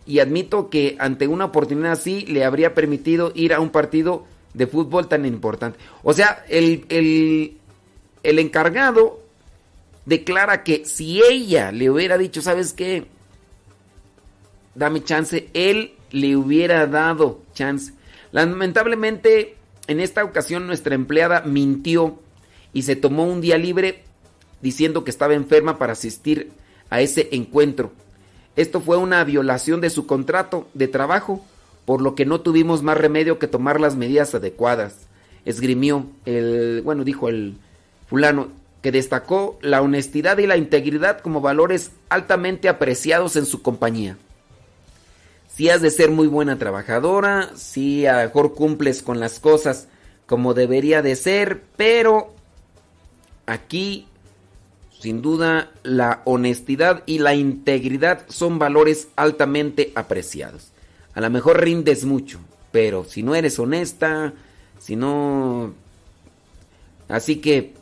y 0.06 0.18
admito 0.18 0.68
que 0.70 0.96
ante 0.98 1.28
una 1.28 1.46
oportunidad 1.46 1.92
así 1.92 2.26
le 2.26 2.44
habría 2.44 2.74
permitido 2.74 3.32
ir 3.34 3.54
a 3.54 3.60
un 3.60 3.70
partido 3.70 4.24
de 4.54 4.66
fútbol 4.66 5.08
tan 5.08 5.24
importante. 5.24 5.78
O 6.02 6.12
sea, 6.12 6.44
el, 6.48 6.84
el, 6.88 7.56
el 8.22 8.38
encargado 8.38 9.20
declara 10.04 10.64
que 10.64 10.84
si 10.84 11.22
ella 11.22 11.72
le 11.72 11.90
hubiera 11.90 12.18
dicho, 12.18 12.42
¿sabes 12.42 12.72
qué? 12.72 13.06
Dame 14.74 15.04
chance, 15.04 15.48
él 15.54 15.94
le 16.10 16.36
hubiera 16.36 16.86
dado 16.86 17.42
chance. 17.54 17.92
Lamentablemente, 18.32 19.56
en 19.86 20.00
esta 20.00 20.24
ocasión 20.24 20.66
nuestra 20.66 20.94
empleada 20.94 21.42
mintió 21.42 22.18
y 22.72 22.82
se 22.82 22.96
tomó 22.96 23.24
un 23.24 23.40
día 23.40 23.58
libre 23.58 24.04
diciendo 24.62 25.04
que 25.04 25.10
estaba 25.10 25.34
enferma 25.34 25.78
para 25.78 25.94
asistir 25.94 26.52
a 26.90 27.00
ese 27.00 27.28
encuentro. 27.32 27.92
Esto 28.56 28.80
fue 28.80 28.96
una 28.96 29.24
violación 29.24 29.80
de 29.80 29.90
su 29.90 30.06
contrato 30.06 30.68
de 30.74 30.88
trabajo, 30.88 31.44
por 31.84 32.02
lo 32.02 32.14
que 32.14 32.26
no 32.26 32.40
tuvimos 32.40 32.82
más 32.82 32.98
remedio 32.98 33.38
que 33.38 33.46
tomar 33.46 33.80
las 33.80 33.96
medidas 33.96 34.34
adecuadas. 34.34 34.94
Esgrimió 35.44 36.06
el, 36.26 36.82
bueno, 36.84 37.04
dijo 37.04 37.28
el 37.28 37.56
fulano, 38.08 38.48
que 38.82 38.92
destacó 38.92 39.58
la 39.62 39.82
honestidad 39.82 40.38
y 40.38 40.46
la 40.46 40.56
integridad 40.56 41.20
como 41.20 41.40
valores 41.40 41.92
altamente 42.08 42.68
apreciados 42.68 43.36
en 43.36 43.46
su 43.46 43.62
compañía. 43.62 44.16
Si 45.60 45.68
has 45.68 45.82
de 45.82 45.90
ser 45.90 46.10
muy 46.10 46.26
buena 46.26 46.56
trabajadora, 46.56 47.50
si 47.54 48.06
a 48.06 48.14
lo 48.14 48.28
mejor 48.28 48.54
cumples 48.54 49.02
con 49.02 49.20
las 49.20 49.40
cosas 49.40 49.88
como 50.24 50.54
debería 50.54 51.02
de 51.02 51.14
ser, 51.16 51.64
pero 51.76 52.34
aquí 53.44 54.06
sin 54.98 55.20
duda 55.20 55.70
la 55.82 56.22
honestidad 56.24 57.02
y 57.04 57.18
la 57.18 57.34
integridad 57.34 58.24
son 58.30 58.58
valores 58.58 59.08
altamente 59.16 59.92
apreciados. 59.96 60.70
A 61.12 61.20
lo 61.20 61.28
mejor 61.28 61.60
rindes 61.60 62.06
mucho, 62.06 62.40
pero 62.72 63.04
si 63.04 63.22
no 63.22 63.34
eres 63.34 63.58
honesta, 63.58 64.32
si 64.78 64.96
no... 64.96 65.74
Así 67.06 67.36
que 67.36 67.74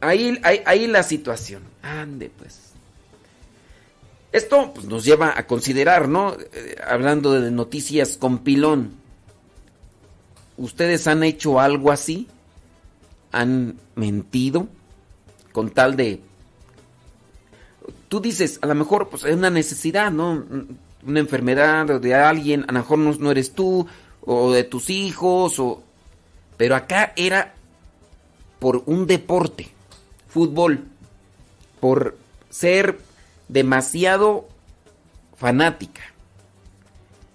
ahí, 0.00 0.38
ahí, 0.42 0.62
ahí 0.64 0.86
la 0.86 1.02
situación. 1.02 1.60
Ande, 1.82 2.30
pues. 2.38 2.67
Esto 4.32 4.72
pues, 4.74 4.86
nos 4.86 5.04
lleva 5.04 5.34
a 5.36 5.46
considerar, 5.46 6.08
¿no? 6.08 6.34
Eh, 6.34 6.76
hablando 6.86 7.32
de 7.32 7.50
noticias 7.50 8.16
con 8.16 8.38
pilón. 8.38 8.92
¿Ustedes 10.56 11.06
han 11.06 11.22
hecho 11.22 11.60
algo 11.60 11.92
así? 11.92 12.28
¿Han 13.32 13.78
mentido? 13.94 14.68
Con 15.52 15.70
tal 15.70 15.96
de... 15.96 16.20
Tú 18.08 18.20
dices, 18.20 18.58
a 18.62 18.66
lo 18.66 18.74
mejor 18.74 19.08
pues 19.08 19.24
es 19.24 19.34
una 19.34 19.50
necesidad, 19.50 20.10
¿no? 20.10 20.44
Una 21.06 21.20
enfermedad 21.20 22.00
de 22.00 22.14
alguien, 22.14 22.64
a 22.64 22.72
lo 22.72 22.80
mejor 22.80 22.98
no, 22.98 23.14
no 23.14 23.30
eres 23.30 23.52
tú, 23.52 23.86
o 24.22 24.52
de 24.52 24.64
tus 24.64 24.90
hijos, 24.90 25.58
o... 25.58 25.82
Pero 26.56 26.74
acá 26.74 27.12
era 27.16 27.54
por 28.58 28.82
un 28.86 29.06
deporte, 29.06 29.68
fútbol, 30.28 30.84
por 31.80 32.16
ser 32.50 32.98
demasiado 33.48 34.48
fanática. 35.36 36.02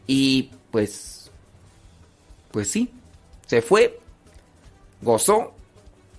Y 0.07 0.51
pues, 0.71 1.31
pues 2.51 2.69
sí, 2.69 2.91
se 3.47 3.61
fue, 3.61 3.99
gozó, 5.01 5.53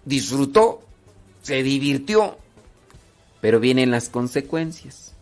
disfrutó, 0.05 0.83
se 1.43 1.63
divirtió, 1.63 2.39
pero 3.41 3.61
vienen 3.61 3.91
las 3.91 4.09
consecuencias. 4.09 5.13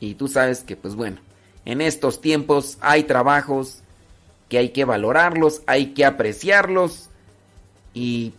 Y 0.00 0.14
tú 0.14 0.28
sabes 0.28 0.60
que, 0.60 0.76
pues 0.76 0.94
bueno, 0.94 1.20
en 1.64 1.80
estos 1.80 2.20
tiempos 2.20 2.78
hay 2.80 3.04
trabajos 3.04 3.82
que 4.48 4.58
hay 4.58 4.70
que 4.70 4.84
valorarlos, 4.84 5.62
hay 5.66 5.92
que 5.94 6.04
apreciarlos 6.04 7.08
y, 7.94 8.32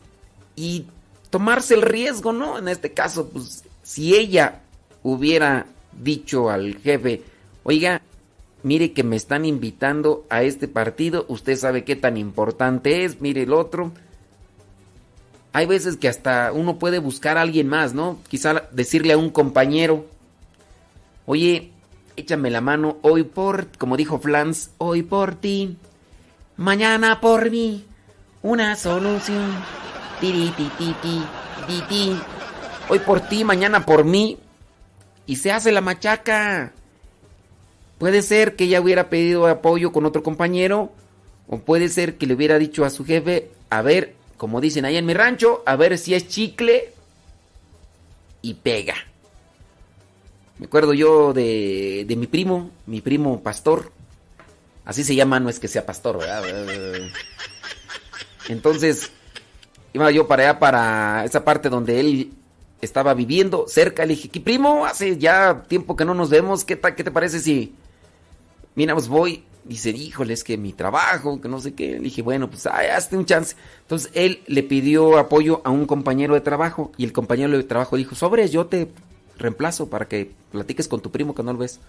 y 0.56 0.88
tomarse 1.30 1.76
el 1.76 1.84
riesgo, 1.84 2.34
¿no? 2.34 2.58
En 2.58 2.68
este 2.68 2.92
caso, 2.94 3.30
pues 3.30 3.64
si 3.84 4.16
ella 4.16 4.61
hubiera 5.04 5.66
dicho 5.92 6.50
al 6.50 6.78
jefe, 6.78 7.24
oiga, 7.64 8.02
mire 8.64 8.94
que 8.94 9.04
me 9.04 9.16
están 9.16 9.46
invitando 9.46 10.26
a 10.30 10.44
este 10.44 10.68
partido, 10.68 11.26
usted 11.28 11.58
sabe 11.58 11.84
qué 11.84 11.96
tan 11.96 12.18
importante 12.18 13.04
es, 13.04 13.22
mire 13.22 13.44
el 13.44 13.54
otro. 13.54 13.92
Hay 15.54 15.66
veces 15.66 15.98
que 15.98 16.08
hasta 16.08 16.52
uno 16.54 16.80
puede 16.80 17.00
buscar 17.00 17.38
a 17.38 17.42
alguien 17.42 17.68
más, 17.68 17.94
¿no? 17.94 18.20
Quizá 18.30 18.70
decirle 18.72 19.14
a 19.14 19.18
un 19.18 19.30
compañero, 19.30 20.06
oye, 21.26 21.72
échame 22.16 22.50
la 22.50 22.62
mano 22.62 22.98
hoy 23.02 23.24
por, 23.24 23.68
como 23.78 23.98
dijo 23.98 24.20
Flans, 24.20 24.72
hoy 24.78 25.04
por 25.04 25.36
ti, 25.36 25.76
mañana 26.56 27.20
por 27.20 27.50
mí, 27.52 27.84
una 28.42 28.76
solución. 28.76 29.52
Tiri, 30.22 30.54
ti, 30.56 30.70
ti, 30.78 30.96
ti, 31.02 31.84
ti, 31.90 32.16
Hoy 32.90 33.00
por 33.00 33.22
ti, 33.22 33.44
mañana 33.44 33.86
por 33.86 34.04
mí. 34.04 34.38
Y 35.26 35.38
se 35.38 35.52
hace 35.52 35.72
la 35.72 35.82
machaca. 35.82 36.74
Puede 37.98 38.22
ser 38.22 38.56
que 38.56 38.66
ella 38.66 38.82
hubiera 38.82 39.10
pedido 39.10 39.48
apoyo 39.48 39.92
con 39.92 40.06
otro 40.06 40.24
compañero. 40.24 40.92
O 41.48 41.60
puede 41.60 41.90
ser 41.90 42.18
que 42.18 42.28
le 42.28 42.34
hubiera 42.34 42.58
dicho 42.58 42.86
a 42.86 42.90
su 42.90 43.06
jefe, 43.06 43.52
a 43.70 43.82
ver, 43.82 44.16
como 44.38 44.62
dicen 44.62 44.86
ahí 44.86 44.98
en 44.98 45.06
mi 45.06 45.14
rancho, 45.14 45.64
a 45.66 45.76
ver 45.76 45.98
si 45.98 46.14
es 46.14 46.28
chicle 46.28 46.94
y 48.42 48.56
pega. 48.56 48.96
Me 50.58 50.68
acuerdo 50.68 50.94
yo 50.94 51.34
de, 51.34 52.06
de 52.08 52.16
mi 52.16 52.28
primo, 52.28 52.72
mi 52.86 53.02
primo 53.02 53.42
pastor. 53.42 53.92
Así 54.86 55.04
se 55.04 55.16
llama, 55.16 55.40
no 55.40 55.50
es 55.50 55.60
que 55.60 55.68
sea 55.68 55.86
pastor, 55.86 56.20
¿verdad? 56.20 56.44
Entonces, 58.48 59.12
iba 59.94 60.10
yo 60.12 60.28
para 60.28 60.44
allá, 60.44 60.60
para 60.60 61.26
esa 61.26 61.44
parte 61.44 61.70
donde 61.70 62.00
él 62.00 62.34
estaba 62.82 63.14
viviendo 63.14 63.66
cerca. 63.68 64.06
Le 64.06 64.16
dije, 64.16 64.40
primo, 64.40 64.86
hace 64.86 65.18
ya 65.18 65.64
tiempo 65.68 65.96
que 65.96 66.06
no 66.06 66.14
nos 66.14 66.30
vemos. 66.30 66.66
¿Qué, 66.66 66.80
¿Qué 66.80 67.04
te 67.04 67.12
parece 67.12 67.40
si... 67.40 67.74
Mira, 68.76 68.94
pues 68.94 69.08
voy. 69.08 69.44
Dice, 69.64 69.92
híjole, 69.92 70.34
es 70.34 70.44
que 70.44 70.58
mi 70.58 70.74
trabajo, 70.74 71.40
que 71.40 71.48
no 71.48 71.60
sé 71.60 71.74
qué. 71.74 71.94
Le 71.94 72.00
dije, 72.00 72.22
bueno, 72.22 72.50
pues 72.50 72.66
ay, 72.66 72.88
hazte 72.88 73.16
un 73.16 73.26
chance. 73.26 73.56
Entonces 73.82 74.12
él 74.16 74.42
le 74.48 74.64
pidió 74.64 75.18
apoyo 75.18 75.62
a 75.64 75.70
un 75.70 75.86
compañero 75.86 76.34
de 76.34 76.42
trabajo. 76.42 76.92
Y 76.98 77.06
el 77.06 77.14
compañero 77.14 77.56
de 77.56 77.64
trabajo 77.64 77.96
dijo, 77.96 78.16
sobres, 78.16 78.52
yo 78.52 78.66
te 78.66 78.90
reemplazo 79.38 79.90
para 79.90 80.08
que 80.08 80.32
platiques 80.52 80.88
con 80.88 81.02
tu 81.02 81.12
primo 81.12 81.36
que 81.36 81.44
no 81.44 81.54
lo 81.54 81.60
ves. 81.60 81.80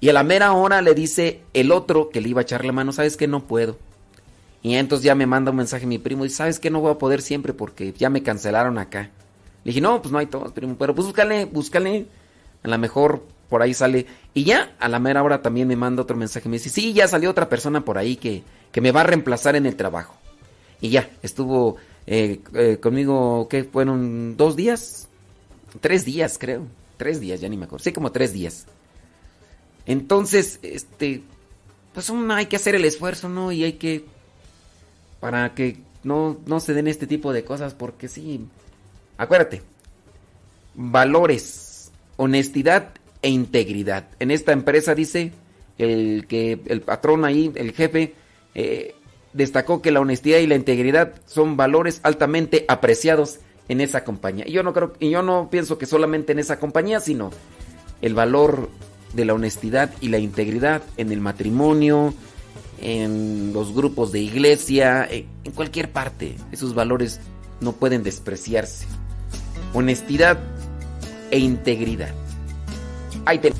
Y 0.00 0.08
a 0.08 0.12
la 0.12 0.24
mera 0.24 0.52
hora 0.52 0.82
le 0.82 0.94
dice 0.94 1.42
el 1.54 1.72
otro 1.72 2.10
que 2.10 2.20
le 2.20 2.28
iba 2.28 2.40
a 2.40 2.42
echar 2.42 2.64
la 2.64 2.72
mano, 2.72 2.92
¿sabes 2.92 3.16
que 3.16 3.26
No 3.26 3.46
puedo. 3.46 3.78
Y 4.62 4.74
entonces 4.74 5.04
ya 5.04 5.14
me 5.14 5.26
manda 5.26 5.50
un 5.50 5.58
mensaje 5.58 5.86
mi 5.86 5.98
primo 5.98 6.24
y 6.24 6.30
¿sabes 6.30 6.58
que 6.58 6.70
No 6.70 6.80
voy 6.80 6.92
a 6.92 6.98
poder 6.98 7.22
siempre 7.22 7.52
porque 7.52 7.92
ya 7.92 8.10
me 8.10 8.22
cancelaron 8.22 8.78
acá. 8.78 9.10
Le 9.64 9.70
dije, 9.70 9.80
no, 9.80 10.00
pues 10.00 10.12
no 10.12 10.18
hay 10.18 10.26
todos, 10.26 10.52
primo. 10.52 10.76
Pero 10.78 10.94
pues 10.94 11.06
búscale, 11.06 11.46
búscale. 11.46 12.06
A 12.62 12.68
lo 12.68 12.78
mejor 12.78 13.24
por 13.48 13.62
ahí 13.62 13.74
sale. 13.74 14.06
Y 14.34 14.44
ya, 14.44 14.74
a 14.78 14.88
la 14.88 14.98
mera 14.98 15.22
hora 15.22 15.42
también 15.42 15.68
me 15.68 15.76
manda 15.76 16.02
otro 16.02 16.16
mensaje. 16.16 16.48
Me 16.48 16.56
dice, 16.56 16.70
sí, 16.70 16.92
ya 16.92 17.08
salió 17.08 17.30
otra 17.30 17.48
persona 17.48 17.84
por 17.84 17.98
ahí 17.98 18.16
que, 18.16 18.42
que 18.70 18.80
me 18.80 18.92
va 18.92 19.00
a 19.00 19.04
reemplazar 19.04 19.56
en 19.56 19.66
el 19.66 19.76
trabajo. 19.76 20.16
Y 20.80 20.90
ya, 20.90 21.08
estuvo 21.22 21.76
eh, 22.06 22.40
eh, 22.54 22.78
conmigo, 22.80 23.48
¿qué? 23.48 23.64
Fueron 23.64 24.36
dos 24.36 24.56
días. 24.56 25.08
Tres 25.80 26.04
días, 26.04 26.38
creo. 26.38 26.66
Tres 26.96 27.20
días, 27.20 27.40
ya 27.40 27.48
ni 27.48 27.56
me 27.56 27.64
acuerdo. 27.64 27.84
Sí, 27.84 27.92
como 27.92 28.12
tres 28.12 28.32
días. 28.32 28.66
Entonces, 29.86 30.58
este, 30.62 31.22
pues 31.92 32.10
hay 32.10 32.46
que 32.46 32.56
hacer 32.56 32.74
el 32.74 32.84
esfuerzo, 32.84 33.28
¿no? 33.28 33.52
Y 33.52 33.64
hay 33.64 33.74
que, 33.74 34.04
para 35.20 35.54
que 35.54 35.78
no, 36.02 36.38
no 36.46 36.60
se 36.60 36.74
den 36.74 36.88
este 36.88 37.06
tipo 37.06 37.32
de 37.32 37.44
cosas, 37.44 37.74
porque 37.74 38.08
sí, 38.08 38.46
Acuérdate, 39.16 39.62
valores, 40.74 41.92
honestidad 42.16 42.90
e 43.22 43.28
integridad. 43.28 44.08
En 44.18 44.30
esta 44.30 44.52
empresa 44.52 44.94
dice 44.94 45.32
el 45.78 46.26
que 46.28 46.60
el 46.66 46.80
patrón 46.80 47.24
ahí, 47.24 47.52
el 47.54 47.72
jefe, 47.72 48.14
eh, 48.54 48.94
destacó 49.32 49.82
que 49.82 49.92
la 49.92 50.00
honestidad 50.00 50.38
y 50.38 50.46
la 50.46 50.56
integridad 50.56 51.14
son 51.26 51.56
valores 51.56 52.00
altamente 52.02 52.64
apreciados 52.68 53.38
en 53.68 53.80
esa 53.80 54.04
compañía. 54.04 54.44
Y 54.46 54.52
yo 54.52 54.62
no 54.62 54.72
creo, 54.72 54.92
y 54.98 55.10
yo 55.10 55.22
no 55.22 55.48
pienso 55.50 55.78
que 55.78 55.86
solamente 55.86 56.32
en 56.32 56.38
esa 56.38 56.58
compañía, 56.58 57.00
sino 57.00 57.30
el 58.02 58.14
valor 58.14 58.68
de 59.14 59.24
la 59.24 59.34
honestidad 59.34 59.90
y 60.00 60.08
la 60.08 60.18
integridad 60.18 60.82
en 60.96 61.12
el 61.12 61.20
matrimonio, 61.20 62.14
en 62.80 63.52
los 63.52 63.72
grupos 63.72 64.10
de 64.10 64.20
iglesia, 64.20 65.08
en 65.10 65.52
cualquier 65.54 65.92
parte. 65.92 66.36
Esos 66.50 66.74
valores 66.74 67.20
no 67.60 67.72
pueden 67.72 68.02
despreciarse 68.02 68.86
honestidad 69.74 70.38
e 71.30 71.38
integridad. 71.38 72.14
Ahí 73.26 73.38
te... 73.38 73.52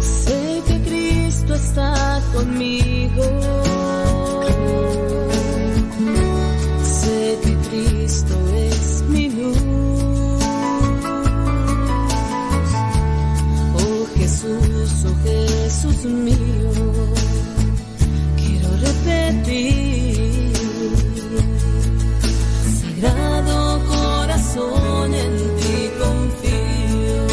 Sé 0.00 0.62
que 0.66 0.80
Cristo 0.88 1.54
está 1.54 2.20
conmigo. 2.32 3.22
Sé 6.82 7.38
que 7.42 7.56
Cristo 7.68 8.34
es 8.56 9.02
mi 9.08 9.28
luz. 9.30 9.58
Oh 13.74 14.06
Jesús, 14.16 15.04
oh 15.06 15.16
Jesús 15.24 16.04
mío. 16.04 16.70
Quiero 18.36 18.70
repetir. 18.76 20.11
Sagrado 23.02 23.82
corazón 23.88 25.12
en 25.12 25.34
ti 25.56 25.90
confío. 25.98 27.26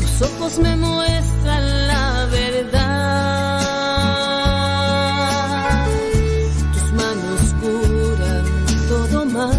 Tus 0.00 0.22
ojos 0.22 0.58
me 0.60 0.74
muestran 0.76 1.86
la 1.86 2.26
verdad. 2.32 3.60
Tus 6.72 6.88
manos 6.92 7.42
curan 7.60 8.44
todo 8.88 9.26
mal. 9.26 9.58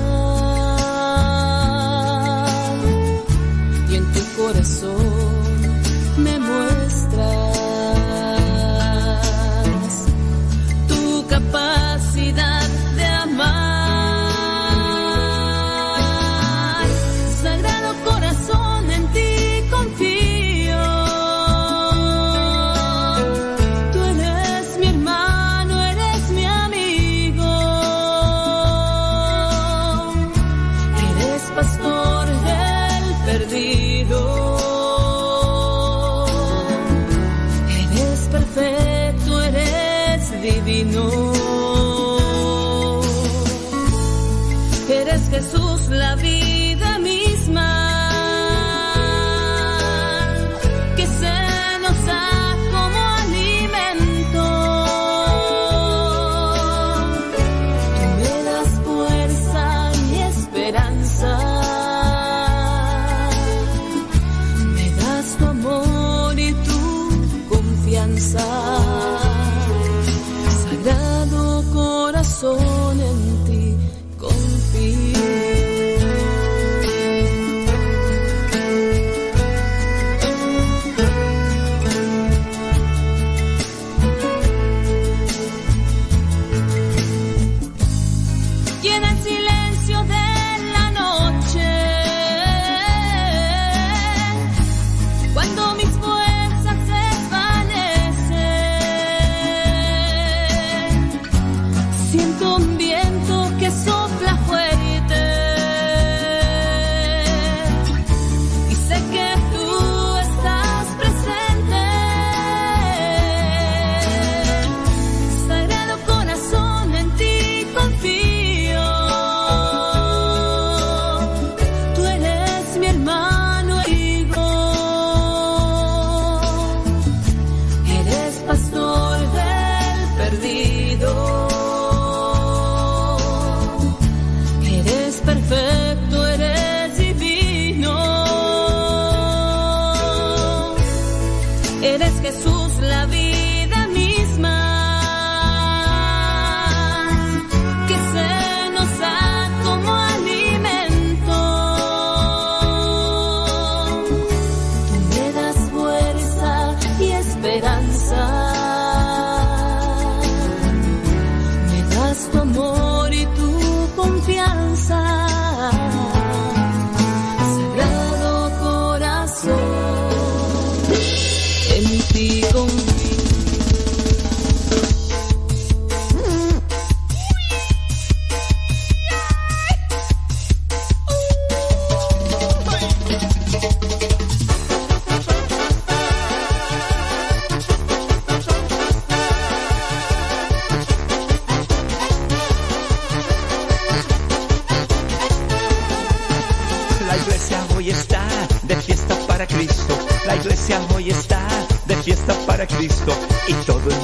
Y 3.91 3.95
en 3.95 4.05
tu 4.11 4.21
corazón. 4.41 5.06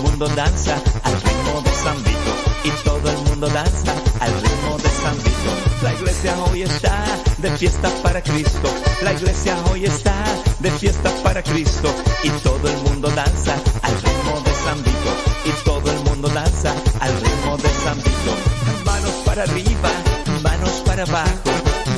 Mundo 0.04 0.28
danza 0.36 0.76
al 1.04 1.14
ritmo 1.22 1.62
de 1.62 1.72
San 1.84 1.97
Vito. 2.04 2.34
Y 2.64 2.70
todo 2.84 3.10
el 3.10 3.18
mundo 3.30 3.47
danza 3.47 3.93
al 4.20 4.34
ritmo 4.41 4.78
de 4.78 4.89
San 4.89 5.18
Vito. 5.18 5.51
La 5.82 5.93
iglesia 5.93 6.36
hoy 6.43 6.62
está 6.64 7.06
de 7.38 7.51
fiesta 7.58 7.89
para 8.04 8.22
Cristo. 8.22 8.70
La 9.01 9.14
iglesia 9.14 9.56
hoy 9.72 9.86
está 9.86 10.14
de 10.60 10.72
fiesta 10.72 11.10
para 11.24 11.41
Cristo. 11.41 11.89
Y 12.24 12.30
todo 12.47 12.68
el 12.68 12.78
mundo 12.84 13.10
danza 13.10 13.56
al 13.82 13.95
ritmo 14.01 14.41
de 14.45 14.54
San 14.66 14.84
Vito. 14.84 15.12
Y 15.45 15.51
todo 15.64 15.91
el 15.91 15.99
mundo 16.10 16.28
danza 16.30 16.74
al 16.99 17.14
ritmo 17.22 17.58
de 17.58 17.70
San 17.84 17.97
Vito. 17.97 18.34
Manos 18.86 19.16
para 19.26 19.43
arriba, 19.43 19.91
manos 20.41 20.84
para 20.86 21.04
abajo, 21.04 21.49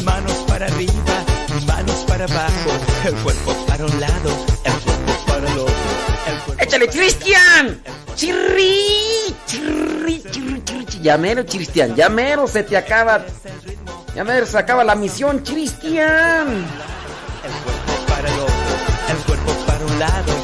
manos 0.04 0.38
para 0.48 0.68
arriba, 0.68 1.16
manos 1.68 2.06
para 2.08 2.26
abajo, 2.26 2.72
el 3.06 3.16
cuerpo 3.16 3.54
para 3.68 3.86
un 3.86 4.00
lado, 4.00 4.30
el 4.64 4.74
cuerpo 4.74 5.26
para 5.28 5.52
el 5.52 5.60
otro. 5.60 5.76
El 6.28 6.68
¡Échale, 6.68 6.88
Cristian! 6.88 7.95
¡Chirri! 8.16 9.36
¡Chirri, 9.46 10.24
chirri, 10.32 10.64
chirri! 10.64 10.86
chirri. 10.86 11.04
Ya 11.04 11.18
mero, 11.18 11.46
Cristian, 11.46 11.96
ya 11.96 12.08
mero 12.10 12.48
se 12.48 12.64
te 12.64 12.78
acaba. 12.78 13.26
Ya 14.16 14.24
mero 14.24 14.46
se 14.46 14.58
acaba 14.58 14.84
la 14.86 14.96
misión, 14.96 15.40
Cristian. 15.40 16.48
el 16.48 17.52
cuerpo 17.64 18.06
para 18.08 18.28
el 18.30 18.40
otro, 18.40 18.56
el 19.10 19.18
cuerpo 19.26 19.66
para 19.68 19.86
un 19.86 20.00
lado, 20.00 20.35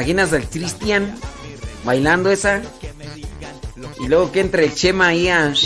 imaginas 0.00 0.32
al 0.32 0.48
Cristian 0.48 1.14
bailando 1.84 2.30
esa? 2.30 2.62
Y 4.00 4.08
luego 4.08 4.32
que 4.32 4.40
entre 4.40 4.64
el 4.64 4.74
Chema 4.74 5.08
ahí 5.08 5.28
a... 5.28 5.48
mi 5.48 5.56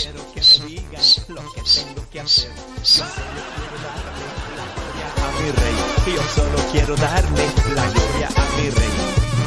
rey. 5.50 6.16
Yo 6.16 6.22
solo 6.34 6.58
quiero 6.72 6.96
darle 6.96 7.46
la 7.76 7.88
gloria 7.90 8.28
a 8.34 8.60
mi 8.60 8.70
rey. 8.70 8.88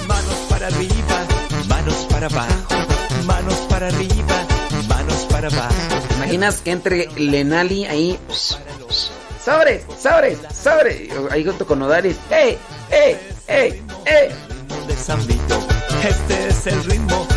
Manos 0.07 0.37
para 0.49 0.67
arriba, 0.67 1.25
manos 1.67 2.07
para 2.09 2.27
abajo. 2.27 2.75
Manos 3.25 3.55
para 3.69 3.87
arriba, 3.87 4.47
manos 4.87 5.27
para 5.29 5.47
abajo. 5.49 6.07
¿Te 6.07 6.15
imaginas 6.15 6.61
que 6.61 6.71
entre 6.71 7.11
Lenali 7.19 7.85
ahí... 7.85 8.17
¡Sobres! 9.43 9.83
¡Sobres! 10.01 10.39
¡Sobres! 10.53 11.09
Ahí 11.29 11.43
junto 11.43 11.65
con 11.65 11.81
Odalis. 11.81 12.17
¡Eh! 12.31 12.57
¡Eh! 12.89 13.17
¡Eh! 13.47 13.81
Este 16.03 16.47
es 16.47 16.67
el 16.67 16.83
ritmo, 16.83 17.27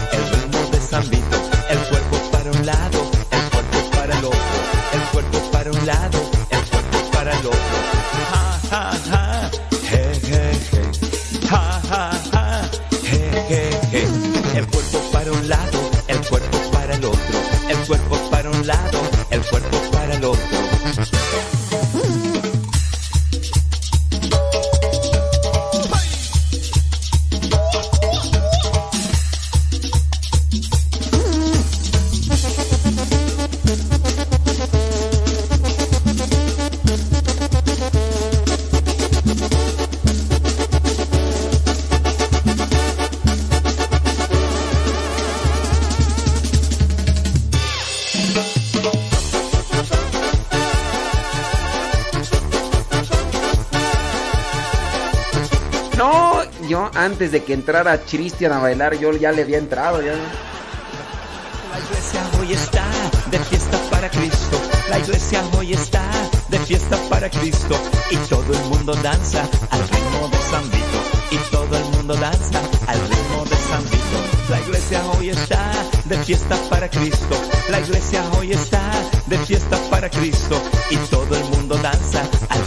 antes 57.20 57.32
de 57.32 57.44
que 57.44 57.52
entrara 57.52 57.98
Cristian 57.98 58.50
a 58.52 58.60
bailar, 58.60 58.98
yo 58.98 59.12
ya 59.12 59.30
le 59.30 59.42
había 59.42 59.58
entrado. 59.58 60.00
Ya. 60.00 60.12
La 60.14 61.78
iglesia 61.78 62.22
hoy 62.40 62.54
está 62.54 62.82
de 63.30 63.38
fiesta 63.40 63.78
para 63.90 64.08
Cristo. 64.08 64.58
La 64.88 64.98
iglesia 65.00 65.42
hoy 65.52 65.74
está 65.74 66.02
de 66.48 66.58
fiesta 66.60 66.96
para 67.10 67.28
Cristo. 67.28 67.76
Y 68.10 68.16
todo 68.16 68.54
el 68.54 68.64
mundo 68.70 68.94
danza 69.02 69.42
al 69.68 69.86
ritmo 69.86 70.28
de 70.30 70.38
San 70.50 70.70
Vito. 70.70 71.00
Y 71.30 71.36
todo 71.50 71.76
el 71.76 71.84
mundo 71.94 72.14
danza 72.14 72.58
al 72.86 73.00
ritmo 73.00 73.44
de 73.44 73.56
San 73.68 73.84
Vito. 73.84 74.18
La 74.48 74.60
iglesia 74.60 75.02
hoy 75.10 75.28
está 75.28 75.72
de 76.06 76.16
fiesta 76.24 76.56
para 76.70 76.88
Cristo. 76.88 77.36
La 77.68 77.80
iglesia 77.80 78.24
hoy 78.38 78.52
está 78.52 78.80
de 79.26 79.36
fiesta 79.40 79.76
para 79.90 80.08
Cristo. 80.08 80.58
Y 80.88 80.96
todo 81.10 81.36
el 81.36 81.44
mundo 81.50 81.76
danza 81.82 82.22
al 82.48 82.59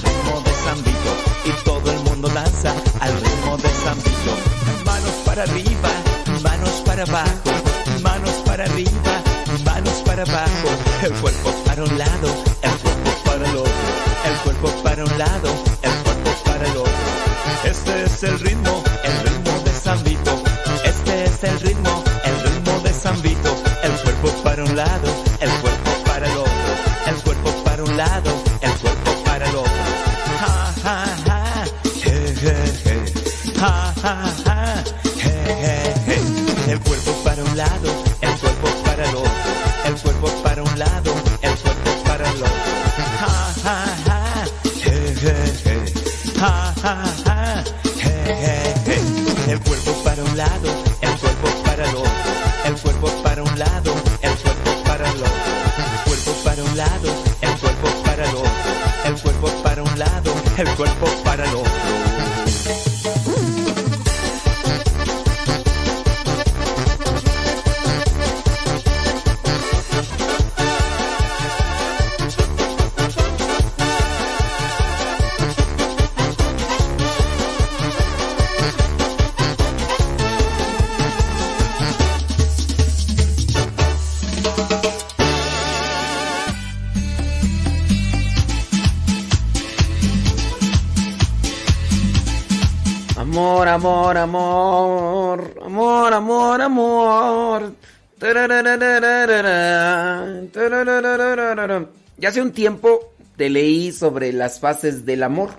Manos 4.85 5.15
para 5.25 5.43
arriba, 5.43 5.89
manos 6.41 6.81
para 6.85 7.03
abajo. 7.03 7.49
Manos 8.01 8.35
para 8.45 8.63
arriba, 8.65 9.23
manos 9.65 10.01
para 10.05 10.23
abajo, 10.23 10.69
el 11.03 11.13
cuerpo 11.13 11.51
para 11.65 11.83
un 11.83 11.97
lado, 11.97 12.27
el 12.61 12.71
cuerpo 12.79 13.11
para 13.25 13.49
el 13.49 13.57
otro, 13.57 13.71
el 14.25 14.37
cuerpo 14.43 14.83
para 14.83 15.03
un 15.05 15.17
lado, 15.17 15.49
el 15.81 15.91
cuerpo 16.03 16.31
para 16.45 16.65
el 16.65 16.77
otro. 16.77 16.91
Este 17.65 18.03
es 18.03 18.23
el 18.23 18.39
ritmo 18.39 18.72
high. 34.03 34.32
Amor, 94.17 95.55
amor, 95.63 96.13
amor, 96.13 96.61
amor, 96.61 96.61
amor. 96.61 97.73
Ya 102.17 102.29
hace 102.29 102.41
un 102.41 102.51
tiempo 102.51 103.13
te 103.35 103.49
leí 103.49 103.91
sobre 103.91 104.31
las 104.31 104.59
fases 104.59 105.05
del 105.05 105.23
amor. 105.23 105.51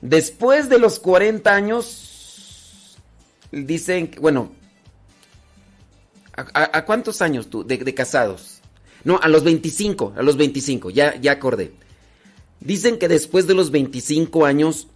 Después 0.00 0.68
de 0.68 0.78
los 0.78 0.98
40 1.00 1.54
años, 1.54 2.96
dicen, 3.50 4.10
bueno, 4.20 4.52
¿a, 6.36 6.42
a- 6.54 6.78
a 6.78 6.84
cuántos 6.84 7.22
años 7.22 7.48
tú 7.50 7.64
de, 7.66 7.78
de 7.78 7.94
casados? 7.94 8.60
No, 9.04 9.18
a 9.22 9.28
los 9.28 9.42
25, 9.44 10.14
a 10.16 10.22
los 10.22 10.36
25, 10.36 10.90
ya, 10.90 11.16
ya 11.20 11.32
acordé. 11.32 11.72
Dicen 12.60 12.98
que 12.98 13.08
después 13.08 13.46
de 13.46 13.54
los 13.54 13.70
25 13.70 14.44
años 14.44 14.86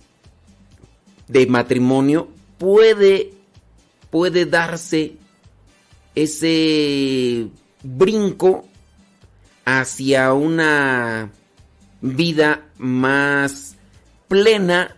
de 1.28 1.46
matrimonio 1.46 2.28
puede, 2.58 3.32
puede 4.10 4.46
darse 4.46 5.14
ese 6.14 7.48
brinco 7.82 8.64
hacia 9.64 10.32
una 10.32 11.30
vida 12.00 12.66
más 12.78 13.76
plena, 14.28 14.96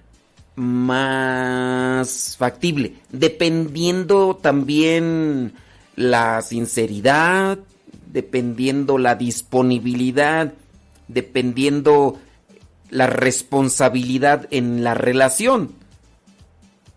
más 0.57 2.37
factible, 2.39 2.97
dependiendo 3.11 4.37
también 4.41 5.55
la 5.95 6.43
sinceridad, 6.43 7.59
dependiendo 8.12 8.99
la 8.99 9.14
disponibilidad, 9.14 10.53
dependiendo 11.09 12.18
la 12.91 13.07
responsabilidad 13.07 14.47
en 14.51 14.85
la 14.85 14.95
relación 14.95 15.74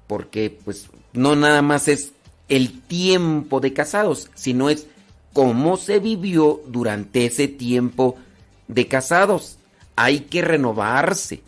porque 0.10 0.58
pues 0.66 0.90
no 1.14 1.36
nada 1.36 1.62
más 1.62 1.88
es 1.88 2.14
el 2.48 2.82
tiempo 2.82 3.60
de 3.60 3.74
casados, 3.74 4.32
sino 4.34 4.72
es 4.72 4.88
cómo 5.34 5.78
se 5.78 6.00
vivió 6.00 6.62
durante 6.66 7.28
ese 7.28 7.48
tiempo 7.48 8.16
de 8.68 8.88
casados. 8.88 9.60
Hay 9.96 10.22
que 10.22 10.42
renovarse. 10.42 11.44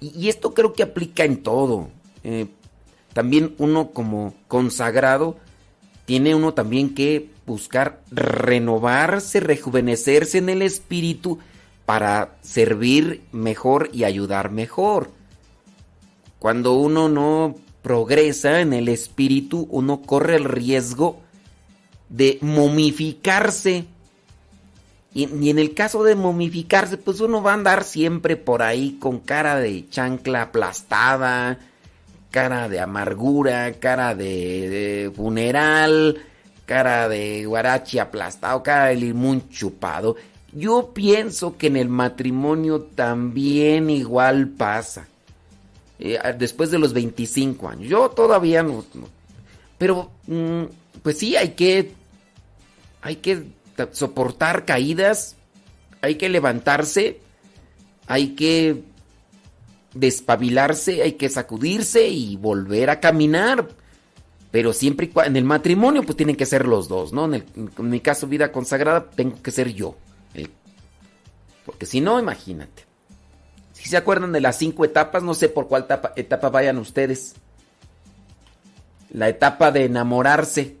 Y, 0.00 0.28
esto 0.28 0.52
creo 0.52 0.74
que 0.74 0.82
aplica 0.82 1.24
en 1.24 1.42
todo. 1.42 1.88
Eh, 2.24 2.46
también 3.14 3.54
uno 3.56 3.92
como 3.92 4.34
consagrado 4.48 5.38
tiene 6.04 6.34
uno 6.34 6.52
también 6.52 6.94
que 6.94 7.30
buscar 7.46 8.02
renovarse, 8.10 9.40
rejuvenecerse 9.40 10.36
en 10.36 10.50
el 10.50 10.60
espíritu 10.60 11.38
para 11.86 12.36
servir 12.42 13.22
mejor 13.32 13.88
y 13.94 14.04
ayudar 14.04 14.50
mejor. 14.50 15.21
Cuando 16.42 16.72
uno 16.72 17.08
no 17.08 17.54
progresa 17.82 18.62
en 18.62 18.72
el 18.72 18.88
espíritu, 18.88 19.68
uno 19.70 20.02
corre 20.02 20.34
el 20.34 20.42
riesgo 20.42 21.20
de 22.08 22.38
momificarse. 22.40 23.84
Y, 25.14 25.50
en 25.50 25.60
el 25.60 25.72
caso 25.72 26.02
de 26.02 26.16
momificarse, 26.16 26.96
pues 26.96 27.20
uno 27.20 27.44
va 27.44 27.52
a 27.52 27.54
andar 27.54 27.84
siempre 27.84 28.36
por 28.36 28.64
ahí 28.64 28.96
con 28.98 29.20
cara 29.20 29.54
de 29.60 29.88
chancla 29.88 30.42
aplastada, 30.42 31.60
cara 32.32 32.68
de 32.68 32.80
amargura, 32.80 33.74
cara 33.74 34.16
de, 34.16 34.68
de 34.68 35.12
funeral, 35.14 36.24
cara 36.66 37.08
de 37.08 37.46
guarachi 37.46 38.00
aplastado, 38.00 38.64
cara 38.64 38.86
de 38.86 38.96
limón 38.96 39.48
chupado. 39.48 40.16
Yo 40.52 40.90
pienso 40.92 41.56
que 41.56 41.68
en 41.68 41.76
el 41.76 41.88
matrimonio 41.88 42.80
también 42.80 43.90
igual 43.90 44.48
pasa 44.48 45.06
eh, 46.04 46.18
después 46.36 46.70
de 46.72 46.78
los 46.80 46.92
25 46.92 47.68
años. 47.68 47.88
Yo 47.88 48.10
todavía 48.10 48.62
no. 48.64 48.84
pero, 49.78 50.10
mm, 50.26 50.64
pues 51.02 51.18
sí, 51.18 51.36
hay 51.36 51.50
que. 51.50 51.92
Hay 53.02 53.16
que 53.16 53.44
ta- 53.76 53.88
soportar 53.92 54.64
caídas. 54.64 55.36
Hay 56.00 56.16
que 56.16 56.28
levantarse. 56.28 57.20
Hay 58.08 58.30
que 58.34 58.82
despabilarse. 59.94 61.02
Hay 61.02 61.12
que 61.12 61.28
sacudirse 61.28 62.08
y 62.08 62.36
volver 62.36 62.90
a 62.90 62.98
caminar. 62.98 63.68
Pero 64.50 64.72
siempre 64.72 65.08
y 65.14 65.18
en 65.20 65.36
el 65.36 65.44
matrimonio, 65.44 66.02
pues 66.02 66.16
tienen 66.16 66.36
que 66.36 66.46
ser 66.46 66.66
los 66.66 66.88
dos, 66.88 67.12
¿no? 67.12 67.32
En, 67.32 67.44
mi 67.78 68.00
caso, 68.00 68.26
vida 68.26 68.50
consagrada, 68.52 69.08
tengo 69.08 69.40
que 69.40 69.50
ser 69.50 69.72
yo. 69.72 69.96
porque 71.64 71.86
si 71.86 72.00
no, 72.00 72.18
imagínate. 72.18 72.91
Si 73.82 73.88
se 73.88 73.96
acuerdan 73.96 74.30
de 74.30 74.40
las 74.40 74.58
cinco 74.58 74.84
etapas, 74.84 75.24
no 75.24 75.34
sé 75.34 75.48
por 75.48 75.66
cuál 75.66 75.88
etapa, 76.14 76.48
vayan 76.50 76.78
ustedes. 76.78 77.34
La 79.10 79.28
etapa 79.28 79.72
de 79.72 79.86
enamorarse. 79.86 80.76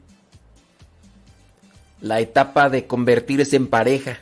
La 2.00 2.20
etapa 2.20 2.70
de 2.70 2.86
convertirse 2.86 3.56
en 3.56 3.66
pareja. 3.66 4.20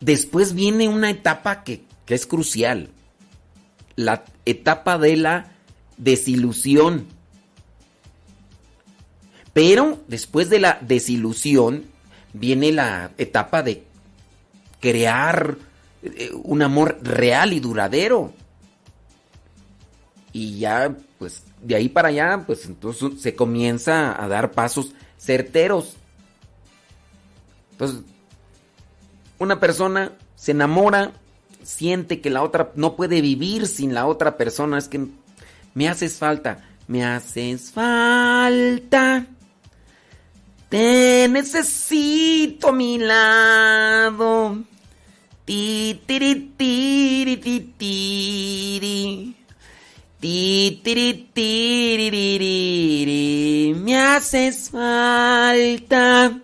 Después 0.00 0.54
viene 0.54 0.88
una 0.88 1.10
etapa 1.10 1.62
que, 1.62 1.84
es 2.06 2.26
crucial. 2.26 2.88
La 3.96 4.24
etapa 4.46 4.96
de 4.96 5.18
la 5.18 5.52
desilusión. 5.98 7.06
Pero 9.52 10.02
después 10.08 10.48
de 10.48 10.58
la 10.58 10.78
desilusión 10.80 11.84
viene 12.32 12.72
la 12.72 13.10
etapa 13.18 13.62
de 13.62 13.84
crear 14.80 15.58
un 16.42 16.62
amor 16.62 16.98
real 17.02 17.52
y 17.52 17.60
duradero. 17.60 18.32
Y 20.32 20.58
ya, 20.58 20.96
pues, 21.18 21.44
de 21.62 21.76
ahí 21.76 21.88
para 21.88 22.08
allá, 22.08 22.42
pues 22.46 22.66
entonces 22.66 23.20
se 23.20 23.34
comienza 23.34 24.22
a 24.22 24.28
dar 24.28 24.50
pasos 24.52 24.92
certeros. 25.18 25.94
Entonces, 27.72 28.02
una 29.38 29.60
persona 29.60 30.12
se 30.36 30.52
enamora, 30.52 31.12
siente 31.62 32.20
que 32.20 32.30
la 32.30 32.42
otra 32.42 32.72
no 32.74 32.96
puede 32.96 33.20
vivir 33.20 33.66
sin 33.66 33.94
la 33.94 34.06
otra 34.06 34.36
persona, 34.36 34.78
es 34.78 34.88
que 34.88 35.06
me 35.74 35.88
haces 35.88 36.18
falta, 36.18 36.68
me 36.86 37.04
haces 37.04 37.72
falta. 37.72 39.26
Te 40.68 41.28
necesito 41.28 42.68
a 42.68 42.72
mi 42.72 42.98
lado. 42.98 44.58
Ti, 45.44 46.00
tiri, 46.06 46.56
tiri, 46.56 47.36
ti, 47.36 47.74
tiri. 47.76 49.34
Ti, 50.18 50.80
tiri, 50.82 51.28
tiri, 51.34 52.08
tiri, 52.08 53.74
Me 53.76 53.94
haces 53.94 54.70
falta. 54.70 56.40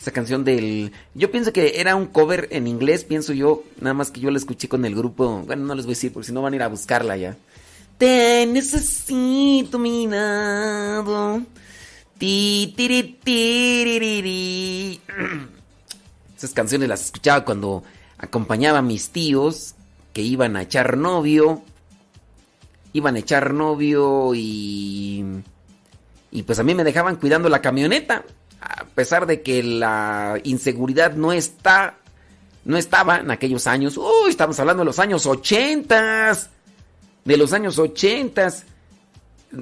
Esa 0.00 0.10
canción 0.10 0.42
del... 0.42 0.90
Yo 1.14 1.30
pienso 1.30 1.52
que 1.52 1.80
era 1.80 1.94
un 1.94 2.06
cover 2.06 2.48
en 2.50 2.66
inglés, 2.66 3.04
pienso 3.04 3.34
yo. 3.34 3.62
Nada 3.78 3.92
más 3.92 4.10
que 4.10 4.20
yo 4.20 4.30
la 4.30 4.38
escuché 4.38 4.70
con 4.70 4.86
el 4.86 4.94
grupo. 4.94 5.42
Bueno, 5.46 5.66
no 5.66 5.74
les 5.74 5.84
voy 5.84 5.92
a 5.92 5.96
decir 5.96 6.14
porque 6.14 6.28
si 6.28 6.32
no 6.32 6.40
van 6.40 6.54
a 6.54 6.56
ir 6.56 6.62
a 6.62 6.68
buscarla 6.68 7.18
ya. 7.18 7.36
Te 7.98 8.46
necesito 8.46 9.78
mi 9.78 10.06
lado. 10.06 11.42
Ti, 12.16 12.72
tiri, 12.74 13.18
tiririri. 13.22 15.00
Esas 16.42 16.54
canciones 16.54 16.88
las 16.88 17.04
escuchaba 17.04 17.44
cuando 17.44 17.84
acompañaba 18.18 18.78
a 18.78 18.82
mis 18.82 19.10
tíos 19.10 19.76
que 20.12 20.22
iban 20.22 20.56
a 20.56 20.62
echar 20.62 20.96
novio. 20.96 21.62
Iban 22.92 23.14
a 23.14 23.20
echar 23.20 23.54
novio 23.54 24.34
y... 24.34 25.24
Y 26.32 26.42
pues 26.42 26.58
a 26.58 26.64
mí 26.64 26.74
me 26.74 26.82
dejaban 26.82 27.14
cuidando 27.14 27.48
la 27.48 27.62
camioneta. 27.62 28.24
A 28.60 28.86
pesar 28.86 29.26
de 29.26 29.42
que 29.42 29.62
la 29.62 30.40
inseguridad 30.42 31.14
no 31.14 31.32
está... 31.32 31.98
No 32.64 32.76
estaba 32.76 33.18
en 33.18 33.30
aquellos 33.30 33.68
años. 33.68 33.96
Uy, 33.96 34.30
estamos 34.30 34.58
hablando 34.58 34.80
de 34.80 34.86
los 34.86 34.98
años 34.98 35.26
ochentas. 35.26 36.50
De 37.24 37.36
los 37.36 37.52
años 37.52 37.78
ochentas 37.78 38.66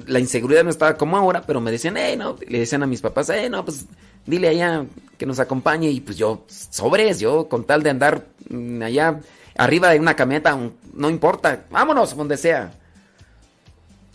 la 0.07 0.19
inseguridad 0.19 0.63
no 0.63 0.69
estaba 0.69 0.95
como 0.95 1.17
ahora, 1.17 1.41
pero 1.41 1.59
me 1.61 1.71
decían, 1.71 1.97
eh, 1.97 2.15
no, 2.15 2.37
le 2.47 2.59
decían 2.59 2.83
a 2.83 2.87
mis 2.87 3.01
papás, 3.01 3.29
eh, 3.29 3.49
no, 3.49 3.65
pues 3.65 3.85
dile 4.25 4.47
allá 4.47 4.85
que 5.17 5.25
nos 5.25 5.39
acompañe 5.39 5.89
y 5.89 5.99
pues 6.01 6.17
yo, 6.17 6.45
sobres, 6.47 7.19
yo 7.19 7.49
con 7.49 7.65
tal 7.65 7.83
de 7.83 7.89
andar 7.89 8.25
mm, 8.49 8.81
allá 8.83 9.19
arriba 9.57 9.89
de 9.89 9.99
una 9.99 10.15
camioneta, 10.15 10.57
no 10.93 11.09
importa, 11.09 11.65
vámonos 11.69 12.15
donde 12.15 12.37
sea. 12.37 12.71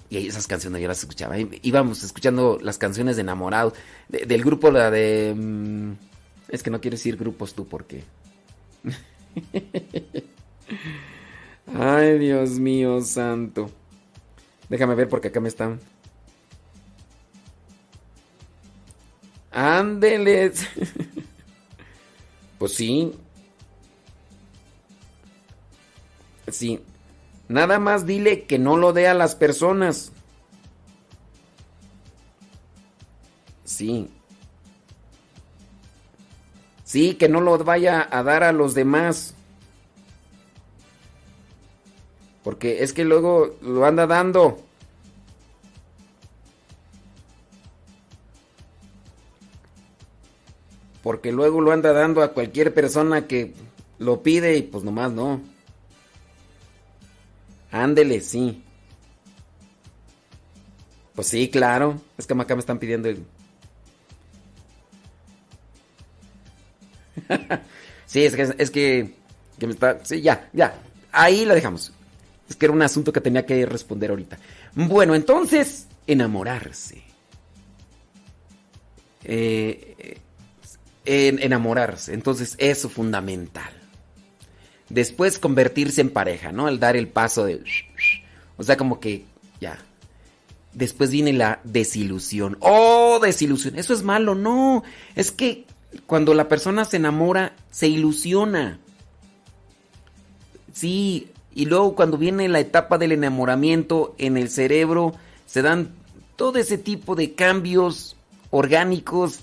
Y 0.08 0.28
esas 0.28 0.46
canciones 0.46 0.80
yo 0.80 0.88
las 0.88 1.00
escuchaba, 1.00 1.36
íbamos 1.38 2.04
escuchando 2.04 2.58
las 2.62 2.78
canciones 2.78 3.16
de 3.16 3.22
enamorados, 3.22 3.74
del 4.08 4.44
grupo 4.44 4.70
la 4.70 4.90
de... 4.90 5.34
Mm, 5.36 5.92
es 6.48 6.62
que 6.62 6.70
no 6.70 6.80
quiero 6.80 6.96
decir 6.96 7.16
grupos 7.16 7.54
tú 7.54 7.66
porque... 7.66 8.04
Ay, 11.74 12.18
Dios 12.18 12.50
mío, 12.60 13.00
santo. 13.00 13.68
Déjame 14.68 14.94
ver 14.94 15.08
porque 15.08 15.28
acá 15.28 15.40
me 15.40 15.48
están. 15.48 15.80
Ándeles. 19.52 20.66
pues 22.58 22.74
sí. 22.74 23.12
Sí. 26.48 26.82
Nada 27.48 27.78
más 27.78 28.06
dile 28.06 28.44
que 28.44 28.58
no 28.58 28.76
lo 28.76 28.92
dé 28.92 29.06
a 29.06 29.14
las 29.14 29.34
personas. 29.36 30.12
Sí. 33.64 34.10
Sí, 36.84 37.14
que 37.14 37.28
no 37.28 37.40
lo 37.40 37.56
vaya 37.58 38.06
a 38.10 38.22
dar 38.22 38.42
a 38.42 38.52
los 38.52 38.74
demás. 38.74 39.35
Porque 42.46 42.84
es 42.84 42.92
que 42.92 43.04
luego 43.04 43.56
lo 43.60 43.84
anda 43.84 44.06
dando. 44.06 44.56
Porque 51.02 51.32
luego 51.32 51.60
lo 51.60 51.72
anda 51.72 51.92
dando 51.92 52.22
a 52.22 52.28
cualquier 52.28 52.72
persona 52.72 53.26
que 53.26 53.52
lo 53.98 54.22
pide 54.22 54.56
y 54.56 54.62
pues 54.62 54.84
nomás 54.84 55.10
no. 55.10 55.40
Ándele, 57.72 58.20
sí. 58.20 58.62
Pues 61.16 61.26
sí, 61.26 61.50
claro. 61.50 62.00
Es 62.16 62.28
que 62.28 62.34
acá 62.34 62.54
me 62.54 62.60
están 62.60 62.78
pidiendo 62.78 63.08
el... 63.08 63.26
sí, 68.06 68.24
es 68.24 68.36
que, 68.36 68.54
es 68.56 68.70
que, 68.70 69.16
me 69.58 69.72
está... 69.72 69.98
Sí, 70.04 70.20
ya, 70.22 70.48
ya. 70.52 70.80
Ahí 71.10 71.44
la 71.44 71.56
dejamos. 71.56 71.95
Es 72.48 72.56
que 72.56 72.66
era 72.66 72.72
un 72.72 72.82
asunto 72.82 73.12
que 73.12 73.20
tenía 73.20 73.44
que 73.44 73.66
responder 73.66 74.10
ahorita. 74.10 74.38
Bueno, 74.74 75.14
entonces, 75.14 75.88
enamorarse. 76.06 77.02
Eh, 79.24 80.20
enamorarse. 81.04 82.14
Entonces, 82.14 82.54
eso 82.58 82.88
es 82.88 82.94
fundamental. 82.94 83.72
Después, 84.88 85.38
convertirse 85.38 86.00
en 86.00 86.10
pareja, 86.10 86.52
¿no? 86.52 86.66
Al 86.66 86.78
dar 86.78 86.96
el 86.96 87.08
paso 87.08 87.44
de... 87.44 87.62
O 88.56 88.62
sea, 88.62 88.76
como 88.76 89.00
que 89.00 89.24
ya. 89.60 89.78
Después 90.72 91.10
viene 91.10 91.32
la 91.32 91.60
desilusión. 91.64 92.56
¡Oh, 92.60 93.18
desilusión! 93.20 93.76
Eso 93.76 93.92
es 93.94 94.02
malo, 94.02 94.34
no. 94.34 94.84
Es 95.14 95.32
que 95.32 95.64
cuando 96.06 96.34
la 96.34 96.48
persona 96.48 96.84
se 96.84 96.98
enamora, 96.98 97.56
se 97.70 97.88
ilusiona. 97.88 98.78
Sí, 100.72 101.30
y 101.56 101.64
luego 101.64 101.94
cuando 101.94 102.18
viene 102.18 102.50
la 102.50 102.60
etapa 102.60 102.98
del 102.98 103.12
enamoramiento 103.12 104.14
en 104.18 104.36
el 104.36 104.50
cerebro, 104.50 105.14
se 105.46 105.62
dan 105.62 105.88
todo 106.36 106.58
ese 106.58 106.76
tipo 106.76 107.14
de 107.14 107.32
cambios 107.32 108.14
orgánicos. 108.50 109.40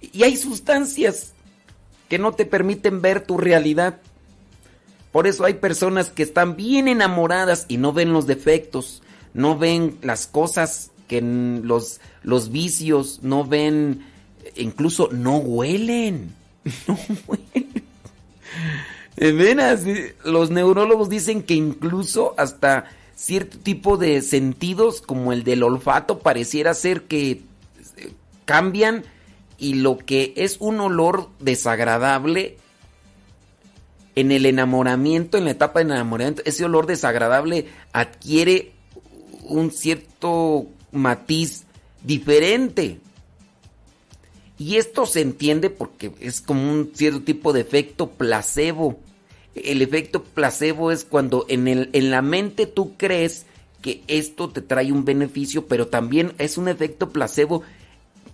Y 0.00 0.22
hay 0.22 0.34
sustancias 0.34 1.34
que 2.08 2.18
no 2.18 2.32
te 2.32 2.46
permiten 2.46 3.02
ver 3.02 3.20
tu 3.20 3.36
realidad. 3.36 4.00
Por 5.12 5.26
eso 5.26 5.44
hay 5.44 5.54
personas 5.54 6.08
que 6.08 6.22
están 6.22 6.56
bien 6.56 6.88
enamoradas 6.88 7.66
y 7.68 7.76
no 7.76 7.92
ven 7.92 8.14
los 8.14 8.26
defectos, 8.26 9.02
no 9.34 9.58
ven 9.58 9.98
las 10.00 10.26
cosas 10.26 10.90
que 11.06 11.20
los, 11.20 12.00
los 12.22 12.50
vicios, 12.50 13.20
no 13.20 13.44
ven, 13.44 14.06
incluso 14.56 15.10
no 15.12 15.36
huelen. 15.36 16.34
No 16.88 16.98
huelen. 17.26 17.84
De 19.16 20.14
los 20.24 20.50
neurólogos 20.50 21.08
dicen 21.08 21.42
que 21.42 21.54
incluso 21.54 22.34
hasta 22.36 22.84
cierto 23.14 23.58
tipo 23.58 23.96
de 23.96 24.20
sentidos, 24.20 25.00
como 25.00 25.32
el 25.32 25.42
del 25.42 25.62
olfato, 25.62 26.18
pareciera 26.18 26.74
ser 26.74 27.02
que 27.04 27.30
eh, 27.30 27.42
cambian 28.44 29.04
y 29.58 29.74
lo 29.74 29.98
que 29.98 30.34
es 30.36 30.58
un 30.60 30.80
olor 30.80 31.30
desagradable 31.40 32.58
en 34.14 34.32
el 34.32 34.46
enamoramiento, 34.46 35.38
en 35.38 35.44
la 35.44 35.50
etapa 35.52 35.80
de 35.80 35.86
enamoramiento, 35.86 36.42
ese 36.44 36.64
olor 36.64 36.86
desagradable 36.86 37.68
adquiere 37.92 38.72
un 39.44 39.70
cierto 39.70 40.66
matiz 40.92 41.64
diferente. 42.02 42.98
Y 44.58 44.76
esto 44.76 45.04
se 45.04 45.20
entiende 45.20 45.68
porque 45.68 46.12
es 46.20 46.40
como 46.40 46.70
un 46.72 46.92
cierto 46.94 47.22
tipo 47.22 47.52
de 47.52 47.60
efecto 47.60 48.10
placebo. 48.10 48.98
El 49.64 49.82
efecto 49.82 50.22
placebo 50.22 50.90
es 50.90 51.04
cuando 51.04 51.46
en, 51.48 51.68
el, 51.68 51.90
en 51.92 52.10
la 52.10 52.22
mente 52.22 52.66
tú 52.66 52.94
crees 52.96 53.46
que 53.82 54.02
esto 54.08 54.50
te 54.50 54.62
trae 54.62 54.92
un 54.92 55.04
beneficio, 55.04 55.66
pero 55.66 55.88
también 55.88 56.34
es 56.38 56.58
un 56.58 56.68
efecto 56.68 57.10
placebo 57.10 57.62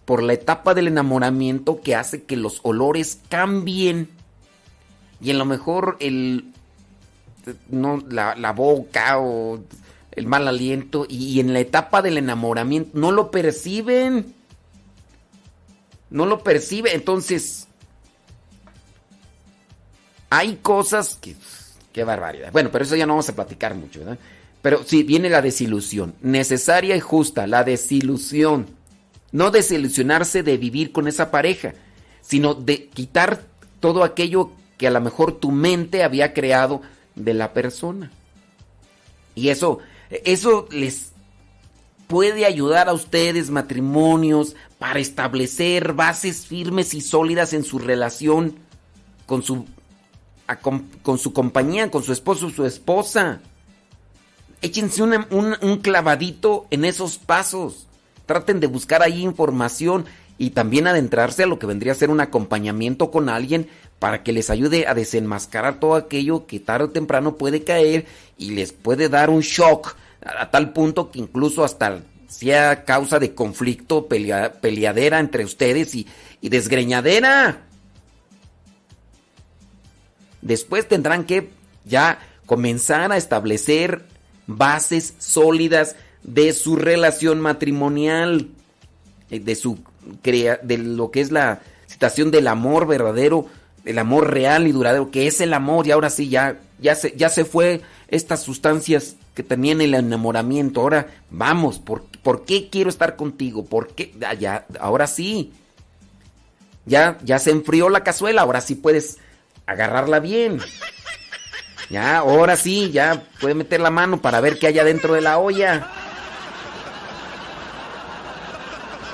por 0.04 0.22
la 0.22 0.32
etapa 0.32 0.74
del 0.74 0.88
enamoramiento 0.88 1.80
que 1.80 1.94
hace 1.94 2.22
que 2.22 2.36
los 2.36 2.60
olores 2.62 3.20
cambien. 3.28 4.08
Y 5.20 5.30
a 5.30 5.34
lo 5.34 5.44
mejor 5.44 5.96
el 6.00 6.46
no 7.68 8.02
la, 8.08 8.34
la 8.36 8.52
boca 8.52 9.18
o 9.18 9.60
el 10.12 10.26
mal 10.26 10.46
aliento 10.46 11.06
y, 11.08 11.24
y, 11.24 11.40
en 11.40 11.52
la 11.52 11.60
etapa 11.60 12.02
del 12.02 12.18
enamoramiento 12.18 12.98
no 12.98 13.10
lo 13.10 13.30
perciben. 13.30 14.34
No 16.10 16.26
lo 16.26 16.42
percibe, 16.42 16.94
entonces 16.94 17.68
hay 20.32 20.56
cosas 20.62 21.18
que... 21.20 21.36
Qué 21.92 22.04
barbaridad. 22.04 22.52
Bueno, 22.52 22.70
pero 22.72 22.84
eso 22.84 22.96
ya 22.96 23.04
no 23.04 23.12
vamos 23.12 23.28
a 23.28 23.34
platicar 23.34 23.74
mucho, 23.74 24.00
¿verdad? 24.00 24.18
Pero 24.62 24.82
sí, 24.82 25.02
viene 25.02 25.28
la 25.28 25.42
desilusión. 25.42 26.14
Necesaria 26.22 26.96
y 26.96 27.00
justa, 27.00 27.46
la 27.46 27.64
desilusión. 27.64 28.66
No 29.30 29.50
desilusionarse 29.50 30.42
de 30.42 30.56
vivir 30.56 30.90
con 30.90 31.06
esa 31.06 31.30
pareja, 31.30 31.74
sino 32.22 32.54
de 32.54 32.86
quitar 32.86 33.42
todo 33.78 34.04
aquello 34.04 34.52
que 34.78 34.86
a 34.86 34.90
lo 34.90 35.02
mejor 35.02 35.32
tu 35.32 35.50
mente 35.50 36.02
había 36.02 36.32
creado 36.32 36.80
de 37.14 37.34
la 37.34 37.52
persona. 37.52 38.10
Y 39.34 39.50
eso, 39.50 39.80
eso 40.24 40.66
les 40.70 41.12
puede 42.06 42.46
ayudar 42.46 42.88
a 42.88 42.94
ustedes, 42.94 43.50
matrimonios, 43.50 44.56
para 44.78 44.98
establecer 44.98 45.92
bases 45.92 46.46
firmes 46.46 46.94
y 46.94 47.02
sólidas 47.02 47.52
en 47.52 47.64
su 47.64 47.78
relación 47.78 48.56
con 49.26 49.42
su, 49.42 49.66
con, 50.60 51.18
su 51.18 51.32
compañía, 51.32 51.90
con 51.90 52.02
su 52.02 52.12
esposo 52.12 52.50
su 52.50 52.64
esposa. 52.66 53.40
Échense 54.60 55.02
un, 55.02 55.56
un 55.60 55.76
clavadito 55.78 56.66
en 56.70 56.84
esos 56.84 57.18
pasos. 57.18 57.86
Traten 58.26 58.60
de 58.60 58.68
buscar 58.68 59.02
ahí 59.02 59.22
información 59.22 60.04
y 60.38 60.50
también 60.50 60.86
adentrarse 60.86 61.42
a 61.42 61.46
lo 61.46 61.58
que 61.58 61.66
vendría 61.66 61.92
a 61.92 61.96
ser 61.96 62.10
un 62.10 62.20
acompañamiento 62.20 63.10
con 63.10 63.28
alguien 63.28 63.68
para 63.98 64.22
que 64.22 64.32
les 64.32 64.50
ayude 64.50 64.86
a 64.86 64.94
desenmascarar 64.94 65.78
todo 65.78 65.94
aquello 65.94 66.46
que 66.46 66.58
tarde 66.60 66.86
o 66.86 66.90
temprano 66.90 67.36
puede 67.36 67.62
caer 67.62 68.06
y 68.38 68.50
les 68.50 68.72
puede 68.72 69.08
dar 69.08 69.30
un 69.30 69.40
shock 69.40 69.94
a, 70.24 70.42
a 70.42 70.50
tal 70.50 70.72
punto 70.72 71.10
que 71.10 71.18
incluso 71.18 71.64
hasta 71.64 72.00
sea 72.28 72.84
causa 72.84 73.18
de 73.18 73.34
conflicto, 73.34 74.08
pelea- 74.08 74.52
peleadera 74.60 75.20
entre 75.20 75.44
ustedes 75.44 75.94
y, 75.94 76.06
y 76.40 76.48
desgreñadera. 76.48 77.62
Después 80.42 80.86
tendrán 80.88 81.24
que 81.24 81.50
ya 81.84 82.18
comenzar 82.46 83.10
a 83.12 83.16
establecer 83.16 84.04
bases 84.46 85.14
sólidas 85.18 85.96
de 86.22 86.52
su 86.52 86.76
relación 86.76 87.40
matrimonial, 87.40 88.48
eh, 89.30 89.40
de 89.40 89.54
su 89.54 89.78
crea- 90.22 90.58
de 90.62 90.78
lo 90.78 91.10
que 91.10 91.20
es 91.20 91.32
la 91.32 91.62
situación 91.86 92.30
del 92.30 92.48
amor 92.48 92.86
verdadero, 92.86 93.46
el 93.84 93.98
amor 93.98 94.30
real 94.32 94.66
y 94.66 94.72
duradero, 94.72 95.10
que 95.10 95.26
es 95.26 95.40
el 95.40 95.54
amor 95.54 95.86
y 95.86 95.90
ahora 95.92 96.10
sí 96.10 96.28
ya 96.28 96.60
ya 96.80 96.94
se 96.96 97.12
ya 97.16 97.28
se 97.28 97.44
fue 97.44 97.80
estas 98.08 98.42
sustancias 98.42 99.16
que 99.34 99.42
tenían 99.42 99.80
el 99.80 99.94
enamoramiento. 99.94 100.80
Ahora 100.80 101.06
vamos, 101.30 101.78
¿por, 101.78 102.04
por 102.22 102.44
qué 102.44 102.68
quiero 102.68 102.90
estar 102.90 103.16
contigo? 103.16 103.64
¿Por 103.64 103.88
qué? 103.94 104.12
Ah, 104.26 104.34
ya, 104.34 104.66
ahora 104.80 105.06
sí. 105.06 105.52
Ya 106.84 107.18
ya 107.24 107.38
se 107.38 107.50
enfrió 107.50 107.88
la 107.88 108.02
cazuela, 108.02 108.42
ahora 108.42 108.60
sí 108.60 108.74
puedes 108.74 109.18
agarrarla 109.72 110.20
bien. 110.20 110.60
Ya, 111.90 112.18
ahora 112.18 112.56
sí, 112.56 112.90
ya 112.90 113.22
puede 113.40 113.54
meter 113.54 113.80
la 113.80 113.90
mano 113.90 114.22
para 114.22 114.40
ver 114.40 114.58
qué 114.58 114.68
hay 114.68 114.78
adentro 114.78 115.14
de 115.14 115.20
la 115.20 115.38
olla. 115.38 115.88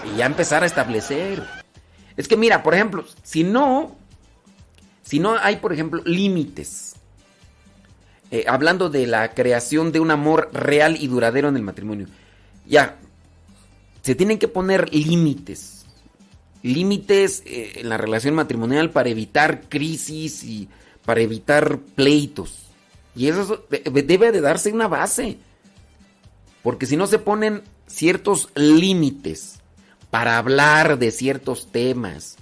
Y 0.05 0.17
ya 0.17 0.27
empezar 0.27 0.63
a 0.63 0.67
establecer. 0.67 1.43
Es 2.17 2.29
que 2.29 2.37
mira, 2.37 2.63
por 2.63 2.75
ejemplo, 2.75 3.05
si 3.23 3.43
no, 3.43 3.97
si 5.03 5.19
no 5.19 5.37
hay, 5.41 5.57
por 5.57 5.73
ejemplo, 5.73 6.03
límites, 6.05 6.95
eh, 8.31 8.45
hablando 8.47 8.91
de 8.91 9.07
la 9.07 9.35
creación 9.35 9.91
de 9.91 10.01
un 10.01 10.11
amor 10.11 10.51
real 10.53 10.97
y 11.01 11.09
duradero 11.09 11.49
en 11.49 11.57
el 11.57 11.63
matrimonio, 11.63 12.07
ya, 12.67 12.97
se 14.03 14.15
tienen 14.15 14.39
que 14.39 14.49
poner 14.49 14.93
límites. 14.95 15.78
Límites 16.63 17.43
eh, 17.47 17.73
en 17.77 17.89
la 17.89 17.97
relación 17.99 18.35
matrimonial 18.35 18.91
para 18.91 19.09
evitar 19.09 19.69
crisis 19.69 20.43
y 20.45 20.69
para 21.05 21.21
evitar 21.21 21.79
pleitos. 21.79 22.65
Y 23.15 23.29
eso 23.29 23.65
de- 23.71 24.03
debe 24.03 24.33
de 24.33 24.41
darse 24.41 24.73
una 24.73 24.89
base. 24.89 25.39
Porque 26.63 26.87
si 26.87 26.97
no 26.97 27.07
se 27.07 27.19
ponen 27.19 27.63
ciertos 27.87 28.49
límites 28.55 29.61
para 30.11 30.39
hablar 30.39 30.99
de 30.99 31.11
ciertos 31.11 31.71
temas, 31.71 32.37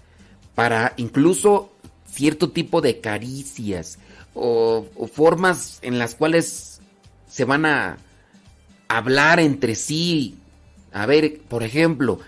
para 0.55 0.95
incluso 0.97 1.73
cierto 2.11 2.51
tipo 2.51 2.81
de 2.81 3.01
caricias 3.01 3.99
o, 4.35 4.87
formas 5.13 5.79
en 5.83 5.99
las 5.99 6.15
cuales 6.15 6.81
se 7.29 7.45
van 7.45 7.67
a 7.67 7.99
hablar 8.89 9.41
entre 9.41 9.75
sí. 9.75 10.37
A 10.93 11.07
ver, 11.07 11.41
por 11.49 11.63
ejemplo, 11.63 12.19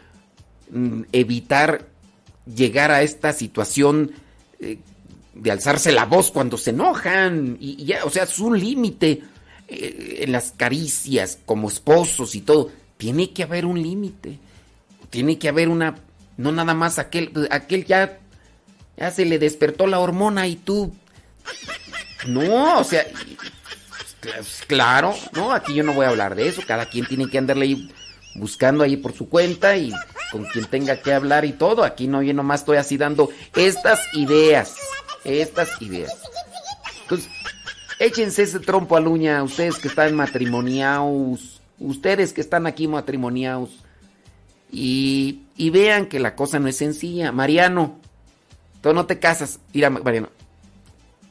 evitar 1.12 1.86
llegar 2.46 2.90
a 2.90 3.02
esta 3.02 3.32
situación 3.32 4.12
eh, 4.60 4.78
de 5.34 5.50
alzarse 5.50 5.92
la 5.92 6.04
voz 6.04 6.30
cuando 6.30 6.56
se 6.56 6.70
enojan. 6.70 7.56
Y, 7.60 7.84
ya, 7.84 8.04
o 8.04 8.10
sea, 8.10 8.24
es 8.24 8.38
un 8.38 8.58
límite 8.58 9.22
eh, 9.68 10.18
en 10.22 10.32
las 10.32 10.52
caricias 10.56 11.38
como 11.46 11.68
esposos 11.68 12.34
y 12.34 12.40
todo. 12.40 12.70
Tiene 12.96 13.30
que 13.32 13.42
haber 13.44 13.64
un 13.66 13.80
límite. 13.82 14.38
Tiene 15.10 15.38
que 15.38 15.48
haber 15.48 15.68
una. 15.68 15.96
No 16.36 16.52
nada 16.52 16.74
más 16.74 16.98
aquel. 16.98 17.32
Aquel 17.50 17.84
ya. 17.84 18.18
Ya 18.96 19.10
se 19.12 19.24
le 19.24 19.38
despertó 19.38 19.86
la 19.86 20.00
hormona 20.00 20.48
y 20.48 20.56
tú. 20.56 20.92
No, 22.26 22.80
o 22.80 22.84
sea. 22.84 23.06
cl- 23.06 24.66
Claro, 24.66 25.14
no, 25.32 25.52
aquí 25.52 25.72
yo 25.74 25.84
no 25.84 25.92
voy 25.94 26.04
a 26.04 26.08
hablar 26.08 26.34
de 26.34 26.48
eso. 26.48 26.62
Cada 26.66 26.86
quien 26.90 27.06
tiene 27.06 27.30
que 27.30 27.38
andarle 27.38 27.66
ahí 27.66 27.92
buscando 28.38 28.84
ahí 28.84 28.96
por 28.96 29.12
su 29.12 29.28
cuenta 29.28 29.76
y 29.76 29.92
con 30.32 30.44
quien 30.44 30.66
tenga 30.66 31.00
que 31.00 31.12
hablar 31.12 31.44
y 31.44 31.52
todo. 31.52 31.84
Aquí 31.84 32.06
no, 32.06 32.22
yo 32.22 32.34
nomás 32.34 32.60
estoy 32.60 32.76
así 32.76 32.96
dando 32.96 33.30
estas 33.54 34.00
ideas. 34.14 34.76
Estas 35.24 35.70
ideas. 35.82 36.12
Entonces, 37.02 37.28
échense 37.98 38.42
ese 38.42 38.60
trompo 38.60 38.96
a 38.96 39.00
la 39.00 39.08
uña, 39.08 39.42
ustedes 39.42 39.78
que 39.78 39.88
están 39.88 40.14
matrimoniados, 40.14 41.60
ustedes 41.78 42.32
que 42.32 42.40
están 42.40 42.66
aquí 42.66 42.86
matrimoniados, 42.86 43.70
y, 44.70 45.42
y 45.56 45.70
vean 45.70 46.06
que 46.06 46.20
la 46.20 46.34
cosa 46.34 46.58
no 46.58 46.68
es 46.68 46.76
sencilla. 46.76 47.32
Mariano, 47.32 47.98
tú 48.82 48.92
no 48.92 49.06
te 49.06 49.18
casas. 49.18 49.60
Mira, 49.72 49.90
Mariano, 49.90 50.28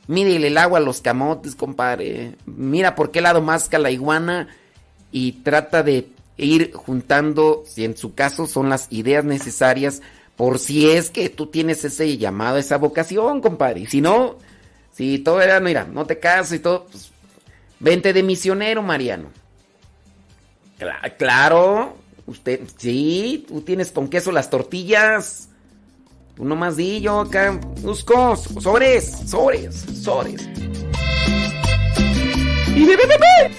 mírele 0.08 0.48
el 0.48 0.58
agua 0.58 0.80
a 0.80 0.82
los 0.82 1.02
camotes, 1.02 1.56
compadre. 1.56 2.36
Mira 2.46 2.96
por 2.96 3.12
qué 3.12 3.22
lado 3.22 3.42
masca 3.42 3.78
la 3.78 3.92
iguana 3.92 4.48
y 5.12 5.34
trata 5.44 5.84
de 5.84 6.10
ir 6.38 6.72
juntando, 6.74 7.64
si 7.68 7.84
en 7.86 7.98
su 7.98 8.14
caso 8.14 8.48
son 8.48 8.70
las 8.70 8.88
ideas 8.92 9.26
necesarias, 9.26 10.02
por 10.36 10.60
si 10.60 10.90
es 10.92 11.10
que 11.10 11.30
tú 11.30 11.48
tienes 11.48 11.84
ese 11.84 12.18
llamado, 12.18 12.58
esa 12.58 12.78
vocación, 12.78 13.42
compadre. 13.42 13.88
Si 13.88 14.02
no, 14.02 14.38
si 14.94 15.20
todo 15.20 15.42
era, 15.42 15.60
mira, 15.60 15.86
no 15.86 16.06
te 16.06 16.20
casas 16.20 16.54
y 16.54 16.60
todo, 16.60 16.86
pues, 16.92 17.12
vente 17.80 18.14
de 18.14 18.22
misionero, 18.24 18.82
Mariano. 18.84 19.30
Cla- 20.80 21.16
claro, 21.18 21.98
usted, 22.28 22.62
sí, 22.78 23.46
tú 23.48 23.62
tienes 23.62 23.92
con 23.92 24.08
queso 24.08 24.32
las 24.32 24.50
tortillas. 24.50 25.50
Tú 26.36 26.46
nomás 26.46 26.78
di 26.78 27.02
yo 27.02 27.22
acá, 27.22 27.60
busco, 27.82 28.36
sobres, 28.36 29.12
sobres, 29.26 29.76
sobres. 30.04 30.48
Y 32.76 32.86
ve, 32.86 32.96
ve, 32.96 33.52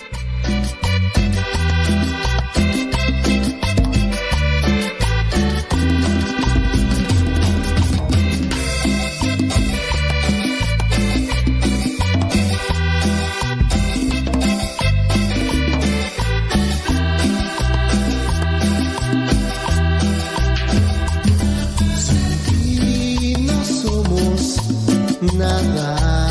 nada. 25.39 26.28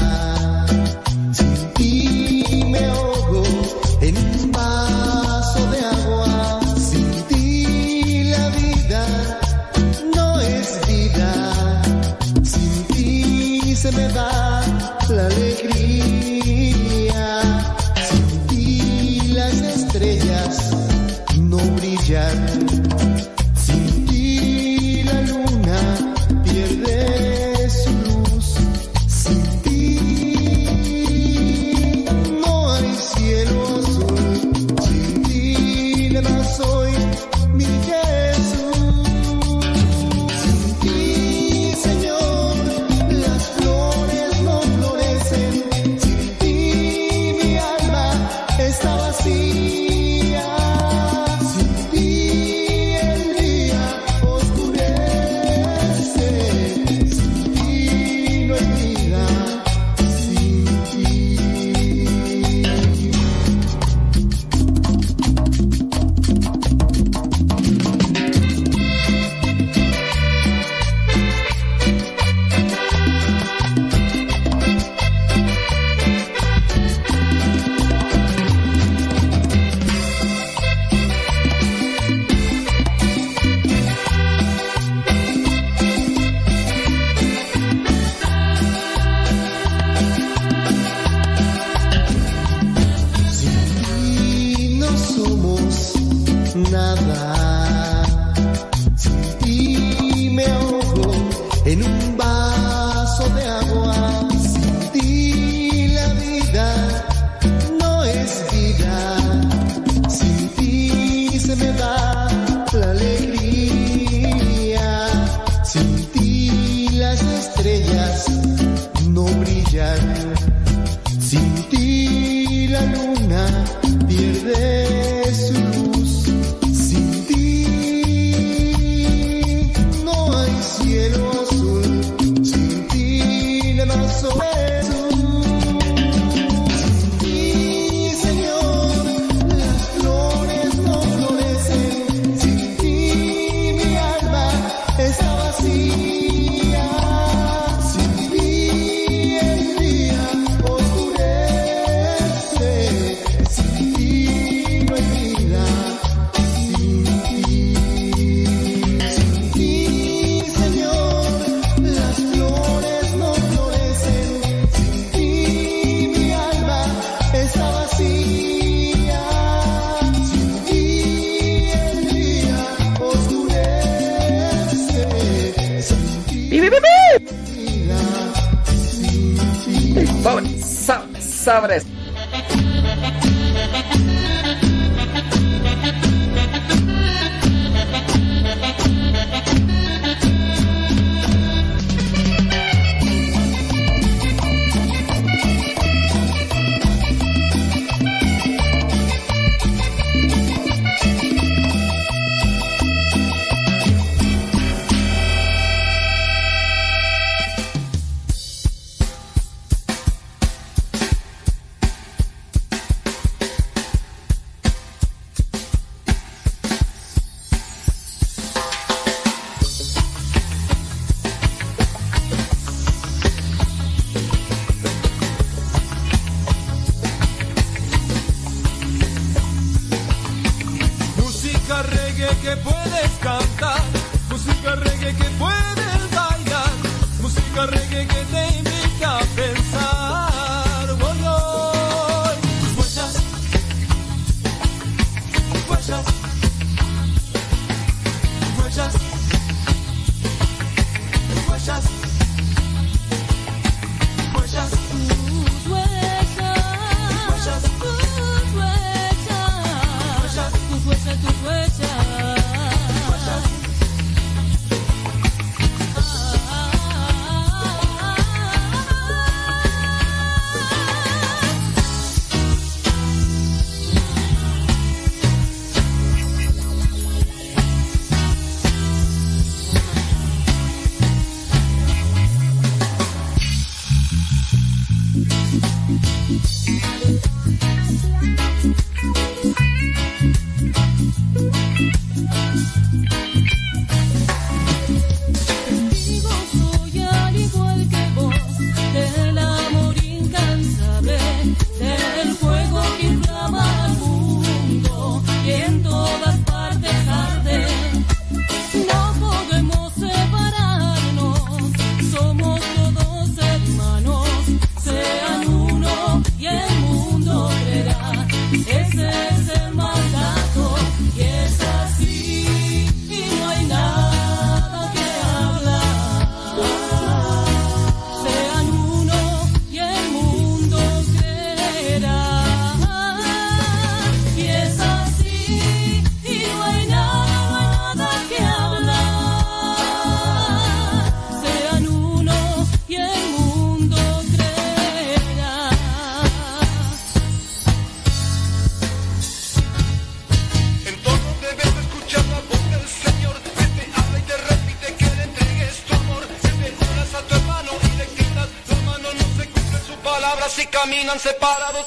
Caminan 361.08 361.20
separados. 361.20 361.87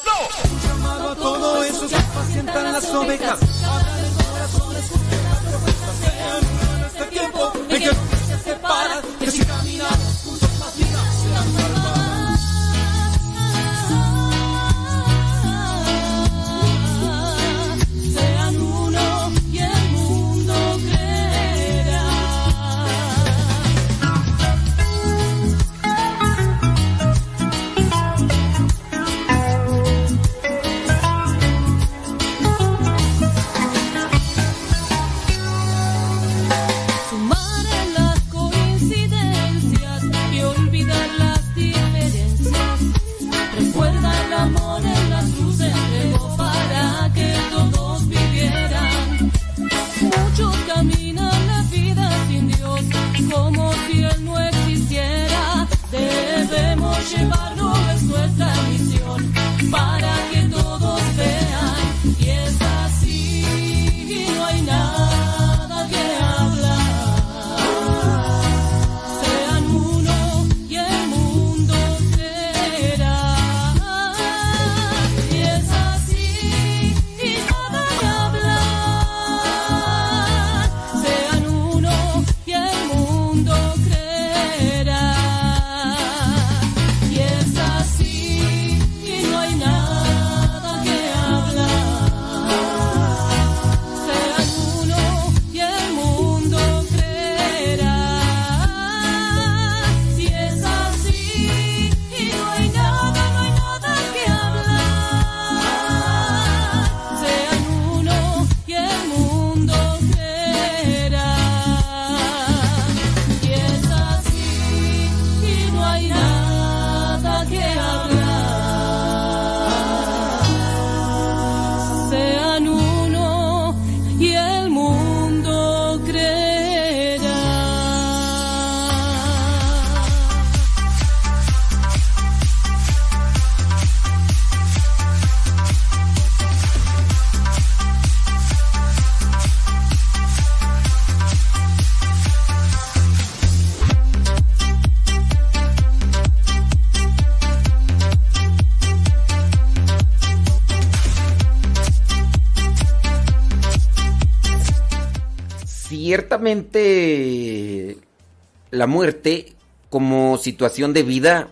La 158.71 158.87
muerte 158.87 159.53
como 159.89 160.37
situación 160.37 160.93
de 160.93 161.03
vida 161.03 161.49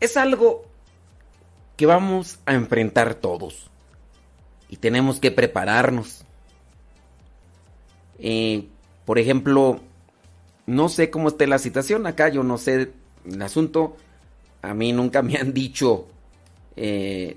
es 0.00 0.16
algo 0.16 0.64
que 1.76 1.86
vamos 1.86 2.38
a 2.46 2.54
enfrentar 2.54 3.14
todos 3.14 3.70
y 4.68 4.76
tenemos 4.76 5.20
que 5.20 5.30
prepararnos. 5.30 6.24
Eh, 8.18 8.66
por 9.04 9.18
ejemplo, 9.18 9.80
no 10.66 10.88
sé 10.88 11.10
cómo 11.10 11.28
esté 11.28 11.46
la 11.46 11.58
situación 11.58 12.06
acá, 12.06 12.28
yo 12.28 12.42
no 12.42 12.58
sé 12.58 12.92
el 13.24 13.42
asunto. 13.42 13.96
A 14.62 14.74
mí 14.74 14.92
nunca 14.92 15.22
me 15.22 15.36
han 15.36 15.52
dicho, 15.52 16.08
eh, 16.76 17.36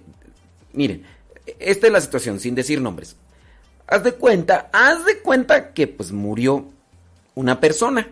miren, 0.74 1.04
esta 1.60 1.88
es 1.88 1.94
la 1.94 2.02
situación, 2.02 2.40
sin 2.40 2.56
decir 2.56 2.82
nombres. 2.82 3.16
Haz 3.90 4.04
de 4.04 4.14
cuenta, 4.14 4.70
haz 4.72 5.04
de 5.06 5.20
cuenta 5.20 5.74
que 5.74 5.88
pues 5.88 6.12
murió 6.12 6.66
una 7.34 7.60
persona. 7.60 8.08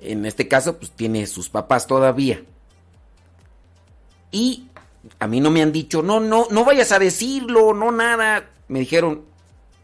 En 0.00 0.26
este 0.26 0.48
caso, 0.48 0.78
pues 0.78 0.90
tiene 0.90 1.26
sus 1.28 1.48
papás 1.48 1.86
todavía. 1.86 2.42
Y 4.32 4.66
a 5.20 5.28
mí 5.28 5.40
no 5.40 5.50
me 5.50 5.62
han 5.62 5.70
dicho, 5.70 6.02
no, 6.02 6.18
no, 6.18 6.48
no 6.50 6.64
vayas 6.64 6.90
a 6.90 6.98
decirlo, 6.98 7.72
no 7.72 7.92
nada. 7.92 8.50
Me 8.66 8.80
dijeron, 8.80 9.24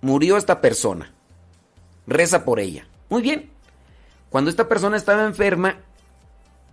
murió 0.00 0.36
esta 0.36 0.60
persona. 0.60 1.12
Reza 2.08 2.44
por 2.44 2.58
ella. 2.58 2.88
Muy 3.08 3.22
bien. 3.22 3.48
Cuando 4.28 4.50
esta 4.50 4.68
persona 4.68 4.96
estaba 4.96 5.24
enferma, 5.24 5.78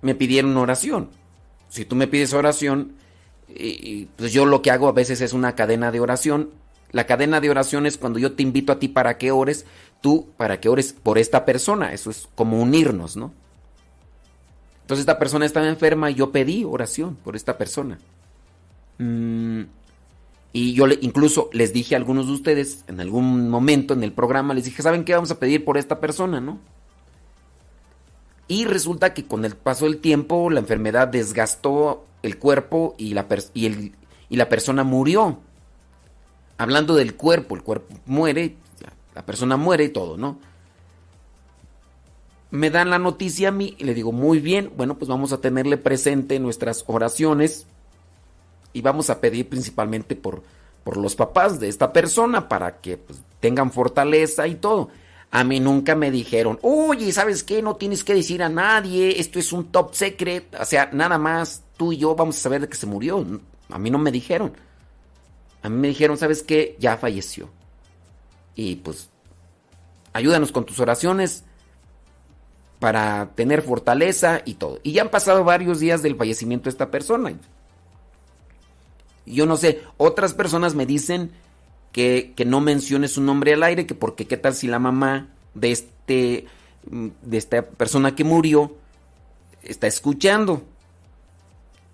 me 0.01 0.15
pidieron 0.15 0.57
oración. 0.57 1.11
Si 1.69 1.85
tú 1.85 1.95
me 1.95 2.07
pides 2.07 2.33
oración, 2.33 2.95
y, 3.47 4.05
pues 4.17 4.33
yo 4.33 4.47
lo 4.47 4.63
que 4.63 4.71
hago 4.71 4.87
a 4.87 4.93
veces 4.93 5.21
es 5.21 5.33
una 5.33 5.53
cadena 5.53 5.91
de 5.91 5.99
oración. 5.99 6.49
La 6.91 7.05
cadena 7.05 7.39
de 7.39 7.49
oración 7.49 7.85
es 7.85 7.97
cuando 7.97 8.19
yo 8.19 8.33
te 8.33 8.43
invito 8.43 8.73
a 8.73 8.79
ti 8.79 8.87
para 8.87 9.17
que 9.17 9.31
ores, 9.31 9.65
tú 10.01 10.29
para 10.37 10.59
que 10.59 10.69
ores 10.69 10.93
por 10.93 11.17
esta 11.17 11.45
persona. 11.45 11.93
Eso 11.93 12.09
es 12.09 12.27
como 12.35 12.61
unirnos, 12.61 13.15
¿no? 13.15 13.33
Entonces 14.81 15.03
esta 15.03 15.19
persona 15.19 15.45
estaba 15.45 15.67
enferma 15.67 16.11
y 16.11 16.15
yo 16.15 16.31
pedí 16.31 16.65
oración 16.65 17.15
por 17.15 17.35
esta 17.37 17.57
persona. 17.57 17.97
Mm, 18.97 19.61
y 20.53 20.73
yo 20.73 20.85
incluso 20.99 21.49
les 21.53 21.71
dije 21.71 21.95
a 21.95 21.97
algunos 21.97 22.27
de 22.27 22.33
ustedes 22.33 22.83
en 22.87 22.99
algún 22.99 23.49
momento 23.49 23.93
en 23.93 24.03
el 24.03 24.11
programa, 24.11 24.53
les 24.53 24.65
dije, 24.65 24.83
¿saben 24.83 25.05
qué 25.05 25.13
vamos 25.13 25.31
a 25.31 25.39
pedir 25.39 25.63
por 25.63 25.77
esta 25.77 26.01
persona, 26.01 26.41
no? 26.41 26.59
Y 28.49 28.65
resulta 28.65 29.13
que 29.13 29.25
con 29.25 29.45
el 29.45 29.55
paso 29.55 29.85
del 29.85 29.99
tiempo 29.99 30.49
la 30.49 30.59
enfermedad 30.59 31.07
desgastó 31.07 32.05
el 32.21 32.37
cuerpo 32.37 32.95
y 32.97 33.13
la, 33.13 33.25
y 33.53 34.35
la 34.35 34.49
persona 34.49 34.83
murió. 34.83 35.39
Hablando 36.61 36.93
del 36.93 37.15
cuerpo, 37.15 37.55
el 37.55 37.63
cuerpo 37.63 37.95
muere, 38.05 38.55
la 39.15 39.25
persona 39.25 39.57
muere 39.57 39.85
y 39.85 39.89
todo, 39.89 40.15
¿no? 40.15 40.37
Me 42.51 42.69
dan 42.69 42.91
la 42.91 42.99
noticia 42.99 43.47
a 43.47 43.51
mí 43.51 43.73
y 43.79 43.83
le 43.83 43.95
digo, 43.95 44.11
muy 44.11 44.39
bien, 44.39 44.71
bueno, 44.77 44.95
pues 44.95 45.09
vamos 45.09 45.33
a 45.33 45.41
tenerle 45.41 45.77
presente 45.77 46.35
en 46.35 46.43
nuestras 46.43 46.83
oraciones 46.85 47.65
y 48.73 48.81
vamos 48.83 49.09
a 49.09 49.19
pedir 49.19 49.49
principalmente 49.49 50.15
por, 50.15 50.43
por 50.83 50.97
los 50.97 51.15
papás 51.15 51.59
de 51.59 51.67
esta 51.67 51.91
persona 51.91 52.47
para 52.47 52.79
que 52.79 52.97
pues, 52.97 53.23
tengan 53.39 53.71
fortaleza 53.71 54.45
y 54.45 54.53
todo. 54.53 54.89
A 55.31 55.43
mí 55.43 55.59
nunca 55.59 55.95
me 55.95 56.11
dijeron, 56.11 56.59
oye, 56.61 57.11
¿sabes 57.11 57.43
qué? 57.43 57.63
No 57.63 57.75
tienes 57.77 58.03
que 58.03 58.13
decir 58.13 58.43
a 58.43 58.49
nadie, 58.49 59.19
esto 59.19 59.39
es 59.39 59.51
un 59.51 59.71
top 59.71 59.95
secret, 59.95 60.55
o 60.61 60.65
sea, 60.65 60.91
nada 60.93 61.17
más 61.17 61.63
tú 61.75 61.91
y 61.91 61.97
yo 61.97 62.13
vamos 62.13 62.37
a 62.37 62.41
saber 62.41 62.61
de 62.61 62.69
que 62.69 62.77
se 62.77 62.85
murió. 62.85 63.25
A 63.69 63.79
mí 63.79 63.89
no 63.89 63.97
me 63.97 64.11
dijeron. 64.11 64.53
A 65.61 65.69
mí 65.69 65.77
me 65.77 65.87
dijeron, 65.89 66.17
¿sabes 66.17 66.43
qué? 66.43 66.75
Ya 66.79 66.97
falleció. 66.97 67.49
Y 68.55 68.77
pues, 68.77 69.09
ayúdanos 70.13 70.51
con 70.51 70.65
tus 70.65 70.79
oraciones 70.79 71.43
para 72.79 73.29
tener 73.35 73.61
fortaleza 73.61 74.41
y 74.43 74.55
todo. 74.55 74.79
Y 74.83 74.93
ya 74.93 75.03
han 75.03 75.09
pasado 75.09 75.43
varios 75.43 75.79
días 75.79 76.01
del 76.01 76.15
fallecimiento 76.15 76.65
de 76.65 76.71
esta 76.71 76.89
persona. 76.89 77.33
Yo 79.25 79.45
no 79.45 79.55
sé, 79.55 79.81
otras 79.97 80.33
personas 80.33 80.73
me 80.73 80.87
dicen 80.87 81.31
que, 81.91 82.33
que, 82.35 82.43
no 82.43 82.59
mencione 82.59 83.07
su 83.07 83.21
nombre 83.21 83.53
al 83.53 83.63
aire, 83.63 83.85
que 83.85 83.93
porque 83.93 84.25
qué 84.25 84.35
tal 84.35 84.55
si 84.55 84.67
la 84.67 84.79
mamá 84.79 85.27
de 85.53 85.71
este 85.71 86.47
de 86.83 87.37
esta 87.37 87.61
persona 87.61 88.15
que 88.15 88.23
murió 88.23 88.75
está 89.61 89.87
escuchando. 89.87 90.63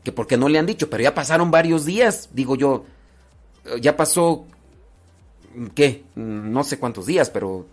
Que 0.04 0.12
porque 0.12 0.38
no 0.38 0.48
le 0.48 0.58
han 0.58 0.66
dicho, 0.66 0.90
pero 0.90 1.04
ya 1.04 1.14
pasaron 1.14 1.52
varios 1.52 1.84
días, 1.84 2.30
digo 2.32 2.56
yo, 2.56 2.86
ya 3.82 3.98
pasó 3.98 4.46
¿qué? 5.76 6.04
No 6.16 6.64
sé 6.64 6.80
cuántos 6.80 7.06
días, 7.06 7.30
pero 7.30 7.66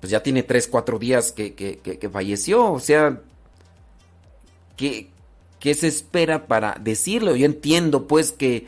pues 0.00 0.10
ya 0.10 0.22
tiene 0.22 0.42
tres, 0.42 0.68
cuatro 0.68 0.98
días 0.98 1.32
que, 1.32 1.54
que, 1.54 1.78
que 1.78 2.10
falleció, 2.10 2.72
o 2.72 2.80
sea, 2.80 3.20
¿qué, 4.76 5.08
¿qué 5.60 5.74
se 5.74 5.88
espera 5.88 6.46
para 6.46 6.76
decirlo? 6.80 7.36
Yo 7.36 7.46
entiendo 7.46 8.06
pues 8.06 8.32
que 8.32 8.66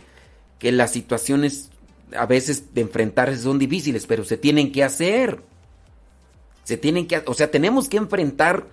que 0.64 0.72
las 0.72 0.92
situaciones 0.92 1.68
a 2.16 2.24
veces 2.24 2.72
de 2.72 2.80
enfrentarse 2.80 3.38
son 3.38 3.58
difíciles, 3.58 4.06
pero 4.06 4.24
se 4.24 4.38
tienen 4.38 4.72
que 4.72 4.82
hacer. 4.82 5.42
Se 6.62 6.78
tienen 6.78 7.06
que, 7.06 7.22
o 7.26 7.34
sea, 7.34 7.50
tenemos 7.50 7.86
que 7.86 7.98
enfrentar 7.98 8.66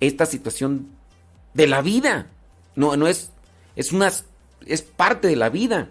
esta 0.00 0.24
situación 0.24 0.88
de 1.52 1.66
la 1.66 1.82
vida. 1.82 2.28
No, 2.76 2.96
no 2.96 3.08
es, 3.08 3.30
es 3.76 3.92
una, 3.92 4.10
es 4.64 4.80
parte 4.80 5.28
de 5.28 5.36
la 5.36 5.50
vida. 5.50 5.90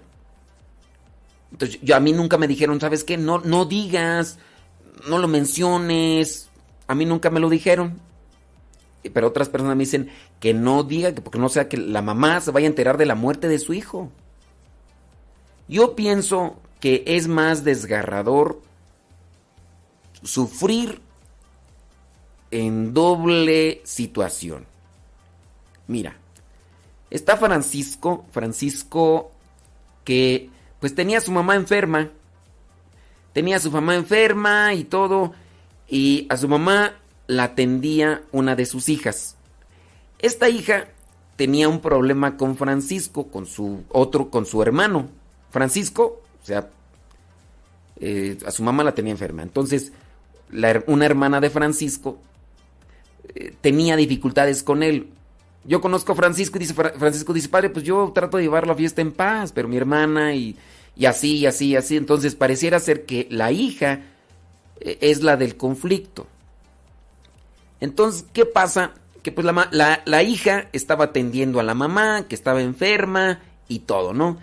Entonces, 1.54 1.80
yo 1.82 1.96
a 1.96 2.00
mí 2.00 2.12
nunca 2.14 2.38
me 2.38 2.48
dijeron, 2.48 2.82
¿sabes 2.82 3.04
qué? 3.04 3.16
No, 3.16 3.40
no 3.40 3.66
digas, 3.66 4.40
no 5.08 5.20
lo 5.20 5.28
menciones. 5.28 6.50
A 6.88 6.96
mí 6.96 7.06
nunca 7.06 7.30
me 7.30 7.40
lo 7.40 7.50
dijeron. 7.50 8.02
Pero 9.14 9.28
otras 9.28 9.50
personas 9.50 9.76
me 9.76 9.84
dicen 9.84 10.10
que 10.40 10.54
no 10.54 10.84
diga, 10.84 11.14
porque 11.14 11.38
no 11.38 11.50
sea 11.50 11.70
que 11.70 11.78
la 11.78 12.02
mamá 12.02 12.42
se 12.42 12.52
vaya 12.52 12.68
a 12.68 12.70
enterar 12.70 12.98
de 12.98 13.06
la 13.06 13.16
muerte 13.16 13.48
de 13.48 13.60
su 13.60 13.74
hijo. 13.74 14.12
Yo 15.68 15.96
pienso 15.96 16.60
que 16.80 17.04
es 17.06 17.28
más 17.28 17.64
desgarrador 17.64 18.62
sufrir 20.24 21.02
en 22.50 22.94
doble 22.94 23.82
situación. 23.84 24.66
Mira, 25.88 26.18
está 27.10 27.38
Francisco, 27.38 28.26
Francisco 28.32 29.32
que 30.04 30.50
pues 30.84 30.96
tenía 30.96 31.20
a 31.20 31.22
su 31.22 31.32
mamá 31.32 31.56
enferma, 31.56 32.10
tenía 33.32 33.56
a 33.56 33.60
su 33.62 33.72
mamá 33.72 33.96
enferma 33.96 34.74
y 34.74 34.84
todo, 34.84 35.32
y 35.88 36.28
a 36.28 36.36
su 36.36 36.50
mamá 36.50 36.96
la 37.26 37.46
atendía 37.46 38.24
una 38.34 38.58
de 38.58 38.66
sus 38.66 38.90
hijas. 38.90 39.38
Esta 40.20 40.50
hija 40.50 40.90
tenía 41.38 41.70
un 41.70 41.80
problema 41.80 42.36
con 42.36 42.58
Francisco, 42.58 43.30
con 43.30 43.46
su 43.46 43.86
otro, 43.88 44.30
con 44.30 44.46
su 44.46 44.62
hermano. 44.62 45.08
Francisco, 45.52 46.22
o 46.42 46.46
sea, 46.46 46.70
eh, 48.02 48.38
a 48.46 48.52
su 48.52 48.62
mamá 48.62 48.84
la 48.84 48.94
tenía 48.94 49.14
enferma. 49.14 49.42
Entonces, 49.42 49.94
una 50.88 51.06
hermana 51.06 51.40
de 51.40 51.50
Francisco 51.50 52.18
eh, 53.36 53.56
tenía 53.62 53.96
dificultades 53.96 54.64
con 54.64 54.84
él. 54.84 55.08
Yo 55.66 55.80
conozco 55.80 56.12
a 56.12 56.16
Francisco 56.16 56.58
y 56.58 56.60
dice, 56.60 56.74
Francisco 56.74 57.34
dice, 57.34 57.50
padre, 57.50 57.70
pues 57.70 57.86
yo 57.86 58.12
trato 58.14 58.38
de 58.38 58.44
llevar 58.44 58.68
la 58.68 58.76
fiesta 58.76 59.02
en 59.02 59.12
paz, 59.12 59.52
pero 59.54 59.68
mi 59.68 59.78
hermana 59.78 60.34
y, 60.36 60.58
y 60.96 61.06
así, 61.06 61.38
y 61.38 61.46
así, 61.46 61.68
y 61.68 61.76
así. 61.76 61.96
Entonces 61.96 62.36
pareciera 62.36 62.80
ser 62.80 63.06
que 63.06 63.28
la 63.30 63.52
hija 63.52 64.02
eh, 64.82 64.98
es 65.02 65.24
la 65.24 65.38
del 65.38 65.56
conflicto. 65.56 66.28
Entonces, 67.80 68.26
¿qué 68.34 68.46
pasa? 68.46 68.94
Que 69.24 69.32
pues 69.32 69.46
la, 69.46 69.70
la, 69.72 70.02
la 70.06 70.24
hija 70.24 70.68
estaba 70.74 71.06
atendiendo 71.06 71.60
a 71.60 71.64
la 71.64 71.74
mamá, 71.76 72.28
que 72.28 72.36
estaba 72.36 72.62
enferma 72.62 73.40
y 73.70 73.80
todo, 73.80 74.14
¿no? 74.14 74.38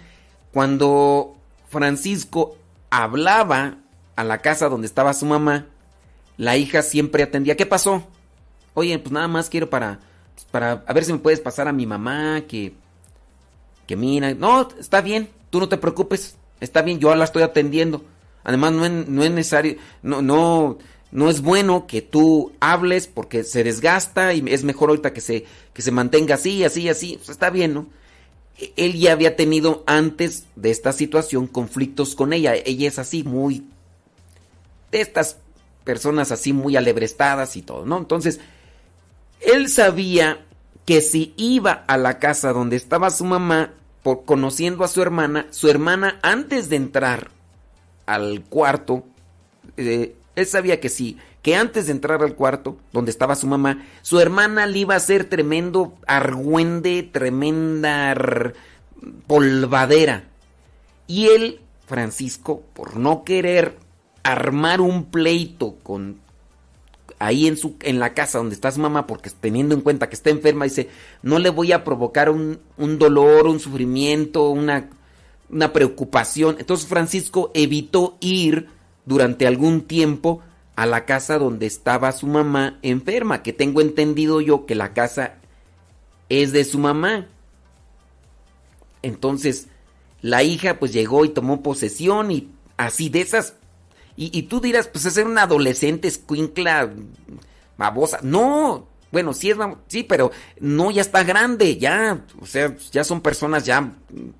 Cuando 0.53 1.37
Francisco 1.69 2.57
hablaba 2.89 3.77
a 4.17 4.25
la 4.25 4.39
casa 4.39 4.69
donde 4.69 4.87
estaba 4.87 5.15
su 5.15 5.27
mamá, 5.27 5.67
la 6.37 6.57
hija 6.57 6.83
siempre 6.83 7.23
atendía. 7.23 7.57
¿Qué 7.57 7.67
pasó? 7.67 8.07
Oye, 8.75 8.99
pues 8.99 9.13
nada 9.13 9.29
más 9.29 9.51
quiero 9.51 9.69
para, 9.71 10.01
para 10.51 10.85
a 10.87 10.93
ver 10.93 11.05
si 11.05 11.13
me 11.13 11.19
puedes 11.19 11.41
pasar 11.41 11.69
a 11.69 11.73
mi 11.73 11.87
mamá, 11.87 12.43
que, 12.49 12.75
que 13.87 13.97
mira. 13.97 14.35
No, 14.35 14.69
está 14.79 15.01
bien, 15.01 15.29
tú 15.51 15.61
no 15.61 15.69
te 15.69 15.77
preocupes, 15.77 16.37
está 16.61 16.83
bien, 16.83 16.99
yo 16.99 17.15
la 17.15 17.25
estoy 17.25 17.43
atendiendo. 17.43 18.05
Además, 18.45 18.73
no 18.73 18.87
es, 18.87 19.09
no 19.09 19.23
es 19.23 19.31
necesario, 19.31 19.77
no, 20.03 20.23
no, 20.23 20.79
no 21.13 21.29
es 21.29 21.43
bueno 21.43 21.87
que 21.87 22.01
tú 22.03 22.53
hables 22.61 23.07
porque 23.07 23.45
se 23.45 23.65
desgasta 23.65 24.33
y 24.33 24.43
es 24.49 24.65
mejor 24.65 24.91
ahorita 24.91 25.13
que 25.13 25.21
se, 25.21 25.45
que 25.75 25.83
se 25.83 25.91
mantenga 25.91 26.37
así, 26.37 26.65
así, 26.65 26.89
así. 26.89 27.17
Pues 27.17 27.29
está 27.31 27.51
bien, 27.51 27.75
¿no? 27.75 27.87
él 28.77 28.99
ya 28.99 29.13
había 29.13 29.37
tenido 29.37 29.83
antes 29.87 30.45
de 30.57 30.71
esta 30.71 30.93
situación 30.93 31.47
conflictos 31.47 32.15
con 32.15 32.33
ella. 32.33 32.55
Ella 32.55 32.89
es 32.89 32.99
así, 32.99 33.25
muy... 33.25 33.65
de 34.91 35.01
estas 35.01 35.39
personas 35.85 36.31
así 36.31 36.53
muy 36.53 36.77
alebrestadas 36.77 37.57
y 37.57 37.63
todo, 37.63 37.87
¿no? 37.87 37.99
Entonces, 37.99 38.41
él 39.41 39.69
sabía 39.69 40.45
que 40.85 41.01
si 41.01 41.35
iba 41.37 41.85
a 41.87 41.97
la 41.97 42.19
casa 42.19 42.53
donde 42.53 42.77
estaba 42.77 43.11
su 43.11 43.25
mamá, 43.25 43.73
por 44.03 44.25
conociendo 44.25 44.85
a 44.85 44.89
su 44.89 45.03
hermana, 45.03 45.47
su 45.51 45.69
hermana 45.69 46.19
antes 46.23 46.69
de 46.69 46.77
entrar 46.77 47.31
al 48.07 48.43
cuarto, 48.43 49.05
eh, 49.77 50.17
Él 50.37 50.47
sabía 50.47 50.81
que 50.81 50.89
sí, 50.89 51.19
que 51.43 51.55
antes 51.55 51.87
de 51.87 51.93
entrar 51.93 52.23
al 52.23 52.35
cuarto 52.35 52.77
donde 52.93 53.11
estaba 53.11 53.35
su 53.35 53.47
mamá, 53.47 53.85
su 54.03 54.21
hermana 54.21 54.67
le 54.67 54.81
iba 54.81 54.95
a 54.95 54.99
hacer 54.99 55.25
tremendo 55.25 55.95
argüende, 56.07 57.03
tremenda 57.03 58.15
polvadera. 59.27 60.25
Y 61.07 61.29
él, 61.29 61.61
Francisco, 61.87 62.63
por 62.75 62.97
no 62.97 63.25
querer 63.25 63.77
armar 64.23 64.81
un 64.81 65.05
pleito 65.05 65.77
con 65.83 66.19
ahí 67.21 67.47
en 67.47 67.57
su 67.57 67.77
en 67.83 68.01
la 68.01 68.15
casa 68.15 68.39
donde 68.39 68.57
está 68.57 68.73
su 68.73 68.81
mamá, 68.81 69.07
porque 69.07 69.31
teniendo 69.31 69.77
en 69.77 69.83
cuenta 69.83 70.09
que 70.09 70.17
está 70.17 70.31
enferma, 70.31 70.65
dice, 70.65 70.89
no 71.23 71.39
le 71.39 71.51
voy 71.51 71.71
a 71.71 71.85
provocar 71.85 72.31
un, 72.31 72.59
un 72.77 72.99
dolor, 72.99 73.47
un 73.47 73.61
sufrimiento, 73.61 74.51
una, 74.51 74.91
una 75.49 75.73
preocupación. 75.73 76.57
Entonces 76.59 76.89
Francisco 76.89 77.53
evitó 77.55 78.17
ir 78.21 78.69
durante 79.05 79.47
algún 79.47 79.83
tiempo 79.83 80.43
a 80.77 80.87
la 80.87 81.05
casa 81.05 81.39
donde 81.39 81.67
estaba 81.67 82.11
su 82.13 82.27
mamá 82.27 82.79
enferma, 82.81 83.43
que 83.43 83.53
tengo 83.53 83.83
entendido 83.83 84.41
yo 84.41 84.65
que 84.65 84.75
la 84.75 84.95
casa 84.95 85.35
es 86.31 86.53
de 86.53 86.65
su 86.65 86.79
mamá. 86.79 87.27
Entonces, 89.03 89.69
la 90.23 90.43
hija 90.43 90.79
pues 90.79 90.95
llegó 90.95 91.27
y 91.27 91.29
tomó 91.29 91.63
posesión 91.63 92.31
y 92.31 92.49
así 92.79 93.11
de 93.11 93.21
esas. 93.21 93.57
Y, 94.17 94.43
tú 94.43 94.61
dirás, 94.61 94.87
pues 94.87 95.07
es 95.07 95.17
una 95.17 95.43
adolescente 95.45 96.07
escuincla 96.07 96.91
babosa. 97.79 98.19
No, 98.23 98.87
bueno, 99.11 99.33
sí 99.33 99.51
es 99.51 99.57
sí, 99.89 100.03
pero 100.03 100.31
no 100.59 100.91
ya 100.91 101.01
está 101.01 101.25
grande, 101.25 101.79
ya, 101.79 102.23
o 102.41 102.47
sea, 102.47 102.77
ya 102.93 103.03
son 103.03 103.23
personas 103.23 103.65
ya 103.65 103.93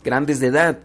grandes 0.05 0.39
de 0.41 0.49
edad. 0.49 0.79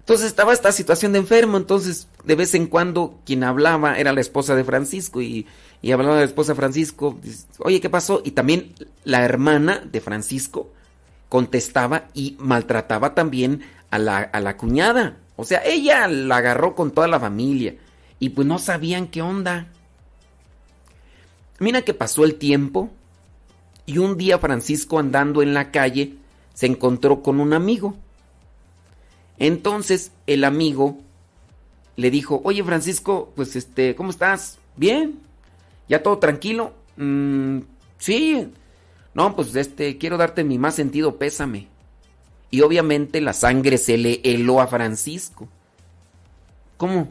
Entonces 0.00 0.28
estaba 0.28 0.54
esta 0.54 0.72
situación 0.72 1.12
de 1.12 1.18
enfermo, 1.18 1.58
entonces 1.58 2.08
de 2.24 2.34
vez 2.34 2.54
en 2.54 2.66
cuando 2.66 3.20
quien 3.26 3.44
hablaba 3.44 3.98
era 3.98 4.14
la 4.14 4.22
esposa 4.22 4.56
de 4.56 4.64
Francisco 4.64 5.20
y, 5.20 5.46
y 5.82 5.92
hablaba 5.92 6.14
de 6.14 6.20
la 6.20 6.26
esposa 6.26 6.52
de 6.52 6.56
Francisco, 6.56 7.18
oye, 7.58 7.80
¿qué 7.82 7.90
pasó? 7.90 8.22
Y 8.24 8.30
también 8.30 8.74
la 9.04 9.22
hermana 9.22 9.82
de 9.84 10.00
Francisco 10.00 10.72
contestaba 11.28 12.08
y 12.14 12.36
maltrataba 12.38 13.14
también 13.14 13.62
a 13.90 13.98
la, 13.98 14.18
a 14.18 14.40
la 14.40 14.56
cuñada. 14.56 15.18
O 15.40 15.44
sea, 15.44 15.62
ella 15.64 16.08
la 16.08 16.38
agarró 16.38 16.74
con 16.74 16.90
toda 16.90 17.06
la 17.06 17.20
familia 17.20 17.76
y 18.18 18.30
pues 18.30 18.44
no 18.44 18.58
sabían 18.58 19.06
qué 19.06 19.22
onda. 19.22 19.68
Mira 21.60 21.82
que 21.82 21.94
pasó 21.94 22.24
el 22.24 22.34
tiempo 22.34 22.90
y 23.86 23.98
un 23.98 24.16
día 24.16 24.40
Francisco 24.40 24.98
andando 24.98 25.40
en 25.40 25.54
la 25.54 25.70
calle 25.70 26.16
se 26.54 26.66
encontró 26.66 27.22
con 27.22 27.38
un 27.38 27.52
amigo. 27.52 27.94
Entonces 29.38 30.10
el 30.26 30.42
amigo 30.42 30.98
le 31.94 32.10
dijo, 32.10 32.40
oye 32.42 32.64
Francisco, 32.64 33.32
pues 33.36 33.54
este, 33.54 33.94
¿cómo 33.94 34.10
estás? 34.10 34.58
¿Bien? 34.74 35.20
¿Ya 35.88 36.02
todo 36.02 36.18
tranquilo? 36.18 36.72
"Mm, 36.96 37.60
sí. 37.98 38.48
No, 39.14 39.36
pues 39.36 39.54
este, 39.54 39.98
quiero 39.98 40.16
darte 40.16 40.42
mi 40.42 40.58
más 40.58 40.74
sentido 40.74 41.16
pésame. 41.16 41.68
Y 42.50 42.62
obviamente 42.62 43.20
la 43.20 43.32
sangre 43.32 43.78
se 43.78 43.98
le 43.98 44.20
heló 44.24 44.60
a 44.60 44.66
Francisco. 44.66 45.48
¿Cómo? 46.76 47.08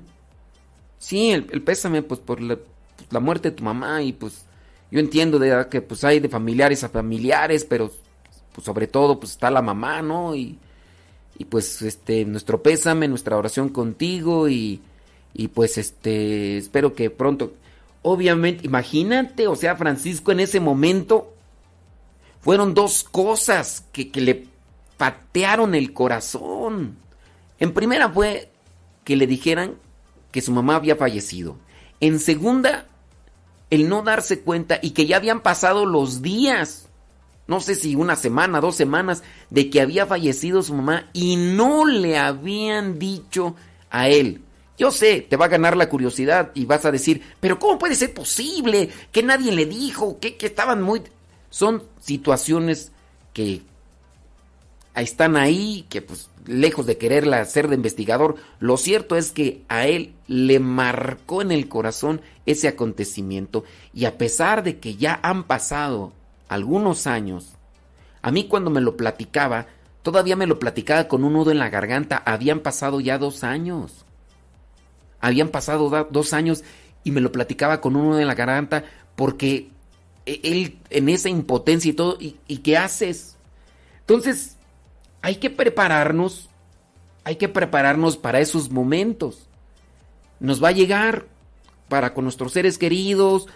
Sí, 0.97 1.31
el, 1.31 1.61
pésame 1.61 2.01
pues 2.01 2.19
por 2.19 2.41
la, 2.41 2.55
pues, 2.55 3.11
la 3.11 3.19
muerte 3.19 3.51
de 3.51 3.55
tu 3.55 3.63
mamá 3.63 4.01
y 4.01 4.13
pues 4.13 4.45
yo 4.89 4.99
entiendo 4.99 5.37
de 5.37 5.67
que 5.69 5.81
pues 5.81 6.03
hay 6.03 6.19
de 6.19 6.29
familiares 6.29 6.83
a 6.83 6.89
familiares, 6.89 7.65
pero 7.65 7.91
pues 8.53 8.65
sobre 8.65 8.87
todo 8.87 9.19
pues 9.19 9.33
está 9.33 9.51
la 9.51 9.61
mamá, 9.61 10.01
¿no? 10.01 10.35
Y, 10.35 10.57
y 11.37 11.45
pues 11.45 11.81
este 11.81 12.25
nuestro 12.25 12.63
pésame, 12.63 13.07
nuestra 13.07 13.37
oración 13.37 13.69
contigo 13.69 14.49
y, 14.49 14.81
y 15.33 15.49
pues 15.49 15.77
este 15.77 16.57
espero 16.57 16.95
que 16.95 17.09
pronto 17.09 17.53
obviamente 18.01 18.65
imagínate, 18.65 19.47
o 19.47 19.55
sea, 19.55 19.75
Francisco 19.75 20.31
en 20.31 20.39
ese 20.39 20.59
momento 20.59 21.33
fueron 22.41 22.73
dos 22.73 23.03
cosas 23.03 23.83
que, 23.91 24.09
que 24.09 24.21
le 24.21 24.47
patearon 24.97 25.75
el 25.75 25.93
corazón. 25.93 26.97
En 27.59 27.73
primera 27.73 28.09
fue 28.09 28.51
que 29.03 29.15
le 29.15 29.27
dijeran 29.27 29.75
que 30.31 30.41
su 30.41 30.51
mamá 30.51 30.75
había 30.75 30.95
fallecido. 30.95 31.57
En 31.99 32.19
segunda, 32.19 32.87
el 33.69 33.89
no 33.89 34.01
darse 34.01 34.41
cuenta 34.41 34.79
y 34.81 34.91
que 34.91 35.05
ya 35.05 35.17
habían 35.17 35.41
pasado 35.41 35.85
los 35.85 36.21
días, 36.21 36.87
no 37.47 37.61
sé 37.61 37.75
si 37.75 37.95
una 37.95 38.15
semana, 38.15 38.59
dos 38.59 38.75
semanas, 38.75 39.23
de 39.49 39.69
que 39.69 39.81
había 39.81 40.05
fallecido 40.05 40.61
su 40.61 40.73
mamá 40.73 41.09
y 41.13 41.35
no 41.37 41.85
le 41.85 42.17
habían 42.17 42.99
dicho 42.99 43.55
a 43.89 44.09
él. 44.09 44.41
Yo 44.77 44.91
sé, 44.91 45.21
te 45.21 45.37
va 45.37 45.45
a 45.45 45.49
ganar 45.49 45.75
la 45.75 45.89
curiosidad 45.89 46.51
y 46.53 46.65
vas 46.65 46.85
a 46.85 46.91
decir, 46.91 47.23
pero 47.39 47.57
¿cómo 47.57 47.79
puede 47.79 47.95
ser 47.95 48.13
posible 48.13 48.89
que 49.11 49.23
nadie 49.23 49.51
le 49.51 49.65
dijo, 49.65 50.19
que, 50.19 50.37
que 50.37 50.45
estaban 50.45 50.81
muy... 50.81 51.01
Son 51.49 51.83
situaciones 51.99 52.91
que 53.33 53.61
están 55.01 55.37
ahí, 55.37 55.85
que 55.89 56.01
pues 56.01 56.29
lejos 56.45 56.85
de 56.85 56.97
quererla 56.97 57.41
hacer 57.41 57.67
de 57.67 57.75
investigador, 57.75 58.35
lo 58.59 58.77
cierto 58.77 59.15
es 59.15 59.31
que 59.31 59.63
a 59.67 59.85
él 59.85 60.13
le 60.27 60.59
marcó 60.59 61.41
en 61.41 61.51
el 61.51 61.67
corazón 61.67 62.21
ese 62.45 62.67
acontecimiento. 62.67 63.63
Y 63.93 64.05
a 64.05 64.17
pesar 64.17 64.63
de 64.63 64.79
que 64.79 64.95
ya 64.95 65.19
han 65.21 65.43
pasado 65.43 66.13
algunos 66.47 67.05
años, 67.05 67.53
a 68.21 68.31
mí 68.31 68.47
cuando 68.47 68.69
me 68.69 68.81
lo 68.81 68.97
platicaba, 68.97 69.67
todavía 70.01 70.35
me 70.35 70.47
lo 70.47 70.57
platicaba 70.57 71.07
con 71.07 71.23
un 71.23 71.33
nudo 71.33 71.51
en 71.51 71.59
la 71.59 71.69
garganta, 71.69 72.23
habían 72.25 72.61
pasado 72.61 72.99
ya 72.99 73.17
dos 73.17 73.43
años, 73.43 74.05
habían 75.19 75.49
pasado 75.49 76.07
dos 76.09 76.33
años 76.33 76.63
y 77.03 77.11
me 77.11 77.21
lo 77.21 77.31
platicaba 77.31 77.81
con 77.81 77.95
un 77.95 78.09
nudo 78.09 78.19
en 78.19 78.27
la 78.27 78.35
garganta 78.35 78.83
porque 79.15 79.69
e- 80.25 80.39
él 80.43 80.77
en 80.89 81.09
esa 81.09 81.29
impotencia 81.29 81.89
y 81.89 81.93
todo, 81.93 82.17
¿y, 82.19 82.37
y 82.47 82.57
qué 82.57 82.77
haces? 82.77 83.35
Entonces, 83.99 84.56
hay 85.27 85.35
que 85.35 85.49
prepararnos, 85.49 86.47
hay 87.25 87.35
que 87.35 87.49
prepararnos 87.49 88.15
para 88.15 88.39
esos 88.39 88.71
momentos. 88.71 89.49
Nos 90.39 90.63
va 90.63 90.69
a 90.69 90.71
llegar 90.71 91.25
para 91.89 92.13
con 92.13 92.23
nuestros 92.23 92.53
seres 92.53 92.77
queridos, 92.77 93.47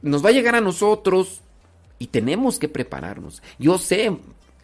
nos 0.00 0.24
va 0.24 0.28
a 0.28 0.32
llegar 0.32 0.54
a 0.54 0.60
nosotros 0.60 1.40
y 1.98 2.06
tenemos 2.06 2.60
que 2.60 2.68
prepararnos. 2.68 3.42
Yo 3.58 3.78
sé, 3.78 4.16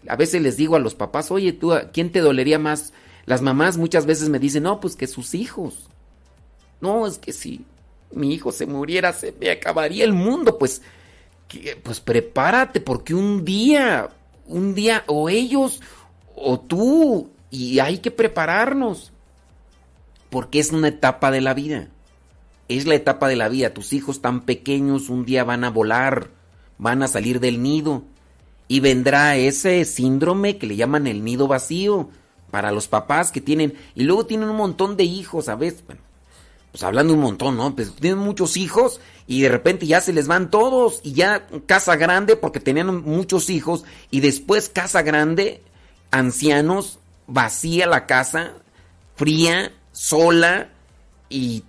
a 0.06 0.14
veces 0.14 0.40
les 0.40 0.56
digo 0.56 0.76
a 0.76 0.78
los 0.78 0.94
papás, 0.94 1.32
oye, 1.32 1.52
tú, 1.52 1.72
¿a 1.72 1.90
quién 1.90 2.12
te 2.12 2.20
dolería 2.20 2.60
más? 2.60 2.92
Las 3.26 3.42
mamás 3.42 3.76
muchas 3.76 4.06
veces 4.06 4.28
me 4.28 4.38
dicen, 4.38 4.62
no, 4.62 4.78
pues 4.78 4.94
que 4.94 5.08
sus 5.08 5.34
hijos. 5.34 5.88
No, 6.80 7.04
es 7.08 7.18
que 7.18 7.32
si 7.32 7.64
mi 8.12 8.32
hijo 8.32 8.52
se 8.52 8.66
muriera, 8.66 9.12
se 9.12 9.32
me 9.32 9.50
acabaría 9.50 10.04
el 10.04 10.12
mundo. 10.12 10.56
Pues, 10.56 10.82
pues 11.82 11.98
prepárate, 11.98 12.80
porque 12.80 13.12
un 13.12 13.44
día, 13.44 14.10
un 14.46 14.76
día, 14.76 15.02
o 15.08 15.28
ellos, 15.28 15.80
o 16.42 16.60
tú, 16.60 17.30
y 17.50 17.78
hay 17.78 17.98
que 17.98 18.10
prepararnos. 18.10 19.12
Porque 20.30 20.58
es 20.58 20.72
una 20.72 20.88
etapa 20.88 21.30
de 21.30 21.40
la 21.40 21.54
vida. 21.54 21.88
Es 22.68 22.86
la 22.86 22.94
etapa 22.94 23.28
de 23.28 23.36
la 23.36 23.48
vida. 23.48 23.72
Tus 23.72 23.92
hijos 23.92 24.20
tan 24.20 24.42
pequeños 24.42 25.08
un 25.08 25.24
día 25.24 25.44
van 25.44 25.64
a 25.64 25.70
volar, 25.70 26.30
van 26.76 27.02
a 27.02 27.08
salir 27.08 27.40
del 27.40 27.62
nido. 27.62 28.02
Y 28.68 28.80
vendrá 28.80 29.36
ese 29.36 29.84
síndrome 29.86 30.58
que 30.58 30.66
le 30.66 30.76
llaman 30.76 31.06
el 31.06 31.24
nido 31.24 31.48
vacío 31.48 32.10
para 32.50 32.72
los 32.72 32.88
papás 32.88 33.32
que 33.32 33.40
tienen. 33.40 33.74
Y 33.94 34.04
luego 34.04 34.26
tienen 34.26 34.50
un 34.50 34.56
montón 34.56 34.98
de 34.98 35.04
hijos, 35.04 35.46
veces. 35.58 35.82
Bueno, 35.86 36.02
pues 36.70 36.82
hablando 36.82 37.14
un 37.14 37.20
montón, 37.20 37.56
¿no? 37.56 37.74
Pues 37.74 37.94
tienen 37.94 38.18
muchos 38.18 38.56
hijos 38.56 39.00
y 39.26 39.42
de 39.42 39.48
repente 39.48 39.86
ya 39.86 40.00
se 40.00 40.12
les 40.12 40.26
van 40.26 40.50
todos 40.50 41.00
y 41.02 41.12
ya 41.12 41.46
casa 41.66 41.96
grande 41.96 42.36
porque 42.36 42.60
tenían 42.60 43.02
muchos 43.02 43.48
hijos 43.48 43.84
y 44.10 44.20
después 44.20 44.68
casa 44.68 45.02
grande, 45.02 45.62
ancianos, 46.10 46.98
vacía 47.26 47.86
la 47.86 48.06
casa, 48.06 48.52
fría, 49.16 49.72
sola 49.92 50.70
y, 51.28 51.64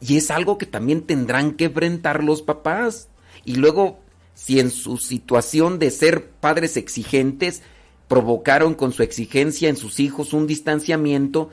y 0.00 0.16
es 0.16 0.30
algo 0.30 0.58
que 0.58 0.66
también 0.66 1.02
tendrán 1.02 1.52
que 1.52 1.66
enfrentar 1.66 2.24
los 2.24 2.42
papás. 2.42 3.08
Y 3.44 3.56
luego, 3.56 4.00
si 4.34 4.60
en 4.60 4.70
su 4.70 4.96
situación 4.96 5.78
de 5.78 5.90
ser 5.90 6.30
padres 6.30 6.76
exigentes 6.76 7.62
provocaron 8.08 8.74
con 8.74 8.92
su 8.92 9.02
exigencia 9.02 9.68
en 9.68 9.76
sus 9.76 9.98
hijos 9.98 10.32
un 10.32 10.46
distanciamiento, 10.46 11.50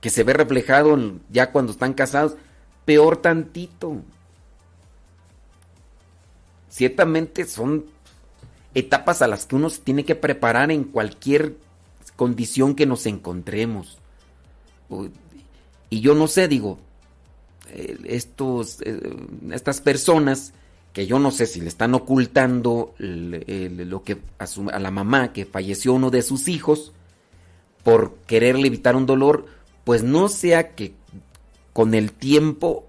que 0.00 0.10
se 0.10 0.22
ve 0.22 0.34
reflejado 0.34 0.98
ya 1.30 1.50
cuando 1.50 1.72
están 1.72 1.94
casados, 1.94 2.36
peor 2.84 3.18
tantito. 3.18 4.02
Ciertamente 6.68 7.46
son 7.46 7.86
etapas 8.74 9.22
a 9.22 9.28
las 9.28 9.46
que 9.46 9.56
uno 9.56 9.70
se 9.70 9.80
tiene 9.80 10.04
que 10.04 10.14
preparar 10.14 10.70
en 10.70 10.84
cualquier 10.84 11.56
condición 12.16 12.74
que 12.74 12.86
nos 12.86 13.06
encontremos. 13.06 13.98
Y 15.90 16.00
yo 16.00 16.14
no 16.14 16.26
sé, 16.26 16.48
digo, 16.48 16.78
eh, 17.70 17.98
estos, 18.04 18.80
eh, 18.82 19.00
estas 19.52 19.80
personas 19.80 20.52
que 20.92 21.06
yo 21.06 21.18
no 21.18 21.32
sé 21.32 21.46
si 21.46 21.60
le 21.60 21.68
están 21.68 21.94
ocultando 21.94 22.94
lo 22.98 24.04
que 24.04 24.18
a, 24.38 24.46
a 24.72 24.78
la 24.78 24.90
mamá 24.92 25.32
que 25.32 25.44
falleció 25.44 25.92
uno 25.92 26.10
de 26.10 26.22
sus 26.22 26.46
hijos 26.46 26.92
por 27.82 28.14
quererle 28.26 28.68
evitar 28.68 28.94
un 28.94 29.04
dolor, 29.04 29.46
pues 29.82 30.04
no 30.04 30.28
sea 30.28 30.74
que 30.76 30.94
con 31.72 31.94
el 31.94 32.12
tiempo 32.12 32.86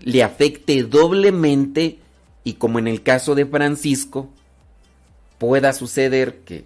le 0.00 0.24
afecte 0.24 0.82
doblemente 0.82 1.98
y 2.42 2.54
como 2.54 2.78
en 2.78 2.88
el 2.88 3.02
caso 3.02 3.34
de 3.34 3.46
Francisco, 3.46 4.28
pueda 5.38 5.72
suceder 5.72 6.40
que 6.40 6.64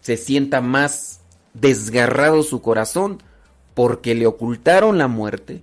se 0.00 0.16
sienta 0.16 0.60
más 0.60 1.20
desgarrado 1.54 2.42
su 2.42 2.62
corazón 2.62 3.22
porque 3.74 4.14
le 4.14 4.26
ocultaron 4.26 4.98
la 4.98 5.08
muerte, 5.08 5.62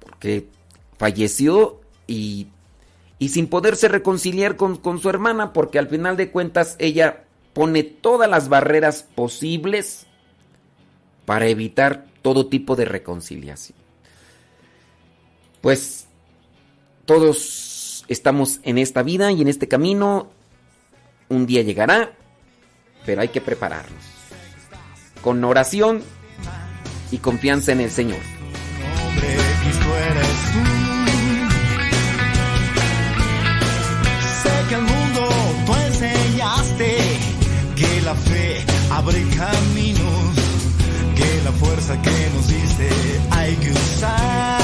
porque 0.00 0.48
falleció 0.98 1.80
y, 2.06 2.48
y 3.18 3.30
sin 3.30 3.46
poderse 3.46 3.88
reconciliar 3.88 4.56
con, 4.56 4.76
con 4.76 4.98
su 4.98 5.08
hermana 5.08 5.52
porque 5.52 5.78
al 5.78 5.88
final 5.88 6.16
de 6.16 6.30
cuentas 6.30 6.76
ella 6.78 7.24
pone 7.52 7.82
todas 7.82 8.28
las 8.28 8.48
barreras 8.48 9.06
posibles 9.14 10.06
para 11.24 11.46
evitar 11.46 12.06
todo 12.22 12.48
tipo 12.48 12.76
de 12.76 12.84
reconciliación. 12.84 13.78
Pues 15.60 16.06
todos 17.04 18.04
estamos 18.08 18.60
en 18.62 18.78
esta 18.78 19.02
vida 19.02 19.32
y 19.32 19.40
en 19.40 19.48
este 19.48 19.68
camino 19.68 20.28
un 21.28 21.46
día 21.46 21.62
llegará, 21.62 22.12
pero 23.04 23.20
hay 23.20 23.28
que 23.28 23.40
prepararnos. 23.40 24.04
Con 25.22 25.42
oración 25.44 26.02
y 27.10 27.18
confianza 27.18 27.72
en 27.72 27.80
el 27.80 27.90
Señor. 27.90 28.20
Sé 34.42 34.50
que 34.68 34.74
al 34.74 34.82
mundo 34.82 35.28
tú 35.66 35.74
enseñaste 35.74 36.96
que 37.74 38.02
la 38.02 38.14
fe 38.14 38.64
abre 38.90 39.24
caminos, 39.36 40.36
que 41.16 41.42
la 41.44 41.52
fuerza 41.52 42.00
que 42.02 42.30
nos 42.34 42.48
diste 42.48 42.88
hay 43.30 43.54
que 43.56 43.72
usar. 43.72 44.55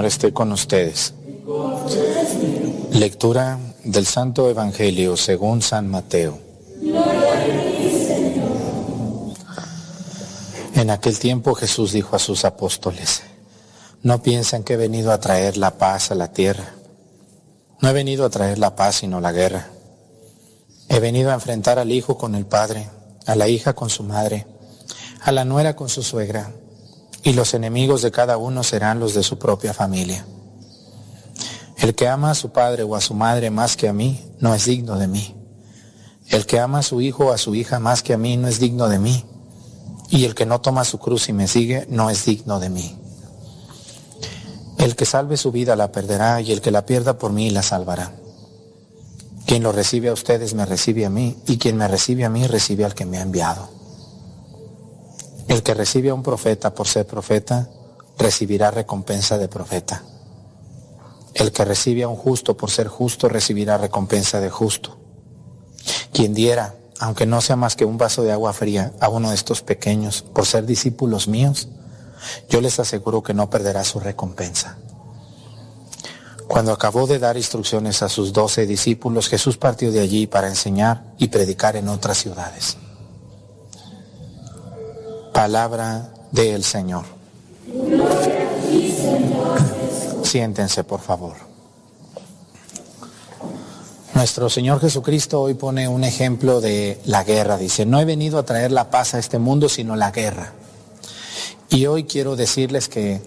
Señor 0.00 0.06
esté 0.06 0.32
con 0.32 0.50
ustedes. 0.52 1.12
Lectura 2.92 3.58
del 3.84 4.06
Santo 4.06 4.48
Evangelio 4.48 5.14
según 5.14 5.60
San 5.60 5.90
Mateo. 5.90 6.38
En 10.74 10.88
aquel 10.88 11.18
tiempo 11.18 11.54
Jesús 11.54 11.92
dijo 11.92 12.16
a 12.16 12.18
sus 12.18 12.46
apóstoles, 12.46 13.24
no 14.02 14.22
piensen 14.22 14.64
que 14.64 14.72
he 14.72 14.76
venido 14.78 15.12
a 15.12 15.20
traer 15.20 15.58
la 15.58 15.76
paz 15.76 16.10
a 16.10 16.14
la 16.14 16.32
tierra. 16.32 16.72
No 17.82 17.90
he 17.90 17.92
venido 17.92 18.24
a 18.24 18.30
traer 18.30 18.58
la 18.58 18.74
paz 18.76 18.96
sino 18.96 19.20
la 19.20 19.32
guerra. 19.32 19.68
He 20.88 20.98
venido 20.98 21.30
a 21.30 21.34
enfrentar 21.34 21.78
al 21.78 21.92
hijo 21.92 22.16
con 22.16 22.34
el 22.34 22.46
padre, 22.46 22.88
a 23.26 23.34
la 23.34 23.48
hija 23.48 23.74
con 23.74 23.90
su 23.90 24.02
madre, 24.02 24.46
a 25.20 25.30
la 25.30 25.44
nuera 25.44 25.76
con 25.76 25.90
su 25.90 26.02
suegra, 26.02 26.52
y 27.22 27.32
los 27.32 27.54
enemigos 27.54 28.02
de 28.02 28.10
cada 28.10 28.36
uno 28.36 28.62
serán 28.62 29.00
los 29.00 29.14
de 29.14 29.22
su 29.22 29.38
propia 29.38 29.74
familia. 29.74 30.26
El 31.76 31.94
que 31.94 32.08
ama 32.08 32.30
a 32.30 32.34
su 32.34 32.50
padre 32.50 32.82
o 32.82 32.94
a 32.94 33.00
su 33.00 33.14
madre 33.14 33.50
más 33.50 33.76
que 33.76 33.88
a 33.88 33.92
mí, 33.92 34.22
no 34.38 34.54
es 34.54 34.66
digno 34.66 34.96
de 34.98 35.08
mí. 35.08 35.34
El 36.28 36.46
que 36.46 36.60
ama 36.60 36.80
a 36.80 36.82
su 36.82 37.00
hijo 37.00 37.26
o 37.26 37.32
a 37.32 37.38
su 37.38 37.54
hija 37.54 37.80
más 37.80 38.02
que 38.02 38.14
a 38.14 38.18
mí, 38.18 38.36
no 38.36 38.48
es 38.48 38.60
digno 38.60 38.88
de 38.88 38.98
mí. 38.98 39.24
Y 40.10 40.24
el 40.24 40.34
que 40.34 40.46
no 40.46 40.60
toma 40.60 40.84
su 40.84 40.98
cruz 40.98 41.28
y 41.28 41.32
me 41.32 41.48
sigue, 41.48 41.86
no 41.88 42.10
es 42.10 42.24
digno 42.24 42.60
de 42.60 42.68
mí. 42.68 42.98
El 44.78 44.96
que 44.96 45.04
salve 45.04 45.36
su 45.36 45.52
vida 45.52 45.76
la 45.76 45.92
perderá 45.92 46.40
y 46.40 46.52
el 46.52 46.60
que 46.60 46.70
la 46.70 46.86
pierda 46.86 47.18
por 47.18 47.32
mí 47.32 47.50
la 47.50 47.62
salvará. 47.62 48.12
Quien 49.46 49.62
lo 49.62 49.72
recibe 49.72 50.08
a 50.08 50.12
ustedes 50.12 50.54
me 50.54 50.64
recibe 50.64 51.04
a 51.04 51.10
mí 51.10 51.36
y 51.46 51.58
quien 51.58 51.76
me 51.76 51.88
recibe 51.88 52.24
a 52.24 52.30
mí 52.30 52.46
recibe 52.46 52.84
al 52.84 52.94
que 52.94 53.04
me 53.04 53.18
ha 53.18 53.22
enviado. 53.22 53.79
El 55.50 55.64
que 55.64 55.74
recibe 55.74 56.10
a 56.10 56.14
un 56.14 56.22
profeta 56.22 56.72
por 56.72 56.86
ser 56.86 57.08
profeta 57.08 57.68
recibirá 58.16 58.70
recompensa 58.70 59.36
de 59.36 59.48
profeta. 59.48 60.04
El 61.34 61.50
que 61.50 61.64
recibe 61.64 62.04
a 62.04 62.08
un 62.08 62.14
justo 62.14 62.56
por 62.56 62.70
ser 62.70 62.86
justo 62.86 63.28
recibirá 63.28 63.76
recompensa 63.76 64.38
de 64.38 64.48
justo. 64.48 64.96
Quien 66.12 66.34
diera, 66.34 66.76
aunque 67.00 67.26
no 67.26 67.40
sea 67.40 67.56
más 67.56 67.74
que 67.74 67.84
un 67.84 67.98
vaso 67.98 68.22
de 68.22 68.30
agua 68.30 68.52
fría, 68.52 68.92
a 69.00 69.08
uno 69.08 69.30
de 69.30 69.34
estos 69.34 69.60
pequeños 69.62 70.22
por 70.22 70.46
ser 70.46 70.66
discípulos 70.66 71.26
míos, 71.26 71.66
yo 72.48 72.60
les 72.60 72.78
aseguro 72.78 73.24
que 73.24 73.34
no 73.34 73.50
perderá 73.50 73.82
su 73.82 73.98
recompensa. 73.98 74.78
Cuando 76.46 76.72
acabó 76.72 77.08
de 77.08 77.18
dar 77.18 77.36
instrucciones 77.36 78.04
a 78.04 78.08
sus 78.08 78.32
doce 78.32 78.66
discípulos, 78.66 79.28
Jesús 79.28 79.56
partió 79.56 79.90
de 79.90 79.98
allí 79.98 80.28
para 80.28 80.46
enseñar 80.46 81.12
y 81.18 81.26
predicar 81.26 81.74
en 81.74 81.88
otras 81.88 82.18
ciudades. 82.18 82.76
Palabra 85.32 86.10
del 86.32 86.64
Señor. 86.64 87.04
Siéntense, 90.22 90.84
por 90.84 91.00
favor. 91.00 91.34
Nuestro 94.14 94.50
Señor 94.50 94.80
Jesucristo 94.80 95.40
hoy 95.40 95.54
pone 95.54 95.88
un 95.88 96.04
ejemplo 96.04 96.60
de 96.60 97.00
la 97.06 97.24
guerra. 97.24 97.56
Dice, 97.56 97.86
no 97.86 98.00
he 98.00 98.04
venido 98.04 98.38
a 98.38 98.44
traer 98.44 98.70
la 98.70 98.90
paz 98.90 99.14
a 99.14 99.18
este 99.18 99.38
mundo, 99.38 99.68
sino 99.68 99.96
la 99.96 100.10
guerra. 100.10 100.52
Y 101.70 101.86
hoy 101.86 102.04
quiero 102.04 102.36
decirles 102.36 102.88
que 102.88 103.22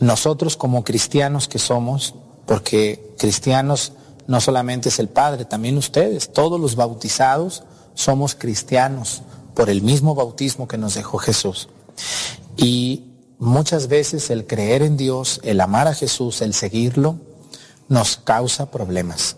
nosotros 0.00 0.56
como 0.56 0.84
cristianos 0.84 1.48
que 1.48 1.58
somos, 1.58 2.14
porque 2.46 3.14
cristianos 3.18 3.92
no 4.26 4.40
solamente 4.40 4.88
es 4.88 4.98
el 4.98 5.08
Padre, 5.08 5.44
también 5.44 5.76
ustedes, 5.76 6.32
todos 6.32 6.60
los 6.60 6.76
bautizados 6.76 7.64
somos 7.94 8.34
cristianos 8.34 9.22
por 9.58 9.70
el 9.70 9.82
mismo 9.82 10.14
bautismo 10.14 10.68
que 10.68 10.78
nos 10.78 10.94
dejó 10.94 11.18
Jesús. 11.18 11.68
Y 12.56 13.10
muchas 13.40 13.88
veces 13.88 14.30
el 14.30 14.46
creer 14.46 14.82
en 14.82 14.96
Dios, 14.96 15.40
el 15.42 15.60
amar 15.60 15.88
a 15.88 15.94
Jesús, 15.94 16.42
el 16.42 16.54
seguirlo, 16.54 17.16
nos 17.88 18.18
causa 18.18 18.70
problemas. 18.70 19.36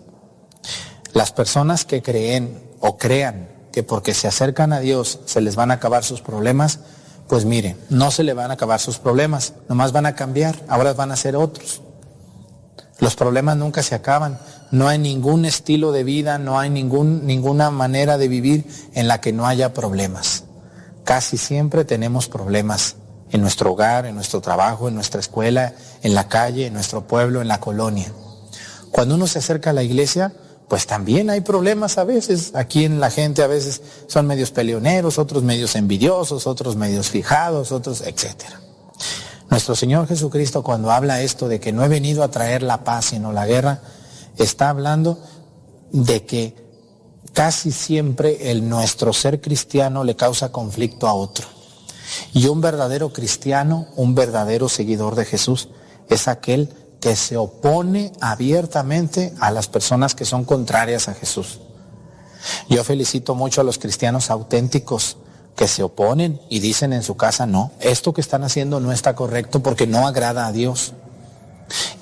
Las 1.13 1.31
personas 1.31 1.85
que 1.85 2.03
creen 2.03 2.61
o 2.81 2.99
crean 2.99 3.49
que 3.71 3.81
porque 3.81 4.13
se 4.13 4.27
acercan 4.27 4.73
a 4.73 4.79
Dios 4.79 5.21
se 5.25 5.41
les 5.41 5.55
van 5.55 5.71
a 5.71 5.75
acabar 5.75 6.03
sus 6.03 6.21
problemas, 6.21 6.81
pues 7.27 7.45
miren, 7.45 7.75
no 7.89 8.11
se 8.11 8.21
le 8.21 8.33
van 8.33 8.51
a 8.51 8.53
acabar 8.53 8.79
sus 8.79 8.99
problemas, 8.99 9.55
nomás 9.69 9.91
van 9.91 10.05
a 10.05 10.13
cambiar, 10.13 10.55
ahora 10.67 10.93
van 10.93 11.11
a 11.11 11.15
ser 11.15 11.35
otros. 11.35 11.81
Los 13.01 13.15
problemas 13.15 13.57
nunca 13.57 13.81
se 13.81 13.95
acaban, 13.95 14.39
no 14.69 14.87
hay 14.87 14.99
ningún 14.99 15.43
estilo 15.45 15.91
de 15.91 16.03
vida, 16.03 16.37
no 16.37 16.59
hay 16.59 16.69
ningún, 16.69 17.25
ninguna 17.25 17.71
manera 17.71 18.19
de 18.19 18.27
vivir 18.27 18.63
en 18.93 19.07
la 19.07 19.19
que 19.19 19.33
no 19.33 19.47
haya 19.47 19.73
problemas. 19.73 20.43
Casi 21.03 21.37
siempre 21.37 21.83
tenemos 21.83 22.27
problemas 22.27 22.97
en 23.31 23.41
nuestro 23.41 23.71
hogar, 23.71 24.05
en 24.05 24.13
nuestro 24.13 24.39
trabajo, 24.39 24.87
en 24.87 24.93
nuestra 24.93 25.19
escuela, 25.19 25.73
en 26.03 26.13
la 26.13 26.27
calle, 26.27 26.67
en 26.67 26.73
nuestro 26.73 27.07
pueblo, 27.07 27.41
en 27.41 27.47
la 27.47 27.59
colonia. 27.59 28.13
Cuando 28.91 29.15
uno 29.15 29.25
se 29.25 29.39
acerca 29.39 29.71
a 29.71 29.73
la 29.73 29.81
iglesia, 29.81 30.31
pues 30.67 30.85
también 30.85 31.31
hay 31.31 31.41
problemas 31.41 31.97
a 31.97 32.03
veces. 32.03 32.51
Aquí 32.53 32.85
en 32.85 32.99
la 32.99 33.09
gente 33.09 33.41
a 33.41 33.47
veces 33.47 33.81
son 34.05 34.27
medios 34.27 34.51
peleoneros, 34.51 35.17
otros 35.17 35.41
medios 35.41 35.75
envidiosos, 35.75 36.45
otros 36.45 36.75
medios 36.75 37.09
fijados, 37.09 37.71
otros, 37.71 38.01
etc. 38.01 38.45
Nuestro 39.51 39.75
Señor 39.75 40.07
Jesucristo 40.07 40.63
cuando 40.63 40.91
habla 40.91 41.21
esto 41.21 41.49
de 41.49 41.59
que 41.59 41.73
no 41.73 41.83
he 41.83 41.89
venido 41.89 42.23
a 42.23 42.31
traer 42.31 42.63
la 42.63 42.85
paz 42.85 43.07
sino 43.07 43.33
la 43.33 43.45
guerra, 43.45 43.81
está 44.37 44.69
hablando 44.69 45.19
de 45.91 46.25
que 46.25 46.55
casi 47.33 47.73
siempre 47.73 48.49
el 48.49 48.69
nuestro 48.69 49.11
ser 49.11 49.41
cristiano 49.41 50.05
le 50.05 50.15
causa 50.15 50.53
conflicto 50.53 51.05
a 51.05 51.13
otro. 51.13 51.47
Y 52.31 52.47
un 52.47 52.61
verdadero 52.61 53.11
cristiano, 53.11 53.87
un 53.97 54.15
verdadero 54.15 54.69
seguidor 54.69 55.15
de 55.15 55.25
Jesús, 55.25 55.67
es 56.09 56.29
aquel 56.29 56.69
que 57.01 57.17
se 57.17 57.35
opone 57.35 58.13
abiertamente 58.21 59.33
a 59.41 59.51
las 59.51 59.67
personas 59.67 60.15
que 60.15 60.23
son 60.23 60.45
contrarias 60.45 61.09
a 61.09 61.13
Jesús. 61.13 61.59
Yo 62.69 62.85
felicito 62.85 63.35
mucho 63.35 63.59
a 63.59 63.65
los 63.65 63.79
cristianos 63.79 64.29
auténticos 64.29 65.17
que 65.61 65.67
se 65.67 65.83
oponen 65.83 66.41
y 66.49 66.59
dicen 66.59 66.91
en 66.91 67.03
su 67.03 67.15
casa, 67.15 67.45
no, 67.45 67.69
esto 67.81 68.15
que 68.15 68.21
están 68.21 68.43
haciendo 68.43 68.79
no 68.79 68.91
está 68.91 69.13
correcto 69.13 69.61
porque 69.61 69.85
no 69.85 70.07
agrada 70.07 70.47
a 70.47 70.51
Dios. 70.51 70.93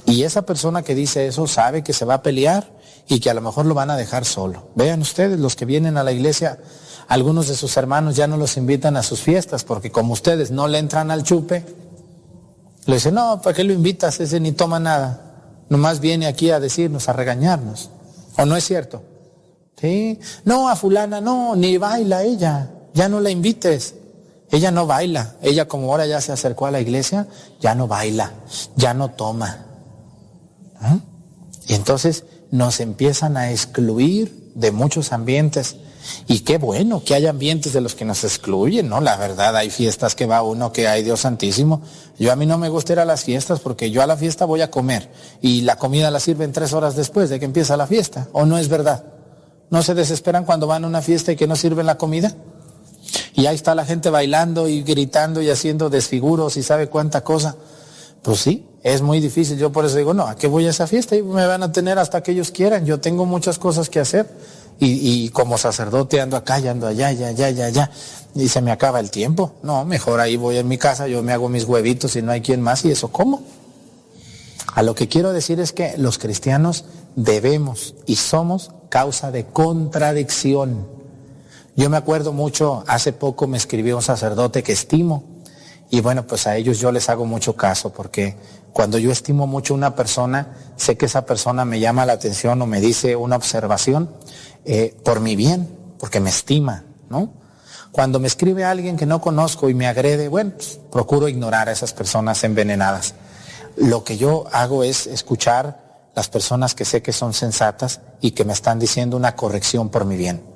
Y 0.05 0.23
esa 0.23 0.43
persona 0.43 0.81
que 0.81 0.95
dice 0.95 1.27
eso 1.27 1.45
sabe 1.45 1.83
que 1.83 1.91
se 1.91 2.05
va 2.05 2.13
a 2.13 2.21
pelear 2.23 2.71
y 3.09 3.19
que 3.19 3.29
a 3.29 3.33
lo 3.33 3.41
mejor 3.41 3.65
lo 3.65 3.73
van 3.73 3.89
a 3.89 3.97
dejar 3.97 4.23
solo. 4.23 4.69
Vean 4.75 5.01
ustedes, 5.01 5.41
los 5.41 5.57
que 5.57 5.65
vienen 5.65 5.97
a 5.97 6.03
la 6.03 6.13
iglesia, 6.13 6.59
algunos 7.09 7.49
de 7.49 7.57
sus 7.57 7.75
hermanos 7.75 8.15
ya 8.15 8.27
no 8.27 8.37
los 8.37 8.55
invitan 8.55 8.95
a 8.95 9.03
sus 9.03 9.19
fiestas 9.19 9.65
porque 9.65 9.91
como 9.91 10.13
ustedes 10.13 10.51
no 10.51 10.69
le 10.69 10.77
entran 10.77 11.11
al 11.11 11.23
chupe, 11.23 11.65
le 12.85 12.93
dice, 12.93 13.11
no, 13.11 13.41
¿para 13.41 13.53
qué 13.53 13.65
lo 13.65 13.73
invitas? 13.73 14.21
Ese 14.21 14.39
ni 14.39 14.53
toma 14.53 14.79
nada. 14.79 15.65
Nomás 15.67 15.99
viene 15.99 16.27
aquí 16.27 16.49
a 16.49 16.61
decirnos, 16.61 17.09
a 17.09 17.11
regañarnos. 17.11 17.89
¿O 18.37 18.45
no 18.45 18.55
es 18.55 18.63
cierto? 18.63 19.03
¿Sí? 19.75 20.17
No, 20.45 20.69
a 20.69 20.77
fulana, 20.77 21.19
no, 21.19 21.57
ni 21.57 21.77
baila 21.77 22.23
ella. 22.23 22.69
Ya 22.93 23.09
no 23.09 23.19
la 23.19 23.29
invites. 23.29 23.95
Ella 24.51 24.71
no 24.71 24.87
baila. 24.87 25.35
Ella 25.41 25.67
como 25.67 25.91
ahora 25.91 26.05
ya 26.05 26.21
se 26.21 26.31
acercó 26.31 26.65
a 26.65 26.71
la 26.71 26.81
iglesia, 26.81 27.27
ya 27.59 27.75
no 27.75 27.87
baila, 27.87 28.33
ya 28.75 28.93
no 28.93 29.11
toma. 29.11 29.65
¿Ah? 30.81 30.97
Y 31.67 31.75
entonces 31.75 32.23
nos 32.51 32.79
empiezan 32.79 33.37
a 33.37 33.51
excluir 33.51 34.51
de 34.55 34.71
muchos 34.71 35.11
ambientes 35.13 35.75
y 36.27 36.39
qué 36.39 36.57
bueno 36.57 37.03
que 37.03 37.13
hay 37.13 37.27
ambientes 37.27 37.73
de 37.73 37.81
los 37.81 37.93
que 37.93 38.05
nos 38.05 38.23
excluyen, 38.23 38.89
¿no? 38.89 39.01
La 39.01 39.17
verdad, 39.17 39.55
hay 39.55 39.69
fiestas 39.69 40.15
que 40.15 40.25
va 40.25 40.41
uno 40.41 40.71
que 40.71 40.87
hay 40.87 41.03
Dios 41.03 41.21
Santísimo. 41.21 41.81
Yo 42.17 42.31
a 42.31 42.35
mí 42.35 42.45
no 42.45 42.57
me 42.57 42.69
gusta 42.69 42.93
ir 42.93 42.99
a 42.99 43.05
las 43.05 43.23
fiestas 43.23 43.59
porque 43.59 43.91
yo 43.91 44.01
a 44.01 44.07
la 44.07 44.17
fiesta 44.17 44.45
voy 44.45 44.61
a 44.61 44.71
comer 44.71 45.11
y 45.41 45.61
la 45.61 45.75
comida 45.77 46.09
la 46.11 46.19
sirven 46.19 46.51
tres 46.51 46.73
horas 46.73 46.95
después 46.95 47.29
de 47.29 47.39
que 47.39 47.45
empieza 47.45 47.77
la 47.77 47.87
fiesta. 47.87 48.27
¿O 48.31 48.45
no 48.45 48.57
es 48.57 48.69
verdad? 48.69 49.03
¿No 49.69 49.83
se 49.83 49.93
desesperan 49.93 50.45
cuando 50.45 50.67
van 50.67 50.83
a 50.83 50.87
una 50.87 51.01
fiesta 51.01 51.31
y 51.31 51.35
que 51.35 51.47
no 51.47 51.55
sirven 51.55 51.85
la 51.85 51.97
comida? 51.97 52.33
Y 53.33 53.45
ahí 53.45 53.55
está 53.55 53.75
la 53.75 53.85
gente 53.85 54.09
bailando 54.09 54.67
y 54.67 54.83
gritando 54.83 55.41
y 55.41 55.49
haciendo 55.49 55.89
desfiguros 55.89 56.57
y 56.57 56.63
sabe 56.63 56.87
cuánta 56.87 57.23
cosa. 57.23 57.55
Pues 58.21 58.39
sí, 58.39 58.65
es 58.83 59.01
muy 59.01 59.19
difícil. 59.19 59.57
Yo 59.57 59.71
por 59.71 59.85
eso 59.85 59.97
digo, 59.97 60.13
no, 60.13 60.27
¿a 60.27 60.35
qué 60.35 60.47
voy 60.47 60.65
a 60.65 60.71
esa 60.71 60.87
fiesta? 60.87 61.15
Y 61.15 61.23
me 61.23 61.45
van 61.45 61.63
a 61.63 61.71
tener 61.71 61.97
hasta 61.99 62.21
que 62.21 62.31
ellos 62.31 62.51
quieran. 62.51 62.85
Yo 62.85 62.99
tengo 62.99 63.25
muchas 63.25 63.57
cosas 63.57 63.89
que 63.89 63.99
hacer 63.99 64.27
y, 64.79 65.29
como 65.29 65.57
sacerdote 65.57 66.21
ando 66.21 66.37
acá 66.37 66.59
y 66.59 66.67
ando 66.67 66.87
allá, 66.87 67.11
ya, 67.11 67.31
ya, 67.31 67.49
ya, 67.49 67.69
ya, 67.69 67.91
y 68.33 68.47
se 68.47 68.61
me 68.61 68.71
acaba 68.71 68.99
el 68.99 69.11
tiempo. 69.11 69.53
No, 69.61 69.83
mejor 69.85 70.19
ahí 70.19 70.37
voy 70.37 70.57
en 70.57 70.67
mi 70.67 70.77
casa, 70.77 71.07
yo 71.07 71.21
me 71.21 71.33
hago 71.33 71.49
mis 71.49 71.65
huevitos 71.65 72.15
y 72.15 72.21
no 72.21 72.31
hay 72.31 72.41
quien 72.41 72.61
más 72.61 72.85
y 72.85 72.91
eso 72.91 73.09
como. 73.09 73.43
A 74.73 74.83
lo 74.83 74.95
que 74.95 75.07
quiero 75.07 75.33
decir 75.33 75.59
es 75.59 75.73
que 75.73 75.97
los 75.97 76.17
cristianos 76.17 76.85
debemos 77.15 77.95
y 78.05 78.15
somos 78.15 78.71
causa 78.89 79.31
de 79.31 79.45
contradicción. 79.45 80.98
Yo 81.79 81.89
me 81.89 81.95
acuerdo 81.95 82.33
mucho, 82.33 82.83
hace 82.87 83.13
poco 83.13 83.47
me 83.47 83.55
escribió 83.55 83.95
un 83.95 84.01
sacerdote 84.01 84.63
que 84.63 84.73
estimo 84.73 85.23
y 85.89 86.01
bueno, 86.01 86.27
pues 86.27 86.45
a 86.45 86.57
ellos 86.57 86.77
yo 86.77 86.91
les 86.91 87.07
hago 87.07 87.23
mucho 87.23 87.55
caso 87.55 87.93
porque 87.93 88.35
cuando 88.73 88.97
yo 88.97 89.13
estimo 89.13 89.47
mucho 89.47 89.73
a 89.73 89.77
una 89.77 89.95
persona, 89.95 90.57
sé 90.75 90.97
que 90.97 91.05
esa 91.05 91.25
persona 91.25 91.63
me 91.63 91.79
llama 91.79 92.05
la 92.05 92.11
atención 92.11 92.61
o 92.61 92.65
me 92.65 92.81
dice 92.81 93.15
una 93.15 93.37
observación 93.37 94.09
eh, 94.65 94.93
por 95.05 95.21
mi 95.21 95.37
bien, 95.37 95.73
porque 95.97 96.19
me 96.19 96.29
estima, 96.29 96.83
¿no? 97.09 97.31
Cuando 97.93 98.19
me 98.19 98.27
escribe 98.27 98.65
alguien 98.65 98.97
que 98.97 99.05
no 99.05 99.21
conozco 99.21 99.69
y 99.69 99.73
me 99.73 99.87
agrede, 99.87 100.27
bueno, 100.27 100.51
pues, 100.57 100.81
procuro 100.91 101.29
ignorar 101.29 101.69
a 101.69 101.71
esas 101.71 101.93
personas 101.93 102.43
envenenadas. 102.43 103.13
Lo 103.77 104.03
que 104.03 104.17
yo 104.17 104.47
hago 104.51 104.83
es 104.83 105.07
escuchar 105.07 106.09
las 106.13 106.27
personas 106.27 106.75
que 106.75 106.83
sé 106.83 107.01
que 107.01 107.13
son 107.13 107.33
sensatas 107.33 108.01
y 108.19 108.31
que 108.31 108.43
me 108.43 108.51
están 108.51 108.79
diciendo 108.79 109.15
una 109.15 109.37
corrección 109.37 109.87
por 109.87 110.03
mi 110.03 110.17
bien. 110.17 110.48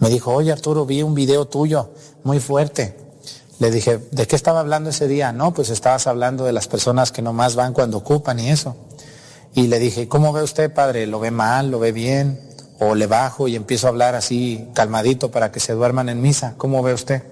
Me 0.00 0.08
dijo, 0.08 0.32
oye 0.32 0.52
Arturo, 0.52 0.86
vi 0.86 1.02
un 1.02 1.14
video 1.14 1.46
tuyo 1.46 1.90
muy 2.22 2.40
fuerte. 2.40 2.96
Le 3.58 3.70
dije, 3.70 4.00
¿de 4.10 4.26
qué 4.26 4.36
estaba 4.36 4.60
hablando 4.60 4.90
ese 4.90 5.06
día? 5.06 5.32
No, 5.32 5.54
pues 5.54 5.70
estabas 5.70 6.06
hablando 6.06 6.44
de 6.44 6.52
las 6.52 6.66
personas 6.66 7.12
que 7.12 7.22
nomás 7.22 7.54
van 7.54 7.72
cuando 7.72 7.98
ocupan 7.98 8.40
y 8.40 8.50
eso. 8.50 8.76
Y 9.54 9.68
le 9.68 9.78
dije, 9.78 10.08
¿cómo 10.08 10.32
ve 10.32 10.42
usted, 10.42 10.72
padre? 10.72 11.06
¿Lo 11.06 11.20
ve 11.20 11.30
mal? 11.30 11.70
¿Lo 11.70 11.78
ve 11.78 11.92
bien? 11.92 12.40
O 12.80 12.96
le 12.96 13.06
bajo 13.06 13.46
y 13.46 13.54
empiezo 13.54 13.86
a 13.86 13.90
hablar 13.90 14.16
así 14.16 14.68
calmadito 14.74 15.30
para 15.30 15.52
que 15.52 15.60
se 15.60 15.74
duerman 15.74 16.08
en 16.08 16.20
misa. 16.20 16.54
¿Cómo 16.56 16.82
ve 16.82 16.92
usted? 16.92 17.22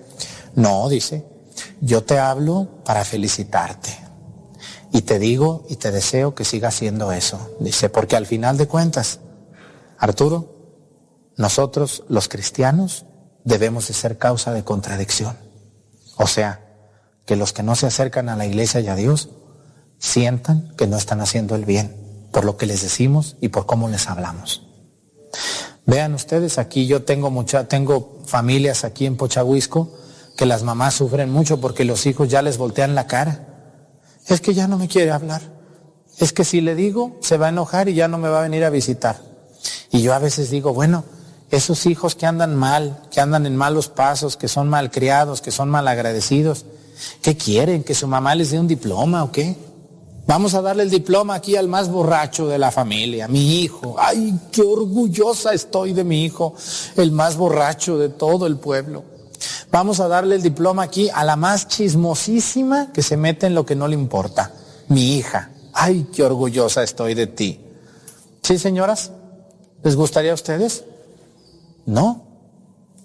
No, 0.54 0.88
dice, 0.88 1.24
yo 1.80 2.04
te 2.04 2.18
hablo 2.20 2.68
para 2.84 3.04
felicitarte. 3.04 3.98
Y 4.92 5.02
te 5.02 5.18
digo 5.18 5.64
y 5.68 5.76
te 5.76 5.90
deseo 5.90 6.34
que 6.34 6.44
sigas 6.44 6.74
haciendo 6.74 7.10
eso. 7.10 7.50
Dice, 7.58 7.88
porque 7.88 8.14
al 8.14 8.26
final 8.26 8.56
de 8.58 8.68
cuentas, 8.68 9.18
Arturo, 9.98 10.51
nosotros 11.36 12.04
los 12.08 12.28
cristianos 12.28 13.06
debemos 13.44 13.88
de 13.88 13.94
ser 13.94 14.18
causa 14.18 14.52
de 14.52 14.64
contradicción. 14.64 15.36
O 16.16 16.26
sea, 16.26 16.60
que 17.26 17.36
los 17.36 17.52
que 17.52 17.62
no 17.62 17.74
se 17.74 17.86
acercan 17.86 18.28
a 18.28 18.36
la 18.36 18.46
iglesia 18.46 18.80
y 18.80 18.88
a 18.88 18.94
Dios 18.94 19.30
sientan 19.98 20.74
que 20.76 20.86
no 20.86 20.96
están 20.96 21.20
haciendo 21.20 21.54
el 21.54 21.64
bien 21.64 22.28
por 22.32 22.44
lo 22.44 22.56
que 22.56 22.66
les 22.66 22.82
decimos 22.82 23.36
y 23.40 23.48
por 23.48 23.66
cómo 23.66 23.88
les 23.88 24.08
hablamos. 24.08 24.66
Vean 25.86 26.14
ustedes, 26.14 26.58
aquí 26.58 26.86
yo 26.86 27.02
tengo 27.04 27.30
mucha, 27.30 27.68
tengo 27.68 28.22
familias 28.26 28.84
aquí 28.84 29.06
en 29.06 29.16
Pochahuisco 29.16 29.92
que 30.36 30.46
las 30.46 30.62
mamás 30.62 30.94
sufren 30.94 31.30
mucho 31.30 31.60
porque 31.60 31.84
los 31.84 32.06
hijos 32.06 32.28
ya 32.28 32.42
les 32.42 32.56
voltean 32.56 32.94
la 32.94 33.06
cara. 33.06 33.46
Es 34.26 34.40
que 34.40 34.54
ya 34.54 34.66
no 34.66 34.78
me 34.78 34.88
quiere 34.88 35.10
hablar. 35.10 35.42
Es 36.18 36.32
que 36.32 36.44
si 36.44 36.60
le 36.60 36.74
digo, 36.74 37.18
se 37.20 37.36
va 37.36 37.46
a 37.46 37.50
enojar 37.50 37.88
y 37.88 37.94
ya 37.94 38.08
no 38.08 38.18
me 38.18 38.28
va 38.28 38.40
a 38.40 38.42
venir 38.42 38.64
a 38.64 38.70
visitar. 38.70 39.20
Y 39.90 40.02
yo 40.02 40.14
a 40.14 40.18
veces 40.18 40.50
digo, 40.50 40.72
bueno, 40.72 41.04
esos 41.52 41.84
hijos 41.84 42.14
que 42.14 42.24
andan 42.24 42.56
mal, 42.56 42.98
que 43.10 43.20
andan 43.20 43.44
en 43.44 43.54
malos 43.54 43.88
pasos, 43.88 44.38
que 44.38 44.48
son 44.48 44.70
malcriados, 44.70 45.42
que 45.42 45.50
son 45.50 45.68
malagradecidos, 45.68 46.64
¿qué 47.20 47.36
quieren? 47.36 47.84
¿Que 47.84 47.94
su 47.94 48.08
mamá 48.08 48.34
les 48.34 48.50
dé 48.50 48.58
un 48.58 48.66
diploma 48.66 49.22
o 49.22 49.30
qué? 49.30 49.54
Vamos 50.26 50.54
a 50.54 50.62
darle 50.62 50.84
el 50.84 50.90
diploma 50.90 51.34
aquí 51.34 51.56
al 51.56 51.68
más 51.68 51.90
borracho 51.90 52.48
de 52.48 52.58
la 52.58 52.70
familia, 52.70 53.28
mi 53.28 53.60
hijo. 53.60 53.96
Ay, 53.98 54.34
qué 54.50 54.62
orgullosa 54.62 55.52
estoy 55.52 55.92
de 55.92 56.04
mi 56.04 56.24
hijo, 56.24 56.54
el 56.96 57.12
más 57.12 57.36
borracho 57.36 57.98
de 57.98 58.08
todo 58.08 58.46
el 58.46 58.56
pueblo. 58.56 59.04
Vamos 59.70 60.00
a 60.00 60.08
darle 60.08 60.36
el 60.36 60.42
diploma 60.42 60.84
aquí 60.84 61.10
a 61.12 61.22
la 61.22 61.36
más 61.36 61.68
chismosísima 61.68 62.92
que 62.92 63.02
se 63.02 63.18
mete 63.18 63.46
en 63.46 63.54
lo 63.54 63.66
que 63.66 63.76
no 63.76 63.88
le 63.88 63.94
importa, 63.94 64.52
mi 64.88 65.16
hija. 65.16 65.50
Ay, 65.74 66.06
qué 66.14 66.22
orgullosa 66.22 66.82
estoy 66.82 67.12
de 67.12 67.26
ti. 67.26 67.60
¿Sí, 68.42 68.58
señoras? 68.58 69.10
¿Les 69.82 69.96
gustaría 69.96 70.30
a 70.30 70.34
ustedes? 70.34 70.84
No. 71.86 72.26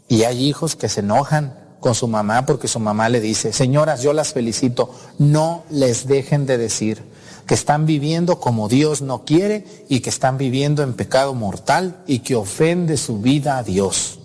Y 0.07 0.23
hay 0.23 0.45
hijos 0.45 0.75
que 0.75 0.89
se 0.89 1.01
enojan 1.01 1.67
con 1.79 1.95
su 1.95 2.07
mamá 2.07 2.45
porque 2.45 2.67
su 2.67 2.79
mamá 2.79 3.09
le 3.09 3.19
dice, 3.19 3.53
señoras, 3.53 4.01
yo 4.01 4.13
las 4.13 4.33
felicito, 4.33 4.89
no 5.19 5.63
les 5.69 6.07
dejen 6.07 6.45
de 6.45 6.57
decir 6.57 7.03
que 7.45 7.53
están 7.53 7.85
viviendo 7.85 8.39
como 8.39 8.67
Dios 8.67 9.01
no 9.01 9.23
quiere 9.23 9.65
y 9.87 10.01
que 10.01 10.09
están 10.09 10.37
viviendo 10.37 10.83
en 10.83 10.93
pecado 10.93 11.33
mortal 11.33 12.03
y 12.05 12.19
que 12.19 12.35
ofende 12.35 12.97
su 12.97 13.19
vida 13.21 13.57
a 13.57 13.63
Dios. 13.63 14.19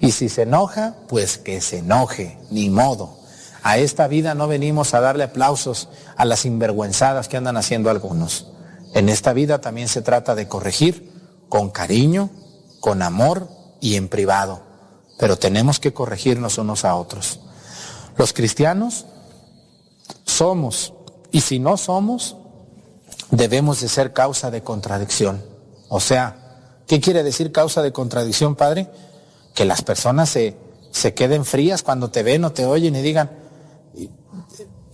Y 0.00 0.12
si 0.12 0.28
se 0.28 0.42
enoja, 0.42 0.96
pues 1.08 1.38
que 1.38 1.60
se 1.60 1.78
enoje, 1.78 2.38
ni 2.50 2.70
modo. 2.70 3.18
A 3.62 3.78
esta 3.78 4.08
vida 4.08 4.34
no 4.34 4.48
venimos 4.48 4.94
a 4.94 5.00
darle 5.00 5.24
aplausos 5.24 5.88
a 6.16 6.24
las 6.24 6.40
sinvergüenzadas 6.40 7.28
que 7.28 7.36
andan 7.36 7.56
haciendo 7.56 7.90
algunos. 7.90 8.46
En 8.94 9.08
esta 9.08 9.34
vida 9.34 9.60
también 9.60 9.88
se 9.88 10.00
trata 10.00 10.34
de 10.34 10.48
corregir 10.48 11.12
con 11.48 11.70
cariño, 11.70 12.30
con 12.80 13.02
amor 13.02 13.57
y 13.80 13.96
en 13.96 14.08
privado 14.08 14.68
pero 15.18 15.36
tenemos 15.36 15.80
que 15.80 15.92
corregirnos 15.92 16.56
unos 16.56 16.84
a 16.84 16.94
otros. 16.94 17.40
Los 18.16 18.32
cristianos 18.32 19.04
somos, 20.24 20.94
y 21.32 21.40
si 21.40 21.58
no 21.58 21.76
somos, 21.76 22.36
debemos 23.30 23.80
de 23.80 23.88
ser 23.88 24.12
causa 24.12 24.50
de 24.50 24.62
contradicción. 24.62 25.44
O 25.88 26.00
sea, 26.00 26.80
¿qué 26.86 27.00
quiere 27.00 27.22
decir 27.24 27.52
causa 27.52 27.82
de 27.82 27.92
contradicción, 27.92 28.54
Padre? 28.54 28.88
Que 29.54 29.64
las 29.64 29.82
personas 29.82 30.30
se, 30.30 30.56
se 30.92 31.14
queden 31.14 31.44
frías 31.44 31.82
cuando 31.82 32.10
te 32.10 32.22
ven 32.22 32.44
o 32.44 32.52
te 32.52 32.64
oyen 32.64 32.94
y 32.94 33.02
digan, 33.02 33.30
y, 33.94 34.10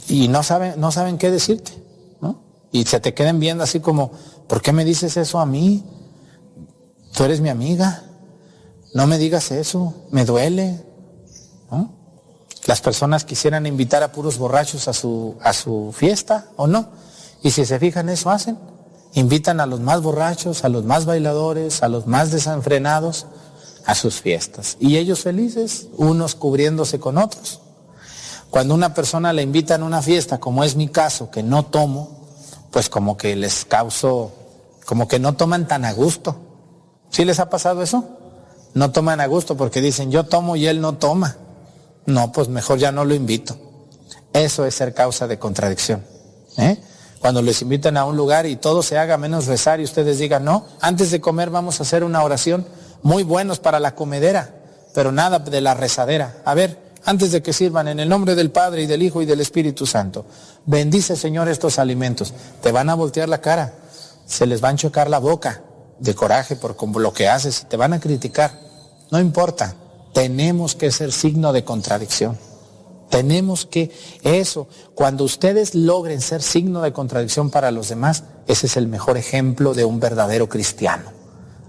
y 0.08 0.28
no, 0.28 0.42
saben, 0.42 0.80
no 0.80 0.90
saben 0.90 1.18
qué 1.18 1.30
decirte, 1.30 1.72
¿no? 2.22 2.42
Y 2.72 2.86
se 2.86 2.98
te 2.98 3.12
queden 3.12 3.40
viendo 3.40 3.62
así 3.62 3.80
como, 3.80 4.10
¿por 4.48 4.62
qué 4.62 4.72
me 4.72 4.86
dices 4.86 5.18
eso 5.18 5.38
a 5.38 5.46
mí? 5.46 5.84
Tú 7.12 7.24
eres 7.24 7.40
mi 7.40 7.50
amiga 7.50 8.04
no 8.94 9.06
me 9.08 9.18
digas 9.18 9.50
eso, 9.50 9.92
me 10.10 10.24
duele. 10.24 10.80
¿no? 11.70 11.92
Las 12.64 12.80
personas 12.80 13.24
quisieran 13.24 13.66
invitar 13.66 14.02
a 14.02 14.12
puros 14.12 14.38
borrachos 14.38 14.88
a 14.88 14.92
su, 14.92 15.36
a 15.42 15.52
su 15.52 15.92
fiesta 15.94 16.46
o 16.56 16.66
no. 16.66 16.88
Y 17.42 17.50
si 17.50 17.66
se 17.66 17.78
fijan, 17.78 18.08
eso 18.08 18.30
hacen. 18.30 18.56
Invitan 19.12 19.60
a 19.60 19.66
los 19.66 19.80
más 19.80 20.00
borrachos, 20.00 20.64
a 20.64 20.68
los 20.68 20.84
más 20.84 21.04
bailadores, 21.04 21.82
a 21.82 21.88
los 21.88 22.06
más 22.06 22.30
desenfrenados 22.30 23.26
a 23.84 23.96
sus 23.96 24.20
fiestas. 24.20 24.76
Y 24.78 24.96
ellos 24.96 25.20
felices, 25.20 25.88
unos 25.96 26.36
cubriéndose 26.36 27.00
con 27.00 27.18
otros. 27.18 27.60
Cuando 28.48 28.74
una 28.74 28.94
persona 28.94 29.32
le 29.32 29.42
invitan 29.42 29.82
a 29.82 29.86
una 29.86 30.02
fiesta, 30.02 30.38
como 30.38 30.62
es 30.62 30.76
mi 30.76 30.86
caso, 30.88 31.32
que 31.32 31.42
no 31.42 31.64
tomo, 31.64 32.28
pues 32.70 32.88
como 32.88 33.16
que 33.16 33.34
les 33.34 33.64
causo, 33.64 34.32
como 34.86 35.08
que 35.08 35.18
no 35.18 35.34
toman 35.34 35.66
tan 35.66 35.84
a 35.84 35.92
gusto. 35.92 36.36
¿Sí 37.10 37.24
les 37.24 37.40
ha 37.40 37.50
pasado 37.50 37.82
eso? 37.82 38.13
No 38.74 38.90
toman 38.90 39.20
a 39.20 39.26
gusto 39.26 39.56
porque 39.56 39.80
dicen 39.80 40.10
yo 40.10 40.24
tomo 40.24 40.56
y 40.56 40.66
él 40.66 40.80
no 40.80 40.94
toma. 40.94 41.36
No, 42.06 42.32
pues 42.32 42.48
mejor 42.48 42.78
ya 42.78 42.92
no 42.92 43.04
lo 43.04 43.14
invito. 43.14 43.56
Eso 44.32 44.66
es 44.66 44.74
ser 44.74 44.92
causa 44.92 45.26
de 45.26 45.38
contradicción. 45.38 46.04
¿eh? 46.58 46.76
Cuando 47.20 47.40
les 47.40 47.62
invitan 47.62 47.96
a 47.96 48.04
un 48.04 48.16
lugar 48.16 48.46
y 48.46 48.56
todo 48.56 48.82
se 48.82 48.98
haga 48.98 49.16
menos 49.16 49.46
rezar 49.46 49.80
y 49.80 49.84
ustedes 49.84 50.18
digan, 50.18 50.44
no, 50.44 50.66
antes 50.80 51.10
de 51.10 51.20
comer 51.20 51.50
vamos 51.50 51.78
a 51.78 51.84
hacer 51.84 52.04
una 52.04 52.22
oración, 52.22 52.66
muy 53.02 53.22
buenos 53.22 53.60
para 53.60 53.80
la 53.80 53.94
comedera, 53.94 54.56
pero 54.92 55.12
nada 55.12 55.38
de 55.38 55.60
la 55.60 55.74
rezadera. 55.74 56.42
A 56.44 56.54
ver, 56.54 56.78
antes 57.04 57.32
de 57.32 57.42
que 57.42 57.52
sirvan 57.52 57.88
en 57.88 58.00
el 58.00 58.08
nombre 58.08 58.34
del 58.34 58.50
Padre 58.50 58.82
y 58.82 58.86
del 58.86 59.02
Hijo 59.02 59.22
y 59.22 59.26
del 59.26 59.40
Espíritu 59.40 59.86
Santo, 59.86 60.26
bendice 60.66 61.16
Señor 61.16 61.48
estos 61.48 61.78
alimentos. 61.78 62.34
Te 62.60 62.72
van 62.72 62.90
a 62.90 62.94
voltear 62.94 63.28
la 63.28 63.40
cara, 63.40 63.72
se 64.26 64.46
les 64.46 64.62
va 64.62 64.68
a 64.68 64.72
enchocar 64.72 65.08
la 65.08 65.18
boca 65.18 65.62
de 66.00 66.14
coraje 66.14 66.56
por 66.56 66.76
lo 67.00 67.12
que 67.12 67.28
haces, 67.28 67.66
te 67.68 67.76
van 67.76 67.92
a 67.92 68.00
criticar. 68.00 68.63
No 69.14 69.20
importa, 69.20 69.76
tenemos 70.12 70.74
que 70.74 70.90
ser 70.90 71.12
signo 71.12 71.52
de 71.52 71.62
contradicción. 71.62 72.36
Tenemos 73.10 73.64
que, 73.64 73.92
eso, 74.24 74.66
cuando 74.96 75.22
ustedes 75.22 75.76
logren 75.76 76.20
ser 76.20 76.42
signo 76.42 76.82
de 76.82 76.92
contradicción 76.92 77.48
para 77.48 77.70
los 77.70 77.88
demás, 77.88 78.24
ese 78.48 78.66
es 78.66 78.76
el 78.76 78.88
mejor 78.88 79.16
ejemplo 79.16 79.72
de 79.72 79.84
un 79.84 80.00
verdadero 80.00 80.48
cristiano. 80.48 81.12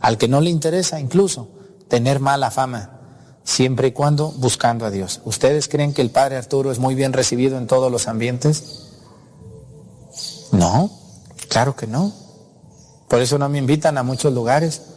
Al 0.02 0.18
que 0.18 0.28
no 0.28 0.42
le 0.42 0.50
interesa 0.50 1.00
incluso 1.00 1.50
tener 1.88 2.20
mala 2.20 2.50
fama, 2.50 3.00
siempre 3.44 3.90
y 3.90 3.92
cuando 3.92 4.32
buscando 4.32 4.88
a 4.88 4.90
Dios. 4.90 5.22
¿Ustedes 5.24 5.68
creen 5.68 5.94
que 5.94 6.02
el 6.02 6.10
Padre 6.10 6.38
Arturo 6.38 6.72
es 6.72 6.80
muy 6.80 6.96
bien 6.96 7.14
recibido 7.14 7.60
en 7.60 7.68
todos 7.68 7.92
los 7.92 8.08
ambientes? 8.08 8.88
No, 10.52 10.90
claro 11.48 11.76
que 11.76 11.86
no. 11.86 12.12
Por 13.08 13.22
eso 13.22 13.38
no 13.38 13.48
me 13.50 13.60
invitan 13.60 14.00
a 14.00 14.04
muchos 14.04 14.34
lugares 14.34 14.95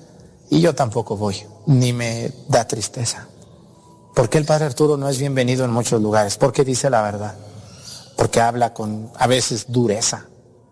y 0.51 0.61
yo 0.61 0.75
tampoco 0.75 1.17
voy, 1.17 1.45
ni 1.67 1.93
me 1.93 2.33
da 2.49 2.67
tristeza. 2.67 3.27
Porque 4.15 4.39
el 4.39 4.45
Padre 4.45 4.67
Arturo 4.67 4.97
no 4.97 5.09
es 5.09 5.19
bienvenido 5.19 5.65
en 5.65 5.71
muchos 5.71 6.03
lugares? 6.03 6.37
Porque 6.37 6.65
dice 6.65 6.91
la 6.91 7.03
verdad. 7.03 7.35
Porque 8.17 8.41
habla 8.41 8.75
con 8.75 9.13
a 9.17 9.27
veces 9.29 9.67
dureza, 9.69 10.27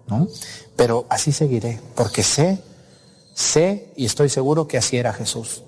¿no? 0.09 0.27
Pero 0.75 1.07
así 1.09 1.31
seguiré, 1.31 1.81
porque 1.95 2.23
sé, 2.23 2.61
sé 3.35 3.93
y 3.97 4.07
estoy 4.07 4.29
seguro 4.29 4.67
que 4.67 4.79
así 4.79 4.97
era 4.97 5.13
Jesús. 5.13 5.63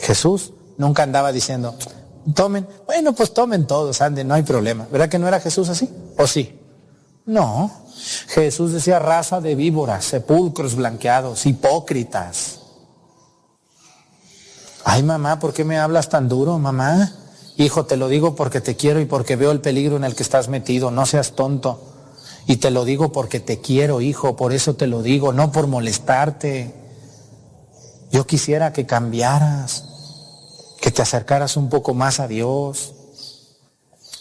Jesús 0.00 0.52
nunca 0.76 1.04
andaba 1.04 1.30
diciendo, 1.30 1.76
tomen, 2.34 2.66
bueno, 2.86 3.12
pues 3.12 3.32
tomen 3.32 3.66
todos, 3.66 4.00
anden, 4.00 4.26
no 4.26 4.34
hay 4.34 4.42
problema. 4.42 4.86
¿Verdad 4.90 5.08
que 5.08 5.18
no 5.18 5.28
era 5.28 5.38
Jesús 5.40 5.68
así? 5.68 5.88
¿O 6.18 6.26
sí? 6.26 6.58
No. 7.26 7.70
Jesús 8.28 8.72
decía 8.72 8.98
raza 8.98 9.40
de 9.40 9.54
víboras, 9.54 10.04
sepulcros 10.04 10.74
blanqueados, 10.74 11.46
hipócritas. 11.46 12.53
Ay, 14.84 15.02
mamá, 15.02 15.38
¿por 15.38 15.54
qué 15.54 15.64
me 15.64 15.78
hablas 15.78 16.10
tan 16.10 16.28
duro, 16.28 16.58
mamá? 16.58 17.10
Hijo, 17.56 17.86
te 17.86 17.96
lo 17.96 18.08
digo 18.08 18.34
porque 18.34 18.60
te 18.60 18.76
quiero 18.76 19.00
y 19.00 19.06
porque 19.06 19.34
veo 19.34 19.50
el 19.50 19.60
peligro 19.60 19.96
en 19.96 20.04
el 20.04 20.14
que 20.14 20.22
estás 20.22 20.48
metido. 20.48 20.90
No 20.90 21.06
seas 21.06 21.32
tonto. 21.32 21.80
Y 22.46 22.56
te 22.56 22.70
lo 22.70 22.84
digo 22.84 23.10
porque 23.10 23.40
te 23.40 23.60
quiero, 23.60 24.02
hijo, 24.02 24.36
por 24.36 24.52
eso 24.52 24.74
te 24.74 24.86
lo 24.86 25.02
digo, 25.02 25.32
no 25.32 25.52
por 25.52 25.66
molestarte. 25.66 26.74
Yo 28.12 28.26
quisiera 28.26 28.74
que 28.74 28.84
cambiaras, 28.84 29.84
que 30.80 30.90
te 30.90 31.00
acercaras 31.00 31.56
un 31.56 31.70
poco 31.70 31.94
más 31.94 32.20
a 32.20 32.28
Dios. 32.28 32.92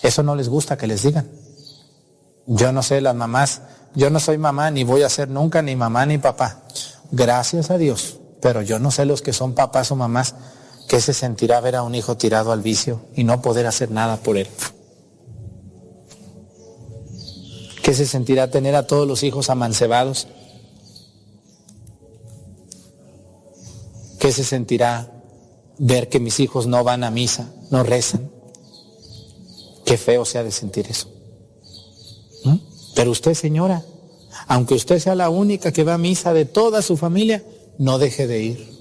Eso 0.01 0.23
no 0.23 0.35
les 0.35 0.47
gusta 0.47 0.77
que 0.77 0.87
les 0.87 1.03
digan. 1.03 1.29
Yo 2.45 2.71
no 2.71 2.83
sé, 2.83 2.99
las 2.99 3.15
mamás 3.15 3.61
Yo 3.95 4.09
no 4.09 4.19
soy 4.19 4.37
mamá, 4.37 4.71
ni 4.71 4.83
voy 4.83 5.03
a 5.03 5.09
ser 5.09 5.29
nunca 5.29 5.61
ni 5.61 5.75
mamá 5.75 6.05
ni 6.05 6.17
papá. 6.17 6.61
Gracias 7.11 7.69
a 7.69 7.77
Dios. 7.77 8.17
Pero 8.43 8.61
yo 8.61 8.77
no 8.77 8.91
sé 8.91 9.05
los 9.05 9.21
que 9.21 9.31
son 9.31 9.53
papás 9.53 9.89
o 9.91 9.95
mamás, 9.95 10.35
qué 10.89 10.99
se 10.99 11.13
sentirá 11.13 11.61
ver 11.61 11.77
a 11.77 11.83
un 11.83 11.95
hijo 11.95 12.17
tirado 12.17 12.51
al 12.51 12.61
vicio 12.61 12.99
y 13.15 13.23
no 13.23 13.41
poder 13.41 13.65
hacer 13.65 13.89
nada 13.89 14.17
por 14.17 14.35
él. 14.35 14.49
¿Qué 17.81 17.93
se 17.93 18.05
sentirá 18.05 18.51
tener 18.51 18.75
a 18.75 18.85
todos 18.85 19.07
los 19.07 19.23
hijos 19.23 19.49
amancebados? 19.49 20.27
¿Qué 24.19 24.33
se 24.33 24.43
sentirá 24.43 25.09
ver 25.77 26.09
que 26.09 26.19
mis 26.19 26.41
hijos 26.41 26.67
no 26.67 26.83
van 26.83 27.05
a 27.05 27.11
misa, 27.11 27.49
no 27.71 27.83
rezan? 27.83 28.29
Qué 29.85 29.95
feo 29.95 30.25
se 30.25 30.37
ha 30.37 30.43
de 30.43 30.51
sentir 30.51 30.87
eso. 30.89 31.07
¿Mm? 32.43 32.57
Pero 32.93 33.11
usted, 33.11 33.35
señora, 33.35 33.85
aunque 34.47 34.73
usted 34.73 34.99
sea 34.99 35.15
la 35.15 35.29
única 35.29 35.71
que 35.71 35.85
va 35.85 35.93
a 35.93 35.97
misa 35.97 36.33
de 36.33 36.43
toda 36.43 36.81
su 36.81 36.97
familia, 36.97 37.41
no 37.77 37.97
deje 37.97 38.27
de 38.27 38.43
ir. 38.43 38.73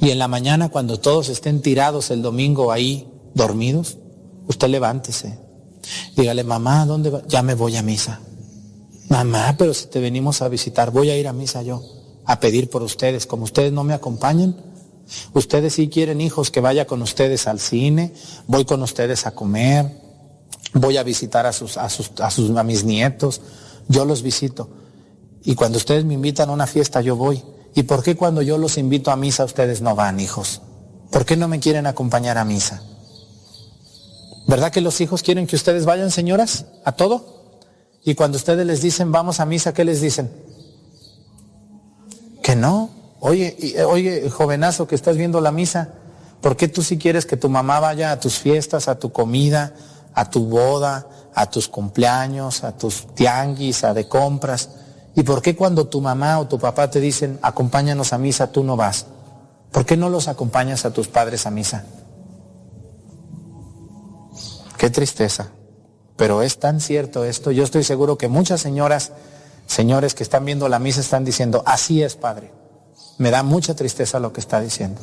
Y 0.00 0.10
en 0.10 0.18
la 0.18 0.28
mañana, 0.28 0.68
cuando 0.68 0.98
todos 0.98 1.28
estén 1.28 1.62
tirados 1.62 2.10
el 2.10 2.22
domingo 2.22 2.72
ahí, 2.72 3.08
dormidos, 3.34 3.98
usted 4.46 4.68
levántese. 4.68 5.38
Dígale, 6.16 6.44
mamá, 6.44 6.86
¿dónde 6.86 7.10
va? 7.10 7.22
Ya 7.28 7.42
me 7.42 7.54
voy 7.54 7.76
a 7.76 7.82
misa. 7.82 8.20
Mamá, 9.08 9.56
pero 9.58 9.74
si 9.74 9.86
te 9.86 10.00
venimos 10.00 10.42
a 10.42 10.48
visitar, 10.48 10.90
voy 10.90 11.10
a 11.10 11.16
ir 11.16 11.26
a 11.26 11.32
misa 11.32 11.62
yo, 11.62 11.82
a 12.24 12.38
pedir 12.40 12.70
por 12.70 12.82
ustedes. 12.82 13.26
Como 13.26 13.44
ustedes 13.44 13.72
no 13.72 13.84
me 13.84 13.94
acompañan, 13.94 14.56
ustedes 15.34 15.74
sí 15.74 15.88
quieren 15.88 16.20
hijos 16.20 16.50
que 16.50 16.60
vaya 16.60 16.86
con 16.86 17.02
ustedes 17.02 17.46
al 17.46 17.58
cine, 17.58 18.12
voy 18.46 18.64
con 18.64 18.82
ustedes 18.82 19.26
a 19.26 19.32
comer, 19.32 19.90
voy 20.74 20.96
a 20.96 21.02
visitar 21.02 21.46
a 21.46 21.52
sus, 21.52 21.76
a 21.76 21.88
sus, 21.88 22.12
a 22.20 22.30
sus, 22.30 22.56
a 22.56 22.62
mis 22.62 22.84
nietos, 22.84 23.40
yo 23.88 24.04
los 24.04 24.22
visito. 24.22 24.68
Y 25.42 25.54
cuando 25.54 25.78
ustedes 25.78 26.04
me 26.04 26.14
invitan 26.14 26.50
a 26.50 26.52
una 26.52 26.66
fiesta, 26.66 27.00
yo 27.00 27.16
voy. 27.16 27.42
¿Y 27.74 27.84
por 27.84 28.02
qué 28.02 28.16
cuando 28.16 28.42
yo 28.42 28.58
los 28.58 28.78
invito 28.78 29.10
a 29.10 29.16
misa 29.16 29.44
ustedes 29.44 29.80
no 29.80 29.94
van, 29.94 30.20
hijos? 30.20 30.60
¿Por 31.10 31.24
qué 31.24 31.36
no 31.36 31.48
me 31.48 31.60
quieren 31.60 31.86
acompañar 31.86 32.38
a 32.38 32.44
misa? 32.44 32.82
¿Verdad 34.46 34.72
que 34.72 34.80
los 34.80 35.00
hijos 35.00 35.22
quieren 35.22 35.46
que 35.46 35.56
ustedes 35.56 35.84
vayan, 35.84 36.10
señoras, 36.10 36.66
a 36.84 36.92
todo? 36.92 37.40
Y 38.04 38.14
cuando 38.14 38.36
ustedes 38.36 38.66
les 38.66 38.82
dicen 38.82 39.12
vamos 39.12 39.40
a 39.40 39.46
misa, 39.46 39.72
¿qué 39.72 39.84
les 39.84 40.00
dicen? 40.00 40.30
Que 42.42 42.56
no. 42.56 42.90
Oye, 43.20 43.56
oye, 43.86 44.30
jovenazo 44.30 44.88
que 44.88 44.94
estás 44.94 45.16
viendo 45.16 45.40
la 45.40 45.52
misa, 45.52 45.90
¿por 46.40 46.56
qué 46.56 46.68
tú 46.68 46.82
sí 46.82 46.96
quieres 46.96 47.26
que 47.26 47.36
tu 47.36 47.50
mamá 47.50 47.78
vaya 47.78 48.12
a 48.12 48.18
tus 48.18 48.38
fiestas, 48.38 48.88
a 48.88 48.98
tu 48.98 49.12
comida, 49.12 49.74
a 50.14 50.30
tu 50.30 50.46
boda, 50.46 51.06
a 51.34 51.50
tus 51.50 51.68
cumpleaños, 51.68 52.64
a 52.64 52.76
tus 52.76 53.14
tianguis, 53.14 53.84
a 53.84 53.92
de 53.92 54.08
compras? 54.08 54.70
¿Y 55.14 55.22
por 55.22 55.42
qué 55.42 55.56
cuando 55.56 55.88
tu 55.88 56.00
mamá 56.00 56.38
o 56.38 56.46
tu 56.46 56.58
papá 56.58 56.90
te 56.90 57.00
dicen, 57.00 57.38
acompáñanos 57.42 58.12
a 58.12 58.18
misa, 58.18 58.52
tú 58.52 58.62
no 58.62 58.76
vas? 58.76 59.06
¿Por 59.72 59.84
qué 59.84 59.96
no 59.96 60.08
los 60.08 60.28
acompañas 60.28 60.84
a 60.84 60.92
tus 60.92 61.08
padres 61.08 61.46
a 61.46 61.50
misa? 61.50 61.84
Qué 64.76 64.90
tristeza. 64.90 65.48
Pero 66.16 66.42
es 66.42 66.58
tan 66.58 66.80
cierto 66.80 67.24
esto. 67.24 67.50
Yo 67.50 67.64
estoy 67.64 67.84
seguro 67.84 68.18
que 68.18 68.28
muchas 68.28 68.60
señoras, 68.60 69.12
señores 69.66 70.14
que 70.14 70.22
están 70.22 70.44
viendo 70.44 70.68
la 70.68 70.78
misa 70.78 71.00
están 71.00 71.24
diciendo, 71.24 71.62
así 71.66 72.02
es, 72.02 72.14
Padre. 72.16 72.52
Me 73.18 73.30
da 73.30 73.42
mucha 73.42 73.74
tristeza 73.74 74.20
lo 74.20 74.32
que 74.32 74.40
está 74.40 74.60
diciendo. 74.60 75.00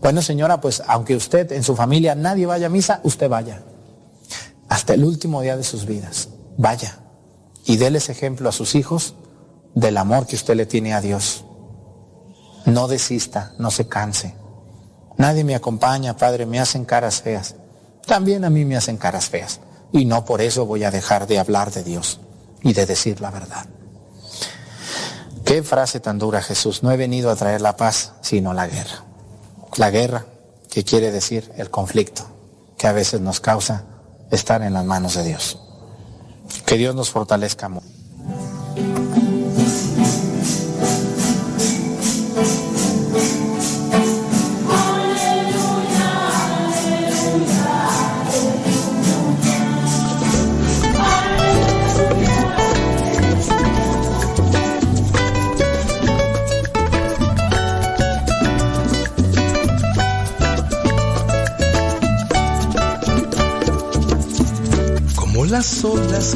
Bueno, 0.00 0.22
señora, 0.22 0.60
pues 0.60 0.82
aunque 0.86 1.16
usted 1.16 1.52
en 1.52 1.64
su 1.64 1.74
familia 1.74 2.14
nadie 2.14 2.46
vaya 2.46 2.66
a 2.66 2.70
misa, 2.70 3.00
usted 3.02 3.28
vaya. 3.28 3.62
Hasta 4.68 4.94
el 4.94 5.04
último 5.04 5.42
día 5.42 5.56
de 5.56 5.64
sus 5.64 5.86
vidas. 5.86 6.28
Vaya. 6.56 6.98
Y 7.64 7.76
déles 7.76 8.08
ejemplo 8.08 8.48
a 8.48 8.52
sus 8.52 8.74
hijos 8.74 9.14
del 9.74 9.96
amor 9.96 10.26
que 10.26 10.36
usted 10.36 10.56
le 10.56 10.66
tiene 10.66 10.94
a 10.94 11.00
Dios. 11.00 11.44
No 12.66 12.88
desista, 12.88 13.52
no 13.58 13.70
se 13.70 13.88
canse. 13.88 14.34
Nadie 15.16 15.44
me 15.44 15.54
acompaña, 15.54 16.16
Padre, 16.16 16.46
me 16.46 16.60
hacen 16.60 16.84
caras 16.84 17.22
feas. 17.22 17.56
También 18.06 18.44
a 18.44 18.50
mí 18.50 18.64
me 18.64 18.76
hacen 18.76 18.96
caras 18.96 19.28
feas. 19.28 19.60
Y 19.92 20.04
no 20.04 20.24
por 20.24 20.40
eso 20.40 20.66
voy 20.66 20.84
a 20.84 20.90
dejar 20.90 21.26
de 21.26 21.38
hablar 21.38 21.72
de 21.72 21.82
Dios 21.82 22.20
y 22.62 22.72
de 22.72 22.86
decir 22.86 23.20
la 23.20 23.30
verdad. 23.30 23.66
Qué 25.44 25.62
frase 25.62 25.98
tan 25.98 26.18
dura, 26.18 26.42
Jesús. 26.42 26.82
No 26.82 26.90
he 26.90 26.96
venido 26.96 27.30
a 27.30 27.36
traer 27.36 27.60
la 27.62 27.76
paz, 27.76 28.12
sino 28.20 28.52
la 28.52 28.66
guerra. 28.66 29.04
La 29.76 29.90
guerra, 29.90 30.26
que 30.70 30.84
quiere 30.84 31.10
decir 31.10 31.50
el 31.56 31.70
conflicto, 31.70 32.22
que 32.76 32.86
a 32.86 32.92
veces 32.92 33.20
nos 33.20 33.40
causa 33.40 33.84
estar 34.30 34.62
en 34.62 34.74
las 34.74 34.84
manos 34.84 35.14
de 35.14 35.24
Dios. 35.24 35.58
Que 36.66 36.76
Dios 36.76 36.94
nos 36.94 37.10
fortalezca 37.10 37.68
mucho. 37.68 37.86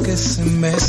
Que 0.03 0.17
se 0.17 0.43
me 0.45 0.83